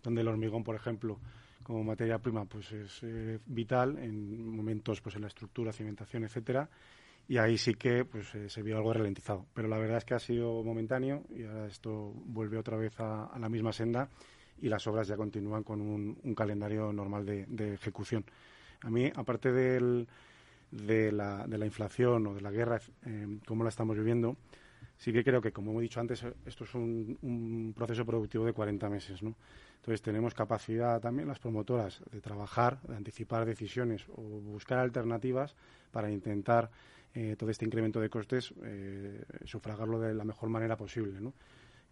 donde 0.00 0.20
el 0.20 0.28
hormigón, 0.28 0.62
por 0.62 0.76
ejemplo, 0.76 1.18
como 1.64 1.82
materia 1.82 2.20
prima, 2.20 2.44
pues 2.44 2.70
es 2.70 3.00
eh, 3.02 3.40
vital 3.46 3.98
en 3.98 4.48
momentos, 4.48 5.00
pues 5.00 5.16
en 5.16 5.22
la 5.22 5.26
estructura, 5.26 5.72
cimentación, 5.72 6.22
etcétera, 6.22 6.68
y 7.26 7.38
ahí 7.38 7.58
sí 7.58 7.74
que 7.74 8.04
pues 8.04 8.32
eh, 8.36 8.48
se 8.48 8.62
vio 8.62 8.76
algo 8.76 8.92
ralentizado. 8.92 9.46
Pero 9.52 9.66
la 9.66 9.78
verdad 9.78 9.98
es 9.98 10.04
que 10.04 10.14
ha 10.14 10.20
sido 10.20 10.62
momentáneo 10.62 11.24
y 11.30 11.42
ahora 11.42 11.66
esto 11.66 12.12
vuelve 12.26 12.58
otra 12.58 12.76
vez 12.76 12.94
a, 13.00 13.36
la 13.40 13.48
misma 13.48 13.72
senda 13.72 14.08
y 14.62 14.68
las 14.68 14.86
obras 14.86 15.08
ya 15.08 15.16
continúan 15.16 15.64
con 15.64 15.80
un, 15.80 16.34
calendario 16.36 16.92
normal 16.92 17.26
de 17.26 17.74
ejecución. 17.74 18.24
A 18.82 18.90
mí, 18.90 19.10
aparte 19.14 19.52
del, 19.52 20.08
de, 20.70 21.12
la, 21.12 21.46
de 21.46 21.58
la 21.58 21.66
inflación 21.66 22.26
o 22.26 22.34
de 22.34 22.40
la 22.40 22.50
guerra, 22.50 22.80
eh, 23.06 23.38
como 23.46 23.64
la 23.64 23.70
estamos 23.70 23.96
viviendo, 23.96 24.36
sí 24.96 25.12
que 25.12 25.24
creo 25.24 25.40
que, 25.40 25.52
como 25.52 25.70
hemos 25.70 25.82
dicho 25.82 26.00
antes, 26.00 26.24
esto 26.46 26.64
es 26.64 26.74
un, 26.74 27.18
un, 27.22 27.72
proceso 27.76 28.04
productivo 28.04 28.44
de 28.44 28.52
40 28.52 28.88
meses, 28.88 29.22
¿no? 29.22 29.34
Entonces, 29.76 30.02
tenemos 30.02 30.34
capacidad 30.34 31.00
también 31.00 31.28
las 31.28 31.38
promotoras 31.38 32.02
de 32.10 32.20
trabajar, 32.20 32.80
de 32.82 32.96
anticipar 32.96 33.46
decisiones 33.46 34.06
o 34.10 34.20
buscar 34.22 34.78
alternativas 34.78 35.56
para 35.90 36.10
intentar 36.10 36.70
eh, 37.14 37.34
todo 37.36 37.50
este 37.50 37.64
incremento 37.64 38.00
de 38.00 38.08
costes 38.08 38.54
eh, 38.62 39.24
sufragarlo 39.44 39.98
de 39.98 40.14
la 40.14 40.24
mejor 40.24 40.48
manera 40.48 40.76
posible, 40.76 41.20
¿no? 41.20 41.34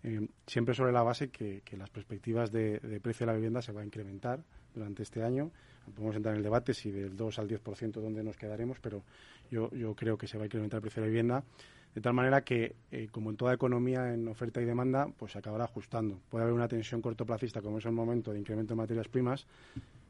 Eh, 0.04 0.28
siempre 0.46 0.74
sobre 0.74 0.92
la 0.92 1.02
base 1.02 1.30
que, 1.30 1.62
que 1.64 1.76
las 1.76 1.90
perspectivas 1.90 2.52
de, 2.52 2.78
de, 2.78 3.00
precio 3.00 3.26
de 3.26 3.32
la 3.32 3.36
vivienda 3.36 3.60
se 3.62 3.72
va 3.72 3.80
a 3.80 3.84
incrementar 3.84 4.44
durante 4.72 5.02
este 5.02 5.24
año 5.24 5.50
podemos 5.94 6.16
entrar 6.16 6.34
en 6.34 6.38
el 6.38 6.44
debate 6.44 6.74
si 6.74 6.90
del 6.90 7.16
2 7.16 7.38
al 7.38 7.48
10% 7.48 7.92
dónde 7.92 8.22
nos 8.22 8.36
quedaremos, 8.36 8.78
pero 8.80 9.02
yo, 9.50 9.70
yo 9.70 9.94
creo 9.94 10.18
que 10.18 10.26
se 10.26 10.36
va 10.36 10.44
a 10.44 10.46
incrementar 10.46 10.78
el 10.78 10.82
precio 10.82 11.02
de 11.02 11.06
la 11.06 11.10
vivienda 11.10 11.44
de 11.94 12.00
tal 12.00 12.12
manera 12.12 12.42
que, 12.42 12.76
eh, 12.92 13.08
como 13.10 13.30
en 13.30 13.36
toda 13.36 13.54
economía, 13.54 14.12
en 14.12 14.28
oferta 14.28 14.60
y 14.60 14.64
demanda, 14.64 15.08
pues 15.16 15.32
se 15.32 15.38
acabará 15.38 15.64
ajustando. 15.64 16.20
Puede 16.28 16.44
haber 16.44 16.54
una 16.54 16.68
tensión 16.68 17.00
cortoplacista, 17.00 17.62
como 17.62 17.78
es 17.78 17.86
el 17.86 17.92
momento 17.92 18.32
de 18.32 18.38
incremento 18.38 18.74
de 18.74 18.76
materias 18.76 19.08
primas. 19.08 19.46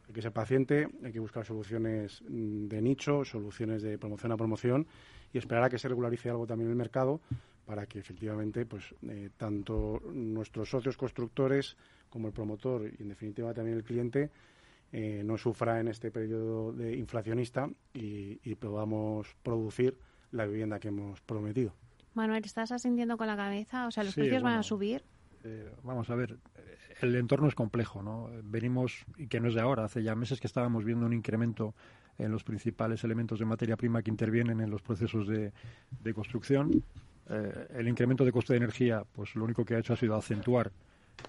Hay 0.07 0.15
que 0.15 0.23
ser 0.23 0.33
paciente, 0.33 0.89
hay 1.05 1.13
que 1.13 1.21
buscar 1.21 1.45
soluciones 1.45 2.23
mm, 2.29 2.67
de 2.67 2.83
nicho, 2.83 3.25
soluciones 3.25 3.83
de 3.83 3.99
promoción 3.99 4.33
a 4.33 4.37
promoción 4.37 4.87
y 5.33 5.39
esperar 5.39 5.65
a 5.65 5.71
que 5.71 5.79
se 5.79 5.89
regularice 5.89 6.31
algo 6.31 6.47
también 6.47 6.71
el 6.71 6.77
mercado 6.77 7.21
para 7.67 7.87
que 7.87 7.99
efectivamente 7.99 8.65
pues 8.65 8.95
eh, 9.09 9.29
tanto 9.37 10.01
nuestros 10.13 10.71
socios 10.71 10.97
constructores 10.97 11.77
como 12.09 12.29
el 12.29 12.33
promotor 12.33 12.91
y 12.99 13.03
en 13.03 13.11
definitiva 13.11 13.53
también 13.53 13.77
el 13.77 13.85
cliente 13.85 14.31
eh, 14.93 15.23
no 15.25 15.37
sufra 15.37 15.81
en 15.81 15.89
este 15.89 16.11
periodo 16.11 16.73
de 16.73 16.97
inflacionista 16.97 17.69
y, 17.93 18.55
podamos 18.57 19.37
producir 19.43 19.97
la 20.33 20.47
vivienda 20.47 20.81
que 20.81 20.89
hemos 20.89 21.21
prometido. 21.21 21.75
Manuel, 22.15 22.45
¿estás 22.45 22.73
asintiendo 22.73 23.17
con 23.17 23.27
la 23.27 23.37
cabeza? 23.37 23.87
O 23.87 23.91
sea, 23.91 24.03
¿los 24.03 24.15
precios 24.15 24.43
van 24.43 24.59
a 24.59 24.63
subir? 24.63 25.05
Eh, 25.45 25.71
vamos 25.85 26.11
a 26.11 26.15
ver, 26.15 26.39
el 27.01 27.15
entorno 27.15 27.49
es 27.49 27.55
complejo, 27.55 28.03
¿no? 28.03 28.31
Venimos, 28.43 29.05
y 29.17 29.29
que 29.29 29.41
no 29.41 29.49
es 29.49 29.55
de 29.55 29.61
ahora, 29.61 29.85
hace 29.85 30.03
ya 30.03 30.15
meses 30.15 30.41
que 30.41 30.47
estábamos 30.47 30.85
viendo 30.85 31.07
un 31.07 31.13
incremento 31.13 31.75
en 32.19 32.33
los 32.33 32.43
principales 32.43 33.05
elementos 33.05 33.39
de 33.39 33.45
materia 33.45 33.77
prima 33.77 34.03
que 34.03 34.11
intervienen 34.11 34.61
en 34.61 34.71
los 34.71 34.83
procesos 34.83 35.29
de, 35.29 35.53
construcción. 36.15 36.83
Eh, 37.29 37.67
el 37.75 37.89
incremento 37.89 38.25
de 38.25 38.33
coste 38.33 38.55
de 38.55 38.59
energía, 38.59 39.05
pues 39.13 39.37
lo 39.37 39.45
único 39.45 39.65
que 39.65 39.77
ha 39.77 39.79
hecho 39.79 39.93
ha 39.93 39.97
sido 39.97 40.17
acentuar 40.17 40.73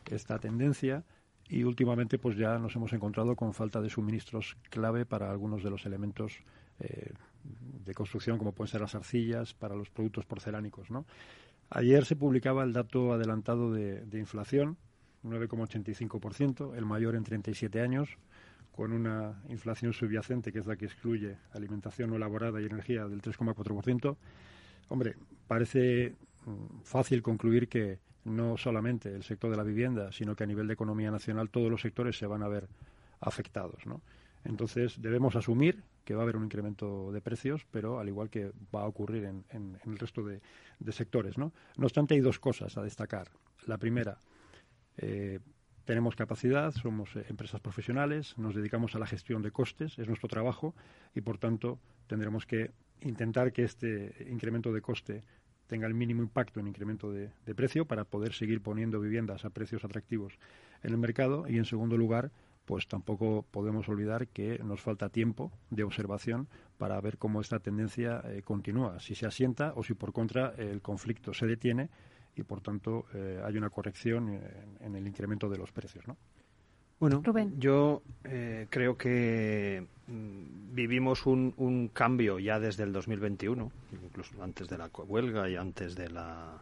esta 0.09 0.39
tendencia 0.39 1.03
y 1.49 1.63
últimamente 1.63 2.19
pues 2.19 2.37
ya 2.37 2.57
nos 2.59 2.75
hemos 2.75 2.93
encontrado 2.93 3.35
con 3.35 3.53
falta 3.53 3.81
de 3.81 3.89
suministros 3.89 4.55
clave 4.69 5.05
para 5.05 5.31
algunos 5.31 5.63
de 5.63 5.71
los 5.71 5.85
elementos 5.85 6.39
eh, 6.79 7.11
de 7.43 7.93
construcción 7.93 8.37
como 8.37 8.51
pueden 8.51 8.71
ser 8.71 8.81
las 8.81 8.95
arcillas 8.95 9.55
para 9.55 9.75
los 9.75 9.89
productos 9.89 10.25
porcelánicos 10.25 10.91
¿no? 10.91 11.05
ayer 11.71 12.05
se 12.05 12.15
publicaba 12.15 12.63
el 12.63 12.71
dato 12.71 13.13
adelantado 13.13 13.73
de, 13.73 14.05
de 14.05 14.19
inflación 14.19 14.77
9,85% 15.23 16.77
el 16.77 16.85
mayor 16.85 17.15
en 17.15 17.23
37 17.23 17.81
años 17.81 18.09
con 18.71 18.93
una 18.93 19.41
inflación 19.49 19.91
subyacente 19.91 20.53
que 20.53 20.59
es 20.59 20.67
la 20.67 20.77
que 20.77 20.85
excluye 20.85 21.37
alimentación 21.51 22.11
no 22.11 22.15
elaborada 22.15 22.61
y 22.61 22.65
energía 22.65 23.07
del 23.07 23.21
3,4% 23.21 24.15
hombre 24.89 25.15
parece 25.47 26.13
mm, 26.45 26.81
fácil 26.83 27.23
concluir 27.23 27.67
que 27.67 27.97
no 28.29 28.57
solamente 28.57 29.13
el 29.13 29.23
sector 29.23 29.51
de 29.51 29.57
la 29.57 29.63
vivienda, 29.63 30.11
sino 30.11 30.35
que 30.35 30.43
a 30.43 30.47
nivel 30.47 30.67
de 30.67 30.73
economía 30.73 31.11
nacional 31.11 31.49
todos 31.49 31.69
los 31.69 31.81
sectores 31.81 32.17
se 32.17 32.25
van 32.25 32.43
a 32.43 32.47
ver 32.47 32.67
afectados. 33.19 33.85
¿no? 33.85 34.01
Entonces 34.43 35.01
debemos 35.01 35.35
asumir 35.35 35.83
que 36.05 36.15
va 36.15 36.21
a 36.21 36.23
haber 36.23 36.37
un 36.37 36.45
incremento 36.45 37.11
de 37.11 37.21
precios, 37.21 37.65
pero 37.69 37.99
al 37.99 38.07
igual 38.07 38.29
que 38.29 38.51
va 38.73 38.81
a 38.81 38.87
ocurrir 38.87 39.25
en, 39.25 39.77
el 39.85 39.99
resto 39.99 40.23
de, 40.23 40.41
sectores. 40.91 41.37
¿no? 41.37 41.51
no 41.77 41.85
obstante, 41.85 42.15
hay 42.15 42.21
dos 42.21 42.39
cosas 42.39 42.77
a 42.77 42.81
destacar. 42.81 43.29
La 43.67 43.77
primera, 43.77 44.17
eh, 44.97 45.39
tenemos 45.85 46.15
capacidad, 46.15 46.71
somos 46.71 47.15
eh, 47.15 47.25
empresas 47.29 47.61
profesionales, 47.61 48.37
nos 48.37 48.55
dedicamos 48.55 48.95
a 48.95 48.99
la 48.99 49.07
gestión 49.07 49.41
de 49.41 49.51
costes, 49.51 49.99
es 49.99 50.07
nuestro 50.07 50.29
trabajo 50.29 50.73
y, 51.13 51.21
por 51.21 51.37
tanto, 51.37 51.79
tendremos 52.07 52.45
que 52.45 52.71
intentar 53.01 53.51
que 53.53 53.63
este 53.63 54.27
incremento 54.29 54.73
de 54.73 54.81
coste 54.81 55.23
tenga 55.69 55.87
el 55.87 55.93
mínimo 55.93 56.23
impacto 56.23 56.59
en 56.59 56.67
incremento 56.67 57.11
de, 57.11 57.29
precio 57.55 57.85
para 57.85 58.03
poder 58.03 58.33
seguir 58.33 58.61
poniendo 58.61 58.99
viviendas 58.99 59.45
a 59.45 59.51
precios 59.51 59.85
atractivos 59.85 60.33
en 60.83 60.91
el 60.91 60.97
mercado 60.97 61.45
y 61.47 61.57
en 61.57 61.65
segundo 61.65 61.95
lugar 61.95 62.31
pues 62.65 62.87
tampoco 62.87 63.45
podemos 63.49 63.87
olvidar 63.87 64.27
que 64.27 64.59
nos 64.63 64.81
falta 64.81 65.09
tiempo 65.09 65.51
de 65.69 65.83
observación 65.83 66.47
para 66.77 66.99
ver 67.01 67.17
cómo 67.17 67.39
esta 67.39 67.59
tendencia 67.59 68.21
eh, 68.25 68.41
continúa, 68.43 68.99
si 68.99 69.15
se 69.15 69.25
asienta 69.25 69.73
o 69.75 69.83
si 69.83 69.93
por 69.93 70.11
contra 70.11 70.53
el 70.57 70.81
conflicto 70.81 71.33
se 71.33 71.45
detiene 71.45 71.89
y 72.35 72.43
por 72.43 72.61
tanto 72.61 73.05
eh, 73.13 73.41
hay 73.43 73.57
una 73.57 73.69
corrección 73.69 74.29
en, 74.29 74.77
en, 74.81 74.95
el 74.95 75.07
incremento 75.07 75.49
de 75.49 75.57
los 75.57 75.71
precios, 75.71 76.07
¿no? 76.07 76.17
Bueno, 76.99 77.23
yo 77.57 78.01
eh, 78.25 78.67
creo 78.69 78.97
que 78.97 79.85
mm, 80.07 80.75
vivimos 80.75 81.25
un, 81.25 81.53
un, 81.55 81.87
cambio 81.87 82.39
ya 82.39 82.59
desde 82.59 82.83
el 82.83 82.91
2021, 82.91 83.71
incluso 84.03 84.43
antes 84.43 84.67
de 84.67 84.77
la 84.77 84.87
huelga 84.87 85.49
y 85.49 85.55
antes 85.55 85.95
de 85.95 86.09
la, 86.09 86.61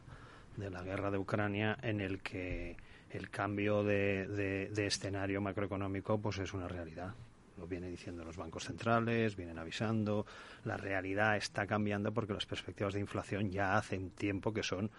de 0.56 0.70
la 0.70 0.84
guerra 0.84 1.10
de 1.10 1.18
Ucrania, 1.18 1.78
en 1.82 2.02
el 2.02 2.20
que 2.20 2.78
el 3.10 3.30
cambio 3.30 3.84
de, 3.84 4.28
de, 4.28 4.86
escenario 4.86 5.42
macroeconómico 5.42 6.20
pues 6.20 6.38
es 6.38 6.54
una 6.54 6.68
realidad. 6.68 7.14
Lo 7.58 7.66
vienen 7.66 7.90
diciendo 7.90 8.24
los 8.24 8.38
bancos 8.38 8.66
centrales, 8.66 9.36
vienen 9.36 9.58
avisando. 9.58 10.28
La 10.64 10.78
realidad 10.78 11.38
está 11.38 11.66
cambiando 11.66 12.12
porque 12.12 12.34
las 12.34 12.46
perspectivas 12.46 12.94
de 12.94 13.00
inflación 13.00 13.50
ya 13.50 13.76
hace 13.76 13.98
un 13.98 14.12
tiempo 14.12 14.54
que 14.54 14.62
son 14.62 14.92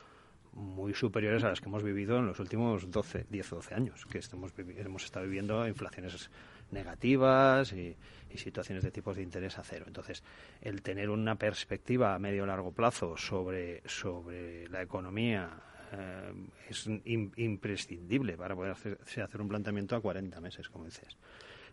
muy 0.53 0.95
superiores 0.95 1.45
a 1.45 1.49
las 1.49 1.61
que 1.61 1.69
hemos 1.69 1.83
vivido 1.83 2.19
en 2.19 2.27
los 2.27 2.41
últimos 2.41 2.91
12, 2.91 3.27
10 3.29 3.53
o 3.53 3.57
12 3.57 3.75
años, 3.75 4.07
que 4.07 4.19
estamos, 4.19 4.53
hemos 4.57 5.05
estado 5.05 5.27
viviendo 5.27 5.67
inflaciones 5.67 6.31
negativas 6.71 7.73
y, 7.73 7.97
situaciones 8.35 8.85
de 8.85 8.93
tipos 8.93 9.17
de 9.17 9.23
interés 9.23 9.59
a 9.59 9.65
cero. 9.65 9.87
Entonces, 9.89 10.23
el 10.61 10.83
tener 10.83 11.11
una 11.11 11.35
perspectiva 11.35 12.15
a 12.15 12.19
medio 12.21 12.47
largo 12.47 12.71
plazo 12.71 13.17
sobre, 13.17 13.83
sobre 13.89 14.69
la 14.69 14.83
economía 14.83 15.51
eh, 15.93 16.33
es 16.69 16.87
imprescindible 16.87 18.37
para 18.37 18.55
poder 18.55 18.73
hacer, 18.73 18.99
hacer 19.01 19.41
un 19.41 19.49
planteamiento 19.49 19.97
a 19.97 20.01
40 20.01 20.41
meses, 20.41 20.69
como 20.69 20.85
dices. 20.85 21.17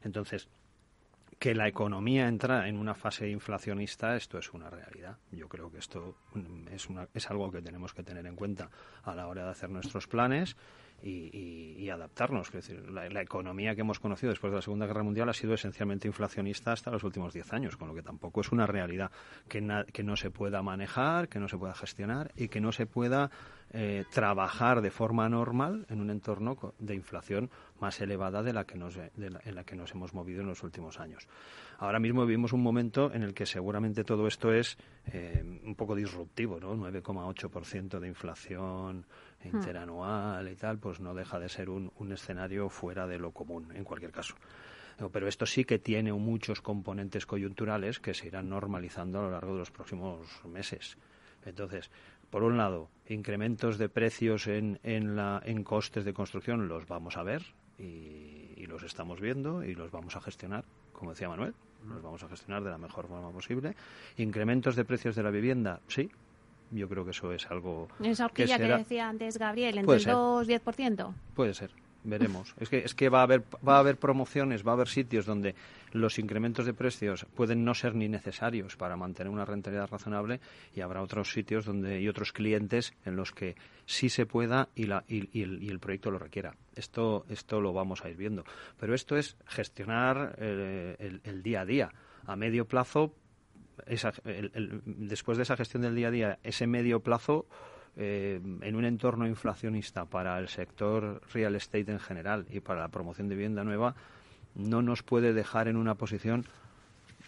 Entonces, 0.04 0.48
que 1.40 1.54
la 1.54 1.68
economía 1.68 2.28
entra 2.28 2.68
en 2.68 2.78
una 2.78 2.96
fase 2.96 3.30
inflacionista, 3.30 4.16
esto 4.16 4.38
es 4.38 4.54
una 4.54 4.70
realidad. 4.70 5.18
Yo 5.32 5.48
creo 5.48 5.72
que 5.72 5.80
esto 5.80 6.18
mm, 6.34 6.68
es, 6.70 6.90
una, 6.90 7.08
es 7.14 7.30
algo 7.30 7.52
que 7.52 7.62
tenemos 7.62 7.94
que 7.94 8.04
tener 8.04 8.26
en 8.26 8.36
cuenta 8.36 8.70
a 9.04 9.16
la 9.16 9.28
hora 9.28 9.46
de 9.46 9.52
hacer 9.52 9.70
nuestros 9.70 10.08
planes 10.08 10.56
y, 11.04 11.90
adaptarnos. 11.90 12.48
Es 12.48 12.68
decir, 12.68 12.90
la, 12.90 13.22
economía 13.22 13.76
que 13.76 13.82
hemos 13.82 14.00
conocido 14.00 14.32
después 14.32 14.52
de 14.52 14.58
la 14.58 14.62
Segunda 14.62 14.88
Guerra 14.88 15.04
Mundial 15.04 15.30
ha 15.30 15.34
sido 15.34 15.54
esencialmente 15.54 16.08
inflacionista 16.08 16.72
hasta 16.72 16.90
los 16.90 17.04
últimos 17.04 17.34
diez 17.34 17.54
años, 17.54 17.78
con 17.78 17.88
lo 17.88 17.94
que 17.94 18.02
tampoco 18.02 18.42
es 18.42 18.52
una 18.52 18.66
realidad 18.66 19.12
que, 19.48 19.64
que 19.94 20.04
no 20.04 20.16
se 20.16 20.32
pueda 20.32 20.64
manejar, 20.64 21.30
que 21.30 21.40
no 21.40 21.48
se 21.48 21.58
pueda 21.58 21.76
gestionar 21.76 22.32
y 22.36 22.48
que 22.48 22.60
no 22.60 22.72
se 22.72 22.86
pueda 22.88 23.30
eh, 23.72 24.06
trabajar 24.14 24.82
de 24.82 24.92
forma 24.92 25.28
normal 25.28 25.86
en 25.90 26.00
un 26.00 26.10
entorno 26.10 26.58
de 26.80 26.96
inflación 26.96 27.50
más 27.80 28.00
elevada 28.00 28.42
de 28.42 28.54
la 28.54 28.64
que 28.64 28.78
nos, 28.78 28.96
en 28.98 29.56
la 29.56 29.64
que 29.64 29.76
nos 29.76 29.92
hemos 29.92 30.14
movido 30.14 30.42
en 30.42 30.48
los 30.48 30.64
últimos 30.64 31.00
años. 31.00 31.28
Ahora 31.80 32.00
mismo 32.00 32.26
vivimos 32.26 32.54
un 32.54 32.64
momento 32.64 33.12
en 33.14 33.24
el 33.24 33.34
que 33.34 33.46
seguramente 33.46 34.04
todo 34.04 34.28
esto 34.28 34.54
es 34.54 34.78
eh, 35.08 35.44
un 35.64 35.76
poco 35.76 35.96
disruptivo, 35.96 36.60
¿no? 36.60 36.76
9,8% 36.76 38.00
de 38.00 38.08
inflación 38.08 39.06
hmm. 39.44 39.56
interanual 39.56 40.48
y 40.48 40.56
tal, 40.56 40.78
pues 40.78 41.00
no 41.00 41.14
deja 41.14 41.40
de 41.40 41.50
ser 41.50 41.70
un, 41.70 41.92
un 41.98 42.12
escenario 42.14 42.70
fuera 42.70 43.06
de 43.08 43.20
lo 43.20 43.32
común, 43.32 43.72
en 43.76 43.84
cualquier 43.84 44.12
caso 44.12 44.36
pero 45.12 45.28
esto 45.28 45.46
sí 45.46 45.66
que 45.66 45.80
tiene 45.80 46.14
muchos 46.14 46.62
componentes 46.62 47.26
coyunturales 47.26 48.00
que 48.00 48.14
se 48.14 48.28
irán 48.28 48.50
normalizando 48.50 49.20
a 49.20 49.24
lo 49.24 49.32
largo 49.32 49.54
de 49.54 49.60
los 49.60 49.72
próximos 49.72 50.26
meses. 50.46 50.98
Entonces, 51.46 51.92
por 52.36 52.44
un 52.44 52.58
lado, 52.58 52.90
incrementos 53.08 53.78
de 53.78 53.88
precios 53.88 54.48
en, 54.48 54.78
en, 54.84 55.16
la, 55.16 55.42
en 55.46 55.64
costes 55.64 56.04
de 56.04 56.14
construcción 56.14 56.68
los 56.68 56.86
vamos 56.86 57.16
a 57.16 57.24
ver 57.24 57.44
y, 57.80 58.66
los 58.68 58.84
estamos 58.84 59.22
viendo 59.22 59.64
y 59.64 59.74
los 59.74 59.90
vamos 59.90 60.18
a 60.18 60.20
gestionar, 60.20 60.66
como 60.92 61.12
decía 61.12 61.30
Manuel. 61.30 61.54
los 61.88 62.02
vamos 62.04 62.22
a 62.24 62.28
gestionar 62.28 62.62
de 62.62 62.72
la 62.72 62.78
mejor 62.78 63.08
forma 63.08 63.32
posible. 63.32 63.74
Incrementos 64.18 64.76
de 64.76 64.84
precios 64.84 65.16
de 65.16 65.24
la 65.24 65.30
vivienda, 65.30 65.80
sí. 65.88 66.12
Yo 66.72 66.90
creo 66.90 67.06
que 67.06 67.12
eso 67.12 67.32
es 67.32 67.50
algo. 67.50 67.88
Esa 68.02 68.28
que, 68.28 68.44
horquilla 68.44 68.58
que, 68.58 68.64
será- 68.64 68.78
decía 68.80 69.08
antes 69.08 69.38
Gabriel, 69.38 69.78
entre 69.78 69.96
el 69.96 70.02
ser. 70.02 70.12
2 70.12 70.50
y 70.50 70.52
10%. 70.56 71.14
Puede 71.36 71.54
ser, 71.54 71.72
veremos. 72.06 72.54
Es 72.60 72.70
que, 72.70 72.80
es 72.80 72.96
que 72.96 73.10
va, 73.10 73.20
a 73.20 73.24
haber, 73.24 73.44
va 73.68 73.76
a 73.76 73.80
haber 73.80 73.98
promociones, 73.98 74.66
va 74.66 74.72
a 74.72 74.74
haber 74.76 74.88
sitios 74.88 75.26
donde 75.26 75.56
los 75.92 76.20
incrementos 76.20 76.66
de 76.66 76.74
precios 76.74 77.26
pueden 77.36 77.64
no 77.66 77.74
ser 77.74 77.96
ni 77.96 78.08
necesarios 78.10 78.76
para 78.76 78.96
mantener 78.98 79.32
una 79.32 79.46
rentabilidad 79.46 79.90
razonable 79.90 80.40
y 80.76 80.82
habrá 80.82 81.02
otros 81.02 81.32
sitios 81.32 81.66
donde 81.66 82.02
y 82.02 82.08
otros 82.08 82.32
clientes 82.34 82.94
en 83.06 83.16
los 83.16 83.32
que 83.32 83.56
sí 83.86 84.10
se 84.10 84.26
pueda 84.26 84.70
y, 84.76 84.86
la, 84.86 85.04
y, 85.08 85.42
el, 85.42 85.62
y 85.64 85.70
el 85.70 85.80
proyecto 85.80 86.12
lo 86.12 86.20
requiera. 86.20 86.56
Esto, 86.76 87.26
esto 87.30 87.62
lo 87.62 87.74
vamos 87.74 88.04
a 88.04 88.10
ir 88.10 88.18
viendo. 88.18 88.44
Pero 88.80 88.94
esto 88.94 89.16
es 89.18 89.38
gestionar 89.48 90.36
eh, 90.40 91.20
el, 91.24 91.44
día 91.44 91.62
a 91.62 91.66
día. 91.66 91.90
A 92.28 92.36
medio 92.36 92.66
plazo, 92.66 93.14
esa- 93.88 94.14
el- 94.26 94.82
después 94.86 95.38
de 95.38 95.44
esa 95.44 95.56
gestión 95.56 95.84
del 95.84 95.96
día 95.96 96.08
a 96.10 96.12
día, 96.12 96.40
ese 96.44 96.68
medio 96.68 97.00
plazo 97.00 97.46
eh, 97.98 98.42
en 98.62 98.76
un 98.76 98.86
entorno 98.86 99.26
inflacionista 99.28 100.06
para 100.06 100.38
el 100.40 100.50
sector 100.50 101.22
real 101.34 101.56
estate 101.56 101.92
en 101.92 102.00
general 102.00 102.46
y 102.50 102.60
para 102.60 102.82
la 102.82 102.90
promoción 102.90 103.30
de 103.30 103.36
vivienda 103.36 103.64
nueva 103.64 103.96
no 104.56 104.82
nos 104.82 105.04
puede 105.04 105.34
dejar 105.34 105.68
en 105.68 105.78
una 105.78 105.96
posición 105.96 106.46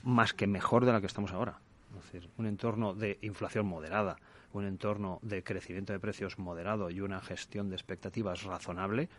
más 0.04 0.34
que 0.34 0.48
mejor 0.48 0.86
de 0.86 0.92
la 0.92 1.00
que 1.00 1.08
estamos 1.08 1.32
ahora. 1.32 1.60
Es 1.98 2.12
decir, 2.12 2.30
un 2.38 2.46
entorno 2.46 2.94
de 2.94 3.18
inflación 3.22 3.66
moderada, 3.66 4.18
un 4.54 4.66
entorno 4.66 5.20
de 5.22 5.44
crecimiento 5.44 5.94
de 5.94 6.00
precios 6.00 6.38
moderado 6.38 6.90
y 6.90 7.02
una 7.02 7.22
gestión 7.22 7.70
de 7.70 7.76
expectativas 7.76 8.44
razonable 8.44 9.10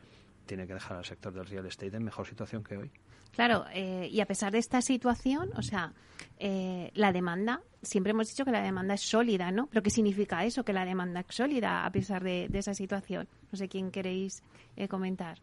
tiene 0.46 0.66
que 0.66 0.74
dejar 0.74 0.96
al 0.96 1.04
sector 1.04 1.32
del 1.32 1.46
real 1.46 1.66
estate 1.66 1.96
en 1.96 2.04
mejor 2.04 2.26
situación 2.26 2.64
que 2.64 2.76
hoy. 2.76 2.90
Claro, 3.32 3.64
eh, 3.72 4.08
y 4.10 4.20
a 4.20 4.26
pesar 4.26 4.52
de 4.52 4.58
esta 4.58 4.82
situación, 4.82 5.48
o 5.56 5.62
sea, 5.62 5.92
eh, 6.38 6.90
la 6.94 7.12
demanda, 7.12 7.60
siempre 7.82 8.10
hemos 8.10 8.28
dicho 8.28 8.44
que 8.44 8.50
la 8.50 8.62
demanda 8.62 8.94
es 8.94 9.02
sólida, 9.02 9.50
¿no? 9.52 9.66
Pero 9.68 9.82
¿qué 9.82 9.90
significa 9.90 10.44
eso, 10.44 10.64
que 10.64 10.72
la 10.72 10.84
demanda 10.84 11.20
es 11.20 11.26
sólida 11.34 11.84
a 11.86 11.90
pesar 11.92 12.24
de, 12.24 12.48
esa 12.52 12.74
situación? 12.74 13.28
No 13.52 13.56
sé 13.58 13.68
quién 13.68 13.90
queréis 13.90 14.42
eh, 14.76 14.88
comentar. 14.88 15.38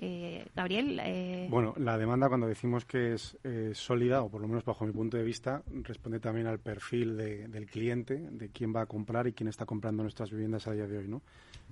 Eh, 0.00 0.46
Gabriel, 0.54 1.00
eh, 1.02 1.48
Bueno, 1.50 1.74
la 1.78 1.98
demanda 1.98 2.28
cuando 2.28 2.46
decimos 2.46 2.84
que 2.84 3.14
es 3.14 3.36
eh, 3.42 3.72
sólida, 3.74 4.22
o 4.22 4.28
por 4.28 4.40
lo 4.40 4.46
menos 4.46 4.64
bajo 4.64 4.86
mi 4.86 4.92
punto 4.92 5.16
de 5.16 5.24
vista, 5.24 5.62
responde 5.82 6.20
también 6.20 6.46
al 6.46 6.60
perfil 6.60 7.16
de- 7.16 7.48
del 7.48 7.66
cliente, 7.66 8.14
de 8.16 8.48
quién 8.50 8.72
va 8.74 8.82
a 8.82 8.86
comprar 8.86 9.26
y 9.26 9.32
quién 9.32 9.48
está 9.48 9.66
comprando 9.66 10.04
nuestras 10.04 10.30
viviendas 10.30 10.68
a 10.68 10.72
día 10.72 10.86
de 10.86 10.98
hoy, 10.98 11.08
¿no? 11.08 11.22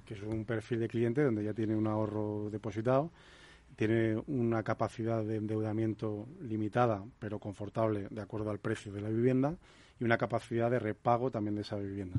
Que 0.05 0.15
es 0.15 0.23
un 0.23 0.45
perfil 0.45 0.81
de 0.81 0.89
cliente 0.89 1.23
donde 1.23 1.45
ya 1.45 1.55
tiene 1.55 1.77
un 1.77 1.87
ahorro 1.87 2.51
depositado, 2.51 3.13
tiene 3.77 4.23
una 4.27 4.63
capacidad 4.63 5.23
de 5.23 5.37
endeudamiento 5.37 6.27
limitada, 6.41 7.05
pero 7.19 7.39
confortable 7.39 8.09
de 8.11 8.21
acuerdo 8.21 8.51
al 8.51 8.59
precio 8.59 8.93
de 8.93 9.01
la 9.01 9.11
vivienda, 9.11 9.57
y 10.01 10.05
una 10.05 10.19
capacidad 10.19 10.71
de 10.71 10.79
repago 10.79 11.31
también 11.31 11.55
de 11.55 11.63
esa 11.63 11.77
vivienda. 11.77 12.19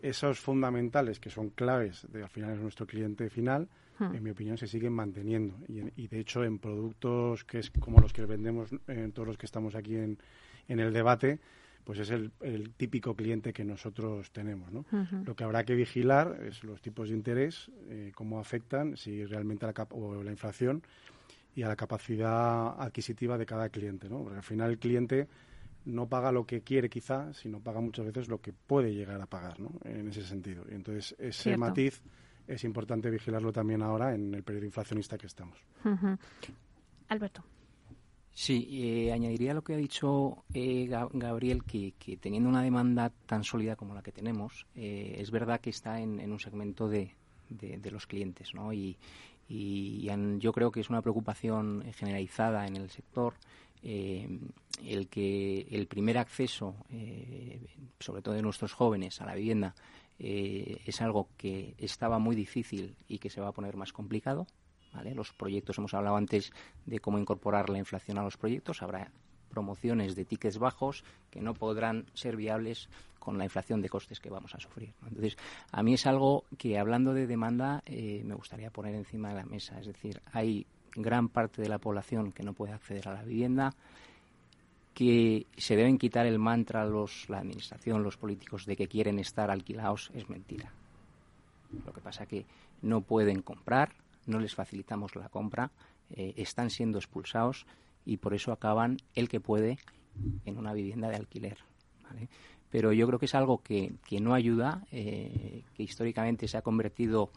Esos 0.00 0.40
fundamentales 0.40 1.20
que 1.20 1.30
son 1.30 1.50
claves, 1.50 2.06
de, 2.12 2.22
al 2.22 2.28
final 2.28 2.54
es 2.54 2.60
nuestro 2.60 2.86
cliente 2.86 3.30
final, 3.30 3.68
Hmm. 3.98 4.14
en 4.14 4.22
mi 4.22 4.30
opinión 4.30 4.56
se 4.56 4.66
siguen 4.66 4.92
manteniendo. 4.92 5.56
Y, 5.66 6.02
y 6.02 6.06
de 6.06 6.20
hecho 6.20 6.44
en 6.44 6.58
productos 6.58 7.44
que 7.44 7.58
es 7.58 7.70
como 7.70 8.00
los 8.00 8.12
que 8.12 8.24
vendemos 8.24 8.70
en 8.86 9.12
todos 9.12 9.26
los 9.26 9.36
que 9.36 9.46
estamos 9.46 9.74
aquí 9.74 9.96
en, 9.96 10.18
en 10.68 10.80
el 10.80 10.92
debate, 10.92 11.40
pues 11.84 11.98
es 12.00 12.10
el, 12.10 12.30
el 12.40 12.74
típico 12.74 13.14
cliente 13.14 13.52
que 13.52 13.64
nosotros 13.64 14.30
tenemos. 14.30 14.70
¿no? 14.72 14.84
Lo 15.24 15.34
que 15.34 15.44
habrá 15.44 15.64
que 15.64 15.74
vigilar 15.74 16.38
es 16.44 16.62
los 16.64 16.80
tipos 16.82 17.08
de 17.08 17.14
interés, 17.14 17.70
eh, 17.88 18.12
cómo 18.14 18.38
afectan, 18.40 18.96
si 18.96 19.24
realmente 19.24 19.64
la, 19.66 19.72
cap- 19.72 19.92
o 19.94 20.22
la 20.22 20.30
inflación 20.30 20.82
y 21.54 21.62
a 21.62 21.68
la 21.68 21.76
capacidad 21.76 22.80
adquisitiva 22.80 23.38
de 23.38 23.46
cada 23.46 23.68
cliente. 23.70 24.08
¿no? 24.08 24.22
Porque 24.22 24.36
al 24.36 24.42
final 24.42 24.70
el 24.70 24.78
cliente 24.78 25.28
no 25.86 26.06
paga 26.06 26.30
lo 26.30 26.44
que 26.46 26.60
quiere 26.60 26.90
quizá, 26.90 27.32
sino 27.32 27.60
paga 27.60 27.80
muchas 27.80 28.04
veces 28.04 28.28
lo 28.28 28.40
que 28.40 28.52
puede 28.52 28.92
llegar 28.94 29.20
a 29.22 29.26
pagar, 29.26 29.58
¿no? 29.58 29.70
En 29.84 30.08
ese 30.08 30.22
sentido. 30.22 30.64
Y 30.70 30.74
entonces 30.74 31.16
ese 31.18 31.44
Cierto. 31.44 31.60
matiz 31.60 32.02
es 32.46 32.64
importante 32.64 33.08
vigilarlo 33.10 33.52
también 33.52 33.80
ahora 33.80 34.14
en 34.14 34.34
el 34.34 34.42
periodo 34.42 34.66
inflacionista 34.66 35.16
que 35.16 35.26
estamos. 35.26 35.56
Alberto. 37.08 37.42
Sí, 38.44 38.68
eh, 38.70 39.12
añadiría 39.12 39.52
lo 39.52 39.62
que 39.64 39.74
ha 39.74 39.76
dicho 39.76 40.44
eh, 40.54 40.86
Ga- 40.88 41.10
Gabriel, 41.12 41.64
que, 41.64 41.92
teniendo 42.20 42.48
una 42.48 42.62
demanda 42.62 43.10
tan 43.26 43.42
sólida 43.42 43.74
como 43.74 43.94
la 43.94 44.02
que 44.02 44.12
tenemos, 44.12 44.64
eh, 44.76 45.16
es 45.18 45.30
verdad 45.32 45.60
que 45.60 45.70
está 45.70 46.00
en, 46.00 46.20
un 46.32 46.38
segmento 46.38 46.88
de, 46.88 47.10
de- 47.48 47.90
los 47.90 48.06
clientes, 48.06 48.54
¿no? 48.54 48.72
Y, 48.72 48.96
y 49.48 50.08
han- 50.08 50.38
yo 50.38 50.52
creo 50.52 50.70
que 50.70 50.80
es 50.80 50.88
una 50.88 51.02
preocupación 51.02 51.82
generalizada 51.96 52.66
en 52.68 52.76
el 52.76 52.90
sector 52.90 53.34
eh, 53.82 54.28
el 54.84 55.08
que 55.08 55.66
el 55.72 55.86
primer 55.88 56.16
acceso, 56.18 56.76
eh, 56.90 57.58
sobre 57.98 58.22
todo 58.22 58.34
de 58.34 58.42
nuestros 58.42 58.72
jóvenes, 58.72 59.20
a 59.20 59.26
la 59.26 59.34
vivienda 59.34 59.74
es 60.20 61.00
algo 61.00 61.28
que 61.36 61.74
estaba 61.78 62.18
muy 62.18 62.34
difícil 62.34 62.96
y 63.08 63.18
que 63.18 63.30
se 63.30 63.40
va 63.40 63.48
a 63.48 63.52
poner 63.52 63.76
más 63.76 63.92
complicado. 63.92 64.46
¿Vale? 64.92 65.14
Los 65.14 65.32
proyectos, 65.32 65.78
hemos 65.78 65.94
hablado 65.94 66.16
antes 66.16 66.52
de 66.86 66.98
cómo 66.98 67.18
incorporar 67.18 67.68
la 67.70 67.78
inflación 67.78 68.18
a 68.18 68.22
los 68.22 68.36
proyectos. 68.36 68.82
Habrá 68.82 69.10
promociones 69.48 70.14
de 70.14 70.24
tickets 70.24 70.58
bajos 70.58 71.04
que 71.30 71.40
no 71.40 71.54
podrán 71.54 72.06
ser 72.14 72.36
viables 72.36 72.88
con 73.18 73.38
la 73.38 73.44
inflación 73.44 73.82
de 73.82 73.88
costes 73.88 74.20
que 74.20 74.30
vamos 74.30 74.54
a 74.54 74.60
sufrir. 74.60 74.92
Entonces, 75.06 75.36
a 75.72 75.82
mí 75.82 75.94
es 75.94 76.06
algo 76.06 76.44
que, 76.56 76.78
hablando 76.78 77.12
de 77.12 77.26
demanda, 77.26 77.82
eh, 77.86 78.22
me 78.24 78.34
gustaría 78.34 78.70
poner 78.70 78.94
encima 78.94 79.30
de 79.30 79.34
la 79.36 79.44
mesa. 79.44 79.78
Es 79.80 79.86
decir, 79.86 80.20
hay 80.32 80.66
gran 80.94 81.28
parte 81.28 81.62
de 81.62 81.68
la 81.68 81.78
población 81.78 82.32
que 82.32 82.42
no 82.42 82.52
puede 82.52 82.72
acceder 82.72 83.08
a 83.08 83.14
la 83.14 83.22
vivienda, 83.22 83.74
que 84.94 85.46
se 85.56 85.76
deben 85.76 85.98
quitar 85.98 86.26
el 86.26 86.38
mantra 86.38 86.84
los, 86.84 87.28
la 87.28 87.38
administración, 87.38 88.02
los 88.02 88.16
políticos, 88.16 88.66
de 88.66 88.76
que 88.76 88.88
quieren 88.88 89.18
estar 89.18 89.50
alquilados, 89.50 90.10
es 90.14 90.28
mentira. 90.28 90.72
Lo 91.84 91.92
que 91.92 92.00
pasa 92.00 92.26
que 92.26 92.46
no 92.82 93.02
pueden 93.02 93.42
comprar, 93.42 93.92
no 94.28 94.38
les 94.38 94.54
facilitamos 94.54 95.16
la 95.16 95.28
compra, 95.28 95.70
eh, 96.10 96.34
están 96.36 96.70
siendo 96.70 96.98
expulsados 96.98 97.66
y 98.04 98.18
por 98.18 98.34
eso 98.34 98.52
acaban 98.52 98.98
el 99.14 99.28
que 99.28 99.40
puede 99.40 99.78
en 100.44 100.58
una 100.58 100.72
vivienda 100.72 101.08
de 101.08 101.16
alquiler. 101.16 101.58
¿vale? 102.02 102.28
Pero 102.70 102.92
yo 102.92 103.06
creo 103.06 103.18
que 103.18 103.26
es 103.26 103.34
algo 103.34 103.62
que, 103.62 103.92
que 104.06 104.20
no 104.20 104.34
ayuda, 104.34 104.86
eh, 104.92 105.62
que 105.74 105.82
históricamente 105.82 106.48
se 106.48 106.56
ha 106.56 106.62
convertido 106.62 107.30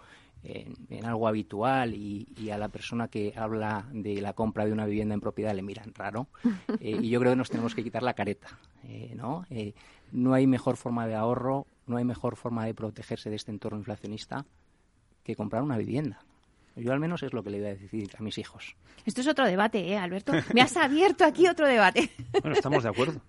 en, 0.44 0.76
en 0.90 1.06
algo 1.06 1.28
habitual 1.28 1.94
y, 1.94 2.28
y 2.38 2.50
a 2.50 2.58
la 2.58 2.68
persona 2.70 3.08
que 3.08 3.34
habla 3.36 3.86
de 3.92 4.22
la 4.22 4.34
compra 4.34 4.66
de 4.66 4.72
una 4.72 4.86
vivienda 4.86 5.14
en 5.14 5.22
propiedad 5.22 5.54
le 5.54 5.62
miran 5.62 5.94
raro. 5.94 6.28
Eh, 6.80 6.98
y 7.02 7.10
yo 7.10 7.20
creo 7.20 7.34
que 7.34 7.38
nos 7.38 7.50
tenemos 7.50 7.76
que 7.76 7.84
quitar 7.84 8.02
la 8.02 8.14
careta. 8.14 8.58
eh, 8.88 9.14
¿no? 9.16 9.46
Eh, 9.50 9.74
no 10.12 10.34
hay 10.34 10.48
mejor 10.48 10.78
forma 10.78 11.06
de 11.06 11.16
ahorro, 11.16 11.68
no 11.86 11.98
hay 11.98 12.06
mejor 12.06 12.36
forma 12.36 12.66
de 12.66 12.74
protegerse 12.74 13.30
de 13.30 13.36
este 13.36 13.52
entorno 13.52 13.78
inflacionista 13.78 14.46
que 15.24 15.36
comprar 15.36 15.62
una 15.64 15.78
vivienda. 15.78 16.24
Yo 16.76 16.94
al 16.94 17.00
menos 17.00 17.22
es 17.24 17.34
lo 17.34 17.44
que 17.44 17.50
le 17.50 17.60
voy 17.60 17.68
a 17.68 17.76
decir 17.76 18.10
a 18.18 18.24
mis 18.24 18.38
hijos. 18.38 18.76
Esto 19.06 19.22
es 19.22 19.28
otro 19.28 19.46
debate, 19.46 19.88
¿eh, 19.90 19.98
Alberto? 19.98 20.32
Me 20.54 20.62
has 20.62 20.78
abierto 20.78 21.26
aquí 21.26 21.48
otro 21.48 21.68
debate. 21.68 22.10
Bueno, 22.42 22.54
estamos 22.56 22.84
de 22.84 22.90
acuerdo. 22.90 23.22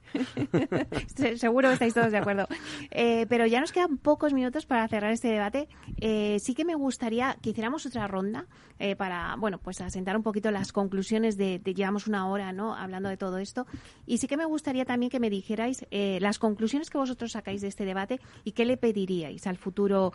Se- 1.14 1.36
Seguro 1.38 1.68
que 1.68 1.74
estáis 1.74 1.95
todos 1.95 2.12
de 2.12 2.18
acuerdo. 2.18 2.47
Eh, 2.90 3.26
pero 3.28 3.47
ya 3.47 3.61
nos 3.61 3.72
quedan 3.72 3.99
pocos 3.99 4.32
minutos 4.32 4.66
para 4.66 4.86
cerrar 4.88 5.12
este 5.12 5.28
debate. 5.28 5.68
Eh, 6.01 6.38
sí 6.40 6.55
que 6.55 6.64
me 6.64 6.74
gustaría 6.74 7.36
que 7.43 7.51
hiciéramos 7.51 7.84
otra 7.86 8.07
ronda 8.07 8.47
eh, 8.78 8.97
para, 8.97 9.34
bueno, 9.38 9.59
pues 9.59 9.80
asentar 9.80 10.16
un 10.16 10.22
poquito 10.22 10.51
las 10.51 10.72
conclusiones 10.72 11.36
de, 11.36 11.59
de- 11.59 11.74
llevamos 11.74 12.07
una 12.07 12.28
hora, 12.28 12.53
¿no? 12.53 12.74
Hablando 12.74 13.09
de 13.09 13.16
todo 13.16 13.38
esto. 13.38 13.66
Y 14.07 14.18
sí 14.18 14.26
que 14.28 14.36
me 14.36 14.45
gustaría 14.45 14.84
también 14.84 15.11
que 15.11 15.20
me 15.20 15.30
dijerais 15.30 15.86
las 15.90 16.38
conclusiones 16.38 16.90
que 16.90 16.99
vosotros 16.99 17.32
sacáis 17.32 17.61
de 17.61 17.68
este 17.68 17.84
debate 17.84 18.20
y 18.45 18.53
qué 18.53 18.64
le 18.64 18.76
pediríais 18.76 19.47
al 19.47 19.57
futuro 19.57 20.12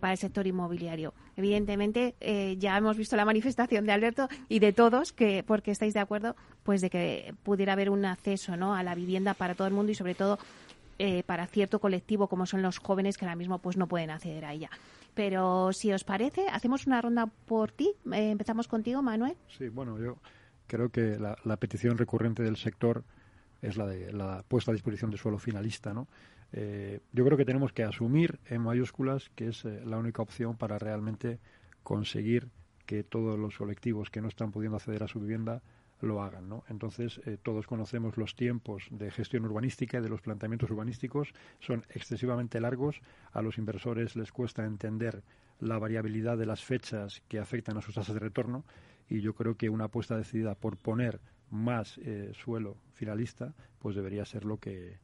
para 0.00 0.12
el 0.12 0.18
sector 0.18 0.46
inmobiliario. 0.46 1.14
Evidentemente, 1.36 2.14
ya 2.64 2.76
hemos 2.76 2.96
visto 2.96 3.16
la 3.16 3.24
manifestación 3.24 3.84
de 3.84 3.92
Alberto 3.92 4.28
y 4.48 4.58
de 4.58 4.72
todos, 4.72 5.12
que 5.12 5.44
porque 5.46 5.70
estáis 5.70 5.94
de 5.94 6.00
acuerdo, 6.00 6.34
pues 6.62 6.80
de 6.80 6.90
que 6.90 7.34
pudiera 7.42 7.74
haber 7.74 7.90
un 7.90 8.04
acceso. 8.04 8.54
A 8.54 8.82
la 8.82 8.94
vivienda 8.94 9.34
para 9.34 9.54
todo 9.54 9.66
el 9.66 9.74
mundo 9.74 9.92
y 9.92 9.94
sobre 9.94 10.14
todo 10.14 10.38
eh, 10.98 11.22
para 11.24 11.46
cierto 11.46 11.78
colectivo 11.78 12.28
como 12.28 12.46
son 12.46 12.62
los 12.62 12.78
jóvenes 12.78 13.18
que 13.18 13.24
ahora 13.24 13.36
mismo 13.36 13.58
pues 13.58 13.76
no 13.76 13.86
pueden 13.86 14.10
acceder 14.10 14.44
a 14.44 14.52
ella. 14.52 14.70
Pero 15.14 15.72
si 15.72 15.92
os 15.92 16.04
parece, 16.04 16.46
hacemos 16.48 16.86
una 16.86 17.00
ronda 17.00 17.26
por 17.26 17.70
ti. 17.70 17.92
Eh, 18.12 18.30
empezamos 18.30 18.66
contigo, 18.66 19.02
Manuel. 19.02 19.36
Sí, 19.58 19.68
bueno, 19.68 19.98
yo 19.98 20.16
creo 20.66 20.88
que 20.88 21.18
la, 21.18 21.56
petición 21.56 21.98
recurrente 21.98 22.42
del 22.42 22.56
sector 22.56 23.04
es 23.60 23.76
la 23.76 23.86
de 23.86 24.12
la 24.12 24.42
puesta 24.48 24.70
a 24.70 24.74
disposición 24.74 25.10
de 25.10 25.18
suelo 25.18 25.38
finalista, 25.38 25.92
¿no? 25.92 26.08
Eh, 26.52 27.00
yo 27.12 27.24
creo 27.24 27.36
que 27.36 27.44
tenemos 27.44 27.72
que 27.72 27.82
asumir 27.82 28.38
en 28.46 28.62
mayúsculas 28.62 29.30
que 29.34 29.48
es 29.48 29.64
la 29.64 29.98
única 29.98 30.22
opción 30.22 30.56
para 30.56 30.78
realmente 30.78 31.40
conseguir 31.84 32.48
que 32.86 33.04
todos 33.04 33.38
los 33.38 33.56
colectivos 33.56 34.10
que 34.10 34.20
no 34.20 34.28
están 34.28 34.50
pudiendo 34.50 34.76
acceder 34.76 35.04
a 35.04 35.08
su 35.08 35.20
vivienda 35.20 35.62
lo 36.00 36.22
hagan, 36.22 36.48
¿no? 36.48 36.64
Entonces, 36.68 37.20
eh, 37.24 37.38
todos 37.42 37.66
conocemos 37.66 38.16
los 38.16 38.34
tiempos 38.34 38.88
de 38.90 39.10
gestión 39.10 39.44
urbanística 39.44 39.98
y 39.98 40.02
de 40.02 40.08
los 40.08 40.20
planteamientos 40.20 40.70
urbanísticos, 40.70 41.32
son 41.60 41.84
excesivamente 41.90 42.60
largos, 42.60 43.00
a 43.32 43.40
los 43.40 43.58
inversores 43.58 44.16
les 44.16 44.32
cuesta 44.32 44.64
entender 44.64 45.22
la 45.60 45.78
variabilidad 45.78 46.36
de 46.36 46.46
las 46.46 46.64
fechas 46.64 47.22
que 47.28 47.38
afectan 47.38 47.78
a 47.78 47.80
sus 47.80 47.94
tasas 47.94 48.14
de 48.14 48.20
retorno 48.20 48.64
y 49.08 49.20
yo 49.20 49.34
creo 49.34 49.56
que 49.56 49.70
una 49.70 49.84
apuesta 49.84 50.16
decidida 50.16 50.54
por 50.54 50.76
poner 50.76 51.20
más 51.50 51.98
eh, 51.98 52.32
suelo 52.34 52.76
finalista, 52.92 53.54
pues 53.78 53.94
debería 53.94 54.24
ser 54.24 54.44
lo 54.44 54.58
que 54.58 54.98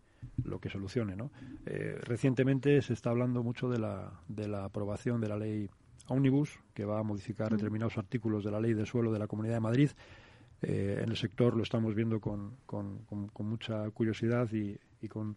lo 0.45 0.59
que 0.61 0.68
solucione. 0.68 1.16
¿no? 1.16 1.31
Eh, 1.66 1.99
recientemente 2.03 2.83
se 2.83 2.93
está 2.93 3.11
hablando 3.11 3.43
mucho 3.43 3.68
de 3.68 3.78
la, 3.78 4.20
de 4.28 4.49
la 4.49 4.64
aprobación 4.64 5.20
de 5.20 5.28
la 5.28 5.39
ley 5.39 5.70
Omnibus, 6.11 6.58
que 6.74 6.84
va 6.84 6.98
a 6.98 7.02
modificar 7.02 7.52
mm. 7.52 7.56
determinados 7.56 7.96
artículos 7.98 8.44
de 8.44 8.50
la 8.50 8.61
ley 8.61 8.74
de 8.74 8.84
suelo 8.84 9.12
de 9.12 9.18
la 9.18 9.26
Comunidad 9.26 9.54
de 9.54 9.61
Madrid. 9.61 9.90
Eh, 10.62 11.00
en 11.02 11.08
el 11.08 11.16
sector 11.16 11.56
lo 11.56 11.62
estamos 11.62 11.94
viendo 11.94 12.20
con, 12.20 12.56
con, 12.66 12.98
con, 13.06 13.46
mucha 13.46 13.88
curiosidad 13.90 14.50
y, 14.52 14.76
y, 15.00 15.08
con 15.08 15.36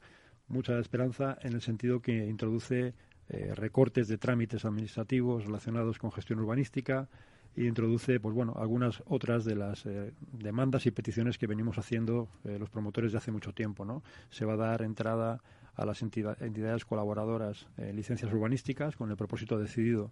mucha 0.50 0.78
esperanza 0.80 1.38
en 1.42 1.54
el 1.54 1.62
sentido 1.62 2.02
que 2.02 2.26
introduce 2.26 2.94
eh, 3.30 3.54
recortes 3.56 4.10
de 4.10 4.18
trámites 4.18 4.66
administrativos 4.66 5.46
relacionados 5.46 5.98
con 5.98 6.12
gestión 6.12 6.40
urbanística, 6.40 7.08
y 7.56 7.68
introduce 7.68 8.20
pues 8.20 8.34
bueno 8.34 8.56
algunas 8.58 9.04
otras 9.06 9.46
de 9.46 9.56
las 9.56 9.86
eh, 9.86 10.12
demandas 10.32 10.88
y 10.88 10.92
peticiones 10.92 11.38
que 11.38 11.46
venimos 11.46 11.78
haciendo 11.78 12.28
los 12.44 12.72
promotores 12.72 13.12
de 13.12 13.20
hace 13.20 13.32
mucho 13.32 13.54
tiempo 13.54 13.86
no 13.86 14.02
se 14.32 14.44
va 14.44 14.54
a 14.54 14.58
dar 14.58 14.82
entrada 14.82 15.40
a 15.76 15.86
las 15.86 16.02
entidades 16.02 16.84
colaboradoras 16.84 17.68
en 17.78 17.96
licencias 17.96 18.34
urbanísticas 18.34 18.96
con 18.96 19.12
el 19.12 19.18
propósito 19.18 19.60
decidido 19.60 20.12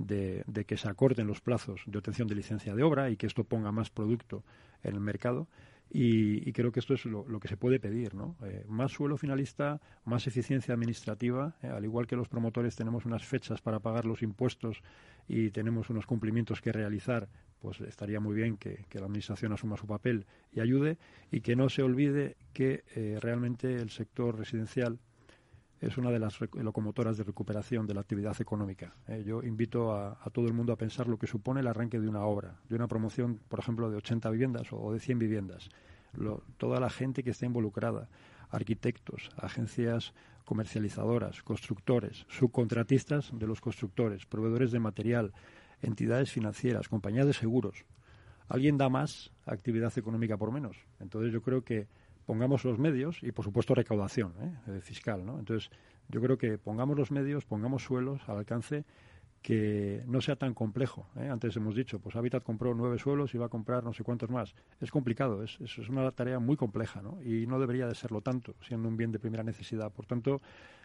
de, 0.00 0.64
que 0.66 0.76
se 0.76 0.88
acorten 0.88 1.26
los 1.26 1.40
plazos 1.40 1.82
de 1.86 1.98
obtención 1.98 2.28
de 2.28 2.34
licencia 2.34 2.74
de 2.74 2.82
obra 2.82 3.10
y 3.10 3.16
que 3.16 3.26
esto 3.26 3.44
ponga 3.44 3.72
más 3.72 3.90
producto 3.90 4.44
en 4.82 4.94
el 4.94 5.00
mercado. 5.00 5.48
Y, 5.92 6.52
creo 6.52 6.70
que 6.70 6.78
esto 6.78 6.94
es 6.94 7.04
lo, 7.04 7.40
que 7.40 7.48
se 7.48 7.56
puede 7.56 7.80
pedir, 7.80 8.14
¿no? 8.14 8.36
Eh, 8.44 8.64
más 8.68 8.92
suelo 8.92 9.16
finalista, 9.16 9.80
más 10.04 10.28
eficiencia 10.28 10.72
administrativa, 10.72 11.56
al 11.62 11.84
igual 11.84 12.06
que 12.06 12.14
los 12.14 12.28
promotores 12.28 12.76
tenemos 12.76 13.06
unas 13.06 13.24
fechas 13.24 13.60
para 13.60 13.80
pagar 13.80 14.04
los 14.04 14.22
impuestos 14.22 14.82
y 15.26 15.50
tenemos 15.50 15.90
unos 15.90 16.06
cumplimientos 16.06 16.60
que 16.60 16.70
realizar, 16.70 17.28
pues 17.60 17.80
estaría 17.80 18.20
muy 18.20 18.36
bien 18.36 18.56
que, 18.56 18.84
la 18.92 19.06
Administración 19.06 19.52
asuma 19.52 19.76
su 19.76 19.88
papel 19.88 20.26
y 20.52 20.60
ayude. 20.60 20.96
Y 21.32 21.40
que 21.40 21.56
no 21.56 21.68
se 21.68 21.82
olvide 21.82 22.36
que 22.52 22.84
eh, 22.94 23.18
realmente 23.20 23.74
el 23.74 23.90
sector 23.90 24.38
residencial 24.38 25.00
es 25.80 25.96
una 25.96 26.10
de 26.10 26.18
las 26.18 26.38
locomotoras 26.52 27.16
de 27.16 27.24
recuperación 27.24 27.86
de 27.86 27.94
la 27.94 28.02
actividad 28.02 28.38
económica. 28.40 28.94
Eh, 29.08 29.24
yo 29.26 29.42
invito 29.42 29.94
a, 29.94 30.16
todo 30.32 30.46
el 30.46 30.52
mundo 30.52 30.72
a 30.72 30.76
pensar 30.76 31.08
lo 31.08 31.18
que 31.18 31.26
supone 31.26 31.60
el 31.60 31.66
arranque 31.66 31.98
de 31.98 32.08
una 32.08 32.24
obra, 32.24 32.60
de 32.68 32.76
una 32.76 32.86
promoción, 32.86 33.40
por 33.48 33.60
ejemplo, 33.60 33.90
de 33.90 33.96
80 33.96 34.30
viviendas 34.30 34.68
o 34.72 34.92
de 34.92 35.00
100 35.00 35.18
viviendas. 35.18 35.70
toda 36.58 36.80
la 36.80 36.90
gente 36.90 37.22
que 37.22 37.30
está 37.30 37.46
involucrada, 37.46 38.08
arquitectos, 38.50 39.30
agencias 39.36 40.12
comercializadoras, 40.44 41.42
constructores, 41.42 42.26
subcontratistas 42.28 43.30
de 43.32 43.46
los 43.46 43.60
constructores, 43.60 44.26
proveedores 44.26 44.72
de 44.72 44.80
material, 44.80 45.32
entidades 45.80 46.30
financieras, 46.30 46.88
compañías 46.88 47.26
de 47.26 47.32
seguros. 47.32 47.84
Alguien 48.48 48.76
da 48.76 48.88
más 48.88 49.30
actividad 49.46 49.96
económica 49.96 50.36
por 50.36 50.50
menos. 50.50 50.76
Entonces 50.98 51.32
yo 51.32 51.40
creo 51.40 51.62
que 51.62 51.86
pongamos 52.30 52.64
los 52.64 52.78
medios 52.78 53.24
y 53.24 53.32
por 53.32 53.44
supuesto 53.44 53.74
recaudación 53.74 54.32
¿eh? 54.68 54.80
fiscal. 54.82 55.26
¿no? 55.26 55.40
Entonces 55.40 55.68
yo 56.08 56.20
creo 56.20 56.38
que 56.38 56.58
pongamos 56.58 56.96
los 56.96 57.10
medios, 57.10 57.44
pongamos 57.44 57.82
suelos 57.82 58.20
al 58.28 58.36
alcance 58.36 58.84
que 59.42 60.04
no 60.06 60.20
sea 60.20 60.36
tan 60.36 60.54
complejo. 60.54 61.08
¿eh? 61.16 61.28
Antes 61.28 61.56
hemos 61.56 61.74
dicho, 61.74 61.98
pues 61.98 62.14
Habitat 62.14 62.44
compró 62.44 62.72
nueve 62.72 62.98
suelos 62.98 63.34
y 63.34 63.38
va 63.38 63.46
a 63.46 63.48
comprar 63.48 63.82
no 63.82 63.92
sé 63.92 64.04
cuántos 64.04 64.30
más. 64.30 64.54
Es 64.80 64.92
complicado, 64.92 65.42
es, 65.42 65.58
una 65.88 66.08
tarea 66.12 66.38
muy 66.38 66.56
compleja 66.56 67.02
¿no? 67.02 67.20
y 67.20 67.48
no 67.48 67.58
debería 67.58 67.88
de 67.88 67.96
serlo 67.96 68.20
tanto, 68.20 68.54
siendo 68.60 68.88
un 68.88 68.96
bien 68.96 69.10
de 69.10 69.18
primera 69.18 69.42
necesidad. 69.42 69.90
Por 69.90 70.06
tanto, 70.06 70.40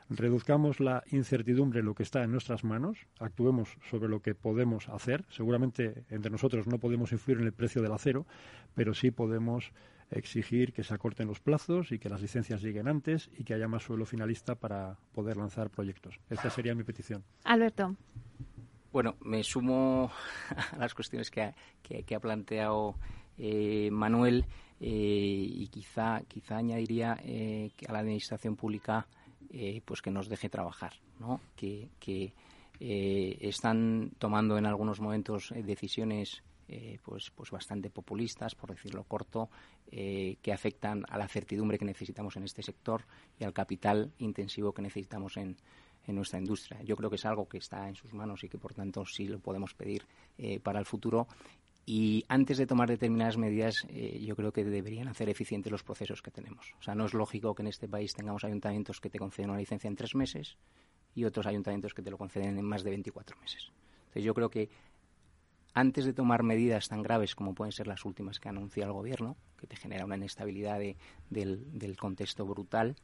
reduzcamos 0.09 0.79
la 0.79 1.03
incertidumbre 1.11 1.83
lo 1.83 1.93
que 1.93 2.01
está 2.01 2.23
en 2.23 2.31
nuestras 2.31 2.63
manos, 2.63 3.05
actuemos 3.19 3.77
sobre 3.87 4.09
lo 4.09 4.19
que 4.19 4.33
podemos 4.33 4.89
hacer. 4.89 5.23
Seguramente 5.29 6.05
entre 6.09 6.31
nosotros 6.31 6.65
no 6.65 6.79
podemos 6.79 7.11
influir 7.11 7.37
en 7.37 7.45
el 7.45 7.53
precio 7.53 7.83
del 7.83 7.91
acero, 7.91 8.25
pero 8.73 8.95
sí 8.95 9.11
podemos 9.11 9.73
exigir 10.11 10.73
que 10.73 10.83
se 10.83 10.93
acorten 10.93 11.27
los 11.27 11.39
plazos 11.39 11.91
y 11.91 11.99
que 11.99 12.09
las 12.09 12.21
licencias 12.21 12.61
lleguen 12.61 12.87
antes 12.87 13.29
y 13.37 13.43
que 13.43 13.53
haya 13.53 13.67
más 13.67 13.83
suelo 13.83 14.05
finalista 14.05 14.55
para 14.55 14.97
poder 15.13 15.37
lanzar 15.37 15.69
proyectos. 15.69 16.19
Esta 16.29 16.49
sería 16.49 16.75
mi 16.75 16.83
petición. 16.83 17.23
Alberto. 17.43 17.95
Bueno, 18.91 19.15
me 19.21 19.43
sumo 19.43 20.09
a 20.71 20.77
las 20.77 20.93
cuestiones 20.93 21.29
que 21.29 21.41
ha, 21.41 22.19
planteado 22.21 22.95
eh, 23.37 23.89
Manuel 23.91 24.45
eh, 24.79 24.89
y 24.89 25.67
quizá, 25.67 26.21
quizá 26.27 26.57
añadiría 26.57 27.17
eh, 27.21 27.71
a 27.89 27.91
la 27.91 27.99
administración 27.99 28.55
pública 28.55 29.07
pues 29.85 30.01
que 30.01 30.11
nos 30.11 30.27
deje 30.27 30.49
trabajar, 30.49 30.93
¿no? 31.19 31.39
que, 31.55 31.89
están 32.79 34.11
tomando 34.17 34.57
en 34.57 34.65
algunos 34.65 34.99
momentos 34.99 35.53
decisiones 35.55 36.43
pues, 37.03 37.31
pues 37.31 37.51
bastante 37.51 37.89
populistas, 37.89 38.55
por 38.55 38.71
decirlo 38.71 39.03
corto, 39.03 39.49
que 39.89 40.53
afectan 40.53 41.03
a 41.09 41.17
la 41.17 41.27
certidumbre 41.27 41.77
que 41.77 41.85
necesitamos 41.85 42.35
en 42.37 42.43
este 42.43 42.63
sector 42.63 43.05
y 43.39 43.43
al 43.43 43.53
capital 43.53 44.11
intensivo 44.19 44.73
que 44.73 44.81
necesitamos 44.81 45.37
en, 45.37 45.57
en 46.07 46.15
nuestra 46.15 46.39
industria. 46.39 46.81
Yo 46.83 46.95
creo 46.95 47.09
que 47.09 47.15
es 47.15 47.25
algo 47.25 47.47
que 47.47 47.57
está 47.57 47.87
en 47.87 47.95
sus 47.95 48.13
manos 48.13 48.43
y 48.43 48.49
que, 48.49 48.57
por 48.57 48.73
tanto, 48.73 49.05
sí 49.05 49.27
lo 49.27 49.39
podemos 49.39 49.73
pedir 49.73 50.05
eh, 50.37 50.59
para 50.59 50.79
el 50.79 50.85
futuro. 50.85 51.27
Y 51.85 52.25
antes 52.27 52.57
de 52.57 52.65
tomar 52.65 52.89
determinadas 52.89 53.37
medidas, 53.37 53.85
eh, 53.89 54.19
yo 54.25 54.35
creo 54.35 54.51
que 54.51 54.63
deberían 54.63 55.07
hacer 55.07 55.29
eficientes 55.29 55.71
los 55.71 55.83
procesos 55.83 56.21
que 56.21 56.31
tenemos. 56.31 56.73
O 56.79 56.81
sea, 56.81 56.95
no 56.95 57.05
es 57.05 57.13
lógico 57.13 57.53
que 57.53 57.61
en 57.61 57.67
este 57.67 57.87
país 57.87 58.13
tengamos 58.13 58.43
ayuntamientos 58.43 58.99
que 58.99 59.09
te 59.09 59.19
conceden 59.19 59.51
una 59.51 59.59
licencia 59.59 59.87
en 59.87 59.95
tres 59.95 60.15
meses 60.15 60.57
y 61.13 61.25
otros 61.25 61.45
ayuntamientos 61.45 61.93
que 61.93 62.01
te 62.01 62.09
lo 62.09 62.17
conceden 62.17 62.57
en 62.57 62.65
más 62.65 62.83
de 62.83 62.89
24 62.89 63.37
meses. 63.39 63.71
Entonces, 63.99 64.23
yo 64.23 64.33
creo 64.33 64.49
que 64.49 64.69
antes 65.75 66.05
de 66.05 66.13
tomar 66.13 66.41
medidas 66.41 66.87
tan 66.87 67.03
graves 67.03 67.35
como 67.35 67.53
pueden 67.53 67.73
ser 67.73 67.85
las 67.85 68.05
últimas 68.05 68.39
que 68.39 68.47
anuncia 68.49 68.85
el 68.85 68.93
Gobierno, 68.93 69.35
que 69.57 69.67
te 69.67 69.75
genera 69.75 70.05
una 70.05 70.15
inestabilidad 70.15 70.79
del, 71.29 71.97
contexto 71.97 72.45
brutal, 72.45 72.95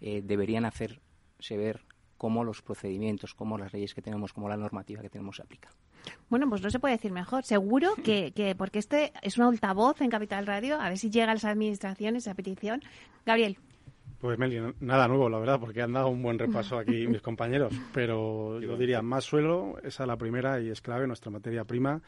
eh, 0.00 0.22
deberían 0.24 0.64
hacerse 0.64 1.56
ver 1.56 1.80
cómo 2.16 2.44
los 2.44 2.62
procedimientos, 2.62 3.34
cómo 3.34 3.58
las 3.58 3.72
leyes 3.72 3.94
que 3.94 4.00
tenemos, 4.00 4.32
cómo 4.32 4.48
la 4.48 4.56
normativa 4.56 5.02
que 5.02 5.10
tenemos 5.10 5.36
se 5.36 5.42
aplica. 5.42 5.70
Bueno, 6.28 6.48
pues 6.48 6.62
no 6.62 6.70
se 6.70 6.78
puede 6.78 6.94
decir 6.94 7.10
mejor. 7.10 7.44
Seguro 7.44 7.94
que, 7.96 8.32
que, 8.32 8.54
porque 8.54 8.78
este 8.78 9.12
es 9.22 9.36
un 9.36 9.44
altavoz 9.44 10.00
en 10.00 10.08
Capital 10.08 10.46
Radio, 10.46 10.80
a 10.80 10.88
ver 10.88 10.98
si 10.98 11.10
llega 11.10 11.32
a 11.32 11.34
las 11.34 11.44
administraciones 11.44 12.24
esa 12.24 12.34
petición. 12.34 12.80
Gabriel. 13.26 13.58
Pues 14.20 14.38
Meli, 14.38 14.60
nada 14.80 15.08
nuevo, 15.08 15.30
la 15.30 15.38
verdad, 15.38 15.58
porque 15.58 15.80
han 15.80 15.94
dado 15.94 16.08
un 16.08 16.22
buen 16.22 16.38
repaso 16.38 16.76
aquí 16.78 17.06
mis 17.08 17.22
compañeros. 17.22 17.72
Pero 17.94 18.60
yo 18.60 18.76
diría, 18.76 19.00
más 19.00 19.24
suelo, 19.24 19.78
esa 19.82 20.02
es 20.02 20.06
la 20.06 20.16
primera 20.18 20.60
y 20.60 20.68
es 20.68 20.82
clave, 20.82 21.06
nuestra 21.06 21.30
materia 21.30 21.64
prima. 21.64 22.02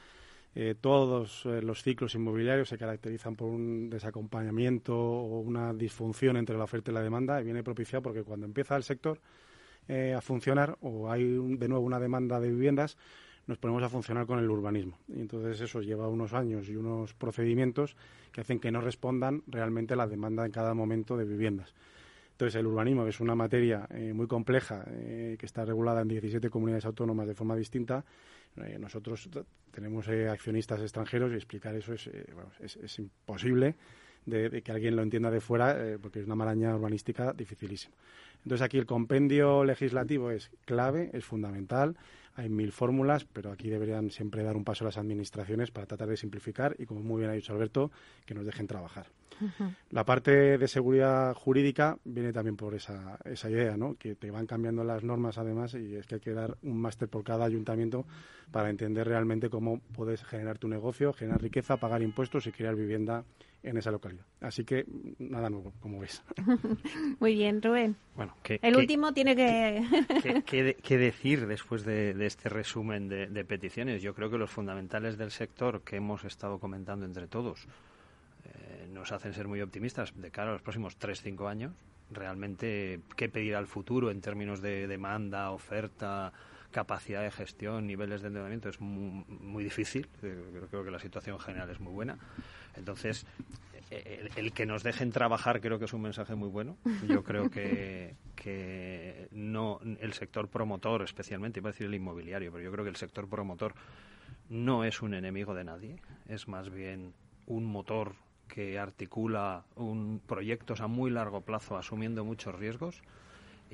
Eh, 0.55 0.75
todos 0.79 1.47
eh, 1.47 1.63
los 1.63 1.83
ciclos 1.83 2.15
inmobiliarios 2.15 2.69
se 2.69 2.77
caracterizan 2.77 3.35
por 3.35 3.49
un 3.49 3.89
desacompañamiento 3.89 4.95
o 4.95 5.41
una 5.41 5.73
disfunción 5.73 6.37
entre 6.37 6.59
la 6.59 6.65
oferta 6.65 6.91
y 6.91 6.95
la 6.95 7.01
demanda 7.01 7.41
y 7.41 7.45
viene 7.45 7.63
propiciado 7.63 8.03
porque 8.03 8.23
cuando 8.23 8.45
empieza 8.45 8.77
el 8.77 8.83
sector 8.83 9.19
eh, 9.89 10.13
a 10.15 10.21
funcionar 10.21 10.77
o 10.83 11.11
hay 11.11 11.25
de 11.25 11.69
nuevo 11.69 11.83
una 11.83 11.99
demanda 11.99 12.39
de 12.39 12.51
viviendas, 12.51 12.99
nos 13.47 13.57
ponemos 13.57 13.83
a 13.83 13.89
funcionar 13.89 14.27
con 14.27 14.39
el 14.39 14.51
urbanismo. 14.51 14.99
Y 15.09 15.21
entonces 15.21 15.59
eso 15.63 15.81
lleva 15.81 16.07
unos 16.09 16.35
años 16.35 16.69
y 16.69 16.77
unos 16.77 17.15
procedimientos 17.15 17.97
que 18.31 18.43
hacen 18.43 18.61
que 18.61 18.71
no 18.71 18.83
respondan 18.83 19.43
realmente 19.47 19.95
a 19.95 19.97
la 19.97 20.07
demanda 20.07 20.45
en 20.45 20.53
cada 20.53 20.75
momento 20.75 21.17
de 21.17 21.25
viviendas. 21.25 21.73
Entonces 22.43 22.59
el 22.59 22.67
urbanismo, 22.67 23.05
que 23.05 23.11
es 23.11 23.21
una 23.21 23.37
materia 23.37 23.87
eh, 23.89 24.13
muy 24.13 24.27
compleja, 24.27 24.85
eh, 24.89 25.37
que 25.39 25.47
está 25.47 25.65
regulada 25.65 26.01
en 26.01 26.09
17 26.09 26.51
comunidades 26.51 26.85
autónomas 26.87 27.29
de 27.29 27.37
forma 27.37 27.55
distinta, 27.55 28.05
nosotros 28.81 29.31
tenemos 29.71 30.09
accionistas 30.09 30.81
extranjeros 30.81 31.31
y 31.33 31.37
explicar 31.37 31.75
eso 31.77 31.95
es, 31.95 32.11
es, 32.61 32.99
imposible 32.99 33.77
de, 34.27 34.61
que 34.61 34.73
alguien 34.73 34.97
lo 34.97 35.03
entienda 35.03 35.31
de 35.31 35.41
fuera, 35.41 35.79
porque 36.03 36.19
es 36.19 36.27
una 36.27 36.35
maraña 36.35 36.75
urbanística 36.75 37.33
dificilísima. 37.33 37.95
Entonces 38.43 38.63
aquí 38.63 38.77
el 38.77 38.87
compendio 38.87 39.65
legislativo 39.65 40.33
es 40.33 40.51
clave, 40.67 41.11
es 41.15 41.25
fundamental. 41.25 41.97
Hay 42.35 42.49
mil 42.49 42.73
fórmulas, 42.73 43.25
pero 43.25 43.53
aquí 43.53 43.69
deberían 43.69 44.11
siempre 44.11 44.43
dar 44.43 44.57
un 44.57 44.65
paso 44.65 44.85
a 44.85 44.87
las 44.87 44.99
administraciones 44.99 45.71
para 45.71 45.87
tratar 45.87 46.09
de 46.09 46.17
simplificar 46.17 46.75
y, 46.79 46.87
como 46.87 47.01
muy 47.01 47.21
bien 47.21 47.31
ha 47.31 47.35
dicho 47.35 47.53
Alberto, 47.53 47.91
que 48.25 48.35
nos 48.35 48.47
dejen 48.47 48.67
trabajar. 48.67 49.07
La 49.91 50.05
parte 50.05 50.57
de 50.57 50.69
seguridad 50.69 51.35
jurídica 51.35 51.99
viene 52.05 52.33
también 52.33 52.57
por 52.57 52.75
esa, 52.75 53.19
esa 53.25 53.51
idea, 53.51 53.77
¿no? 53.77 53.97
que 53.99 54.15
te 54.15 54.31
van 54.31 54.47
cambiando 54.47 54.85
las 54.85 55.03
normas 55.03 55.37
además 55.37 55.75
y 55.75 55.97
es 55.97 56.07
que 56.07 56.17
hay 56.17 56.21
que 56.21 56.33
dar 56.33 56.57
un 56.63 56.81
máster 56.81 57.09
por 57.09 57.25
cada 57.25 57.45
ayuntamiento 57.45 58.07
para 58.53 58.71
entender 58.71 59.09
realmente 59.09 59.51
cómo 59.51 59.81
puedes 59.97 60.23
generar 60.25 60.59
tu 60.59 60.69
negocio, 60.69 61.13
generar 61.13 61.43
riqueza, 61.43 61.77
pagar 61.77 62.03
impuestos 62.03 62.47
y 62.47 62.53
crear 62.53 62.77
vivienda 62.77 63.25
en 63.63 63.77
esa 63.77 63.91
localidad. 63.91 64.25
Así 64.41 64.65
que 64.65 64.85
nada 65.19 65.49
nuevo, 65.49 65.73
como 65.81 66.01
ves. 66.01 66.23
Muy 67.21 67.35
bien, 67.35 67.63
Rubén. 67.63 67.97
Bueno, 68.17 68.37
el 68.45 68.77
último 68.77 69.13
tiene 69.13 69.37
que... 69.37 70.43
¿Qué, 70.45 70.99
decir 70.99 71.47
después 71.47 71.85
de, 71.85 72.15
este 72.27 72.49
resumen 72.49 73.09
de, 73.09 73.45
peticiones? 73.45 74.03
Yo 74.03 74.15
creo 74.15 74.31
que 74.31 74.39
los 74.39 74.51
fundamentales 74.51 75.17
del 75.17 75.31
sector 75.31 75.83
que 75.83 75.97
hemos 75.97 76.25
estado 76.25 76.59
comentando 76.59 77.07
entre 77.07 77.29
todos 77.29 77.67
eh, 78.45 78.89
nos 78.91 79.13
hacen 79.13 79.33
ser 79.33 79.47
muy 79.49 79.61
optimistas 79.61 80.13
de 80.21 80.31
cara 80.31 80.51
a 80.51 80.53
los 80.55 80.63
próximos 80.63 80.99
3-5 80.99 81.49
años. 81.49 81.73
Realmente, 82.11 83.01
¿qué 83.17 83.29
pedir 83.29 83.55
al 83.55 83.67
futuro 83.67 84.11
en 84.11 84.21
términos 84.21 84.61
de 84.61 84.87
demanda, 84.87 85.51
oferta, 85.51 86.33
capacidad 86.73 87.23
de 87.23 87.31
gestión, 87.31 87.87
niveles 87.87 88.23
de 88.23 88.29
endeudamiento? 88.29 88.69
Es 88.69 88.81
muy, 88.81 89.25
muy 89.29 89.63
difícil. 89.63 90.09
Eh, 90.23 90.67
creo 90.69 90.85
que 90.85 90.91
la 90.91 90.99
situación 90.99 91.39
general 91.39 91.71
es 91.71 91.79
muy 91.79 91.93
buena. 91.93 92.19
Entonces, 92.75 93.27
el, 94.37 94.53
que 94.53 94.67
nos 94.67 94.83
dejen 94.83 95.13
trabajar 95.13 95.61
creo 95.61 95.79
que 95.79 95.85
es 95.85 95.93
un 95.93 96.03
mensaje 96.03 96.35
muy 96.35 96.49
bueno. 96.49 96.77
Yo 97.09 97.23
creo 97.23 97.51
que, 97.51 98.17
que 98.35 99.29
no 99.31 99.81
el 100.01 100.13
sector 100.15 100.49
promotor, 100.49 101.03
especialmente, 101.03 101.61
iba 101.61 101.71
a 101.71 101.73
decir 101.73 101.87
el 101.87 101.95
inmobiliario, 101.95 102.51
pero 102.53 102.65
yo 102.65 102.73
creo 102.73 102.85
que 102.85 102.91
el 102.91 102.97
sector 102.97 103.29
promotor 103.29 103.75
no 104.49 104.85
es 104.85 105.03
un 105.03 105.15
enemigo 105.15 105.55
de 105.55 105.65
nadie, 105.65 105.97
es 106.29 106.49
más 106.49 106.71
bien 106.71 107.15
un 107.47 107.65
motor 107.65 108.15
que 108.49 108.79
articula 108.79 109.65
un 109.77 110.21
proyectos 110.27 110.81
a 110.81 110.87
muy 110.87 111.11
largo 111.11 111.41
plazo 111.41 111.77
asumiendo 111.77 112.25
muchos 112.25 112.55
riesgos 112.55 113.03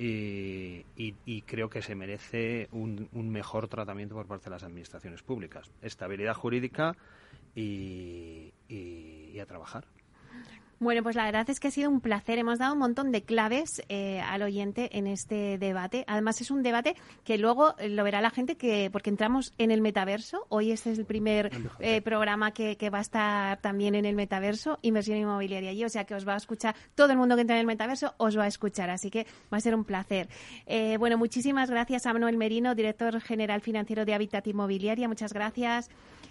y, 0.01 1.43
creo 1.45 1.69
que 1.69 1.81
se 1.81 1.93
merece 1.95 2.69
un, 2.71 3.09
mejor 3.29 3.67
tratamiento 3.67 4.15
por 4.15 4.27
parte 4.27 4.45
de 4.45 4.51
las 4.51 4.63
administraciones 4.63 5.21
públicas. 5.21 5.69
Estabilidad 5.81 6.33
jurídica 6.33 6.95
y 7.55 8.51
a 9.39 9.45
trabajar. 9.45 9.85
Bueno, 10.81 11.03
pues 11.03 11.17
la 11.17 11.25
verdad 11.25 11.49
es 11.49 11.59
que 11.59 11.67
ha 11.67 11.71
sido 11.71 11.89
un 11.89 11.99
placer. 11.99 12.39
Hemos 12.39 12.57
dado 12.57 12.71
un 12.71 12.79
montón 12.79 13.11
de 13.11 13.23
claves 13.23 13.83
eh, 13.89 14.21
al 14.21 14.41
oyente 14.43 14.97
en 14.97 15.07
este 15.07 15.57
debate. 15.57 16.05
Además, 16.07 16.39
es 16.39 16.51
un 16.51 16.63
debate 16.63 16.95
que 17.25 17.37
luego 17.37 17.75
lo 17.85 18.03
verá 18.05 18.21
la 18.21 18.29
gente 18.29 18.55
que 18.55 18.89
porque 18.89 19.09
entramos 19.09 19.53
en 19.57 19.71
el 19.71 19.81
metaverso. 19.81 20.45
Hoy 20.47 20.71
este 20.71 20.93
es 20.93 20.99
el 20.99 21.05
primer 21.05 21.51
eh, 21.79 22.01
programa 22.01 22.51
que, 22.51 22.77
va 22.89 22.99
a 22.99 23.01
estar 23.01 23.59
también 23.59 23.93
en 23.93 24.05
el 24.05 24.15
metaverso, 24.15 24.79
inversión 24.81 25.17
inmobiliaria 25.17 25.71
allí. 25.71 25.83
O 25.83 25.89
sea 25.89 26.05
que 26.05 26.15
os 26.15 26.25
va 26.25 26.35
a 26.35 26.37
escuchar 26.37 26.75
todo 26.95 27.11
el 27.11 27.17
mundo 27.17 27.35
que 27.35 27.41
entra 27.41 27.57
en 27.57 27.61
el 27.61 27.67
metaverso, 27.67 28.13
os 28.15 28.37
va 28.37 28.45
a 28.45 28.47
escuchar. 28.47 28.89
Así 28.89 29.09
que 29.09 29.27
va 29.53 29.57
a 29.57 29.61
ser 29.61 29.75
un 29.75 29.83
placer. 29.83 30.29
Eh, 30.65 30.95
bueno, 30.97 31.17
muchísimas 31.17 31.69
gracias 31.69 32.05
a 32.05 32.13
Manuel 32.13 32.37
Merino, 32.37 32.73
director 32.73 33.19
general 33.19 33.59
financiero 33.59 34.05
de 34.05 34.13
Habitat 34.13 34.47
Inmobiliaria. 34.47 35.09
Muchas 35.09 35.33
gracias. 35.33 35.89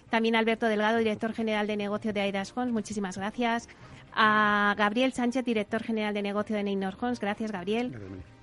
También 0.09 0.35
Alberto 0.35 0.65
Delgado, 0.65 0.97
director 0.97 1.33
general 1.33 1.67
de 1.67 1.77
negocio 1.77 2.13
de 2.13 2.21
Aidas 2.21 2.51
Homes. 2.57 2.73
Muchísimas 2.73 3.15
gracias 3.15 3.69
a 4.13 4.75
Gabriel 4.77 5.13
Sánchez, 5.13 5.45
director 5.45 5.83
general 5.83 6.13
de 6.13 6.21
negocio 6.21 6.55
de 6.55 6.63
Neynor 6.63 6.95
Homes. 6.99 7.19
Gracias, 7.19 7.51
Gabriel. 7.51 7.97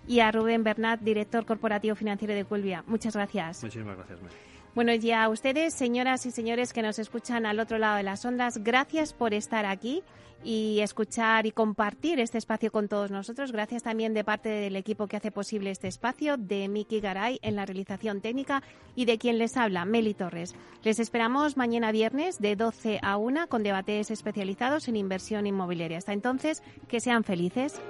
Y 0.07 0.21
a 0.21 0.31
Rubén 0.31 0.63
Bernat, 0.63 1.01
director 1.01 1.45
corporativo 1.45 1.97
financiero 1.97 2.35
de 2.35 2.45
Culvia. 2.45 2.85
Muchas 2.87 3.15
gracias. 3.15 3.63
Muchísimas 3.63 3.97
gracias, 3.97 4.23
Mary. 4.23 4.35
Bueno, 4.77 4.93
y 4.93 5.11
a 5.11 5.29
ustedes, 5.31 5.73
señoras 5.73 6.27
y 6.27 6.31
señores 6.31 6.75
que 6.75 6.83
nos 6.83 6.99
escuchan 6.99 7.47
al 7.47 7.61
otro 7.61 7.79
lado 7.79 7.97
de 7.97 8.03
las 8.03 8.25
ondas, 8.27 8.59
gracias 8.63 9.15
por 9.15 9.33
estar 9.33 9.65
aquí 9.65 10.03
y 10.45 10.81
escuchar 10.81 11.47
y 11.47 11.51
compartir 11.51 12.21
este 12.21 12.39
espacio 12.39 12.71
con 12.71 12.89
todos 12.89 13.11
nosotros. 13.11 13.53
Gracias 13.53 13.83
también 13.83 14.15
de 14.15 14.25
parte 14.25 14.49
del 14.49 14.77
equipo 14.77 15.07
que 15.07 15.17
hace 15.17 15.31
posible 15.31 15.71
este 15.71 15.89
espacio, 15.89 16.37
de 16.37 16.69
Miki 16.69 17.01
Garay 17.01 17.39
en 17.43 17.57
la 17.57 17.67
realización 17.67 18.21
técnica 18.21 18.63
y 18.95 19.05
de 19.05 19.19
quien 19.19 19.39
les 19.39 19.57
habla, 19.57 19.85
Meli 19.85 20.15
Torres. 20.15 20.55
Les 20.83 20.99
esperamos 20.99 21.57
mañana 21.57 21.93
viernes 21.93 22.41
de 22.41 22.57
12 22.57 23.01
a 23.03 23.17
1 23.17 23.49
con 23.49 23.63
debates 23.63 24.11
especializados 24.11 24.89
en 24.89 24.97
inversión 24.97 25.47
inmobiliaria. 25.47 25.99
Hasta 25.99 26.13
entonces, 26.13 26.63
que 26.89 27.01
sean 27.01 27.25
felices. 27.25 27.81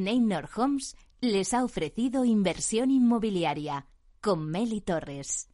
Neynor 0.00 0.48
Homes 0.56 0.96
les 1.20 1.52
ha 1.52 1.62
ofrecido 1.62 2.24
inversión 2.24 2.90
inmobiliaria 2.90 3.86
con 4.22 4.50
Meli 4.50 4.80
Torres. 4.80 5.50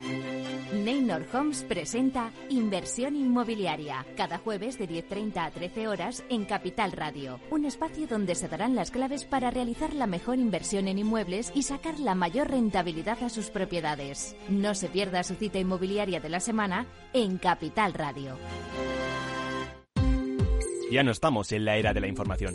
Neynor 0.73 1.27
Homes 1.33 1.65
presenta 1.65 2.31
Inversión 2.49 3.17
Inmobiliaria, 3.17 4.07
cada 4.17 4.39
jueves 4.39 4.79
de 4.79 4.89
10.30 4.89 5.37
a 5.37 5.51
13 5.51 5.89
horas 5.89 6.25
en 6.29 6.45
Capital 6.45 6.93
Radio, 6.93 7.41
un 7.51 7.65
espacio 7.65 8.07
donde 8.07 8.37
se 8.37 8.47
darán 8.47 8.77
las 8.77 8.93
claves 8.93 9.25
para 9.25 9.51
realizar 9.51 9.93
la 9.95 10.07
mejor 10.07 10.39
inversión 10.39 10.87
en 10.87 10.99
inmuebles 10.99 11.51
y 11.53 11.63
sacar 11.63 11.99
la 11.99 12.15
mayor 12.15 12.49
rentabilidad 12.49 13.23
a 13.25 13.29
sus 13.29 13.51
propiedades. 13.51 14.37
No 14.49 14.77
se 14.77 14.89
pierda 14.89 15.25
su 15.25 15.35
cita 15.35 15.59
inmobiliaria 15.59 16.21
de 16.21 16.29
la 16.29 16.41
semana 16.41 16.87
en 17.13 17.39
Capital 17.39 17.95
Radio. 17.95 18.37
Ya 20.91 21.03
no 21.03 21.11
estamos 21.11 21.51
en 21.51 21.65
la 21.65 21.77
era 21.77 21.93
de 21.93 22.01
la 22.01 22.07
información, 22.07 22.55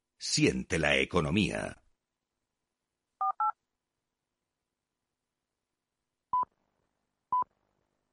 Siente 0.23 0.77
la 0.77 0.97
economía. 0.97 1.80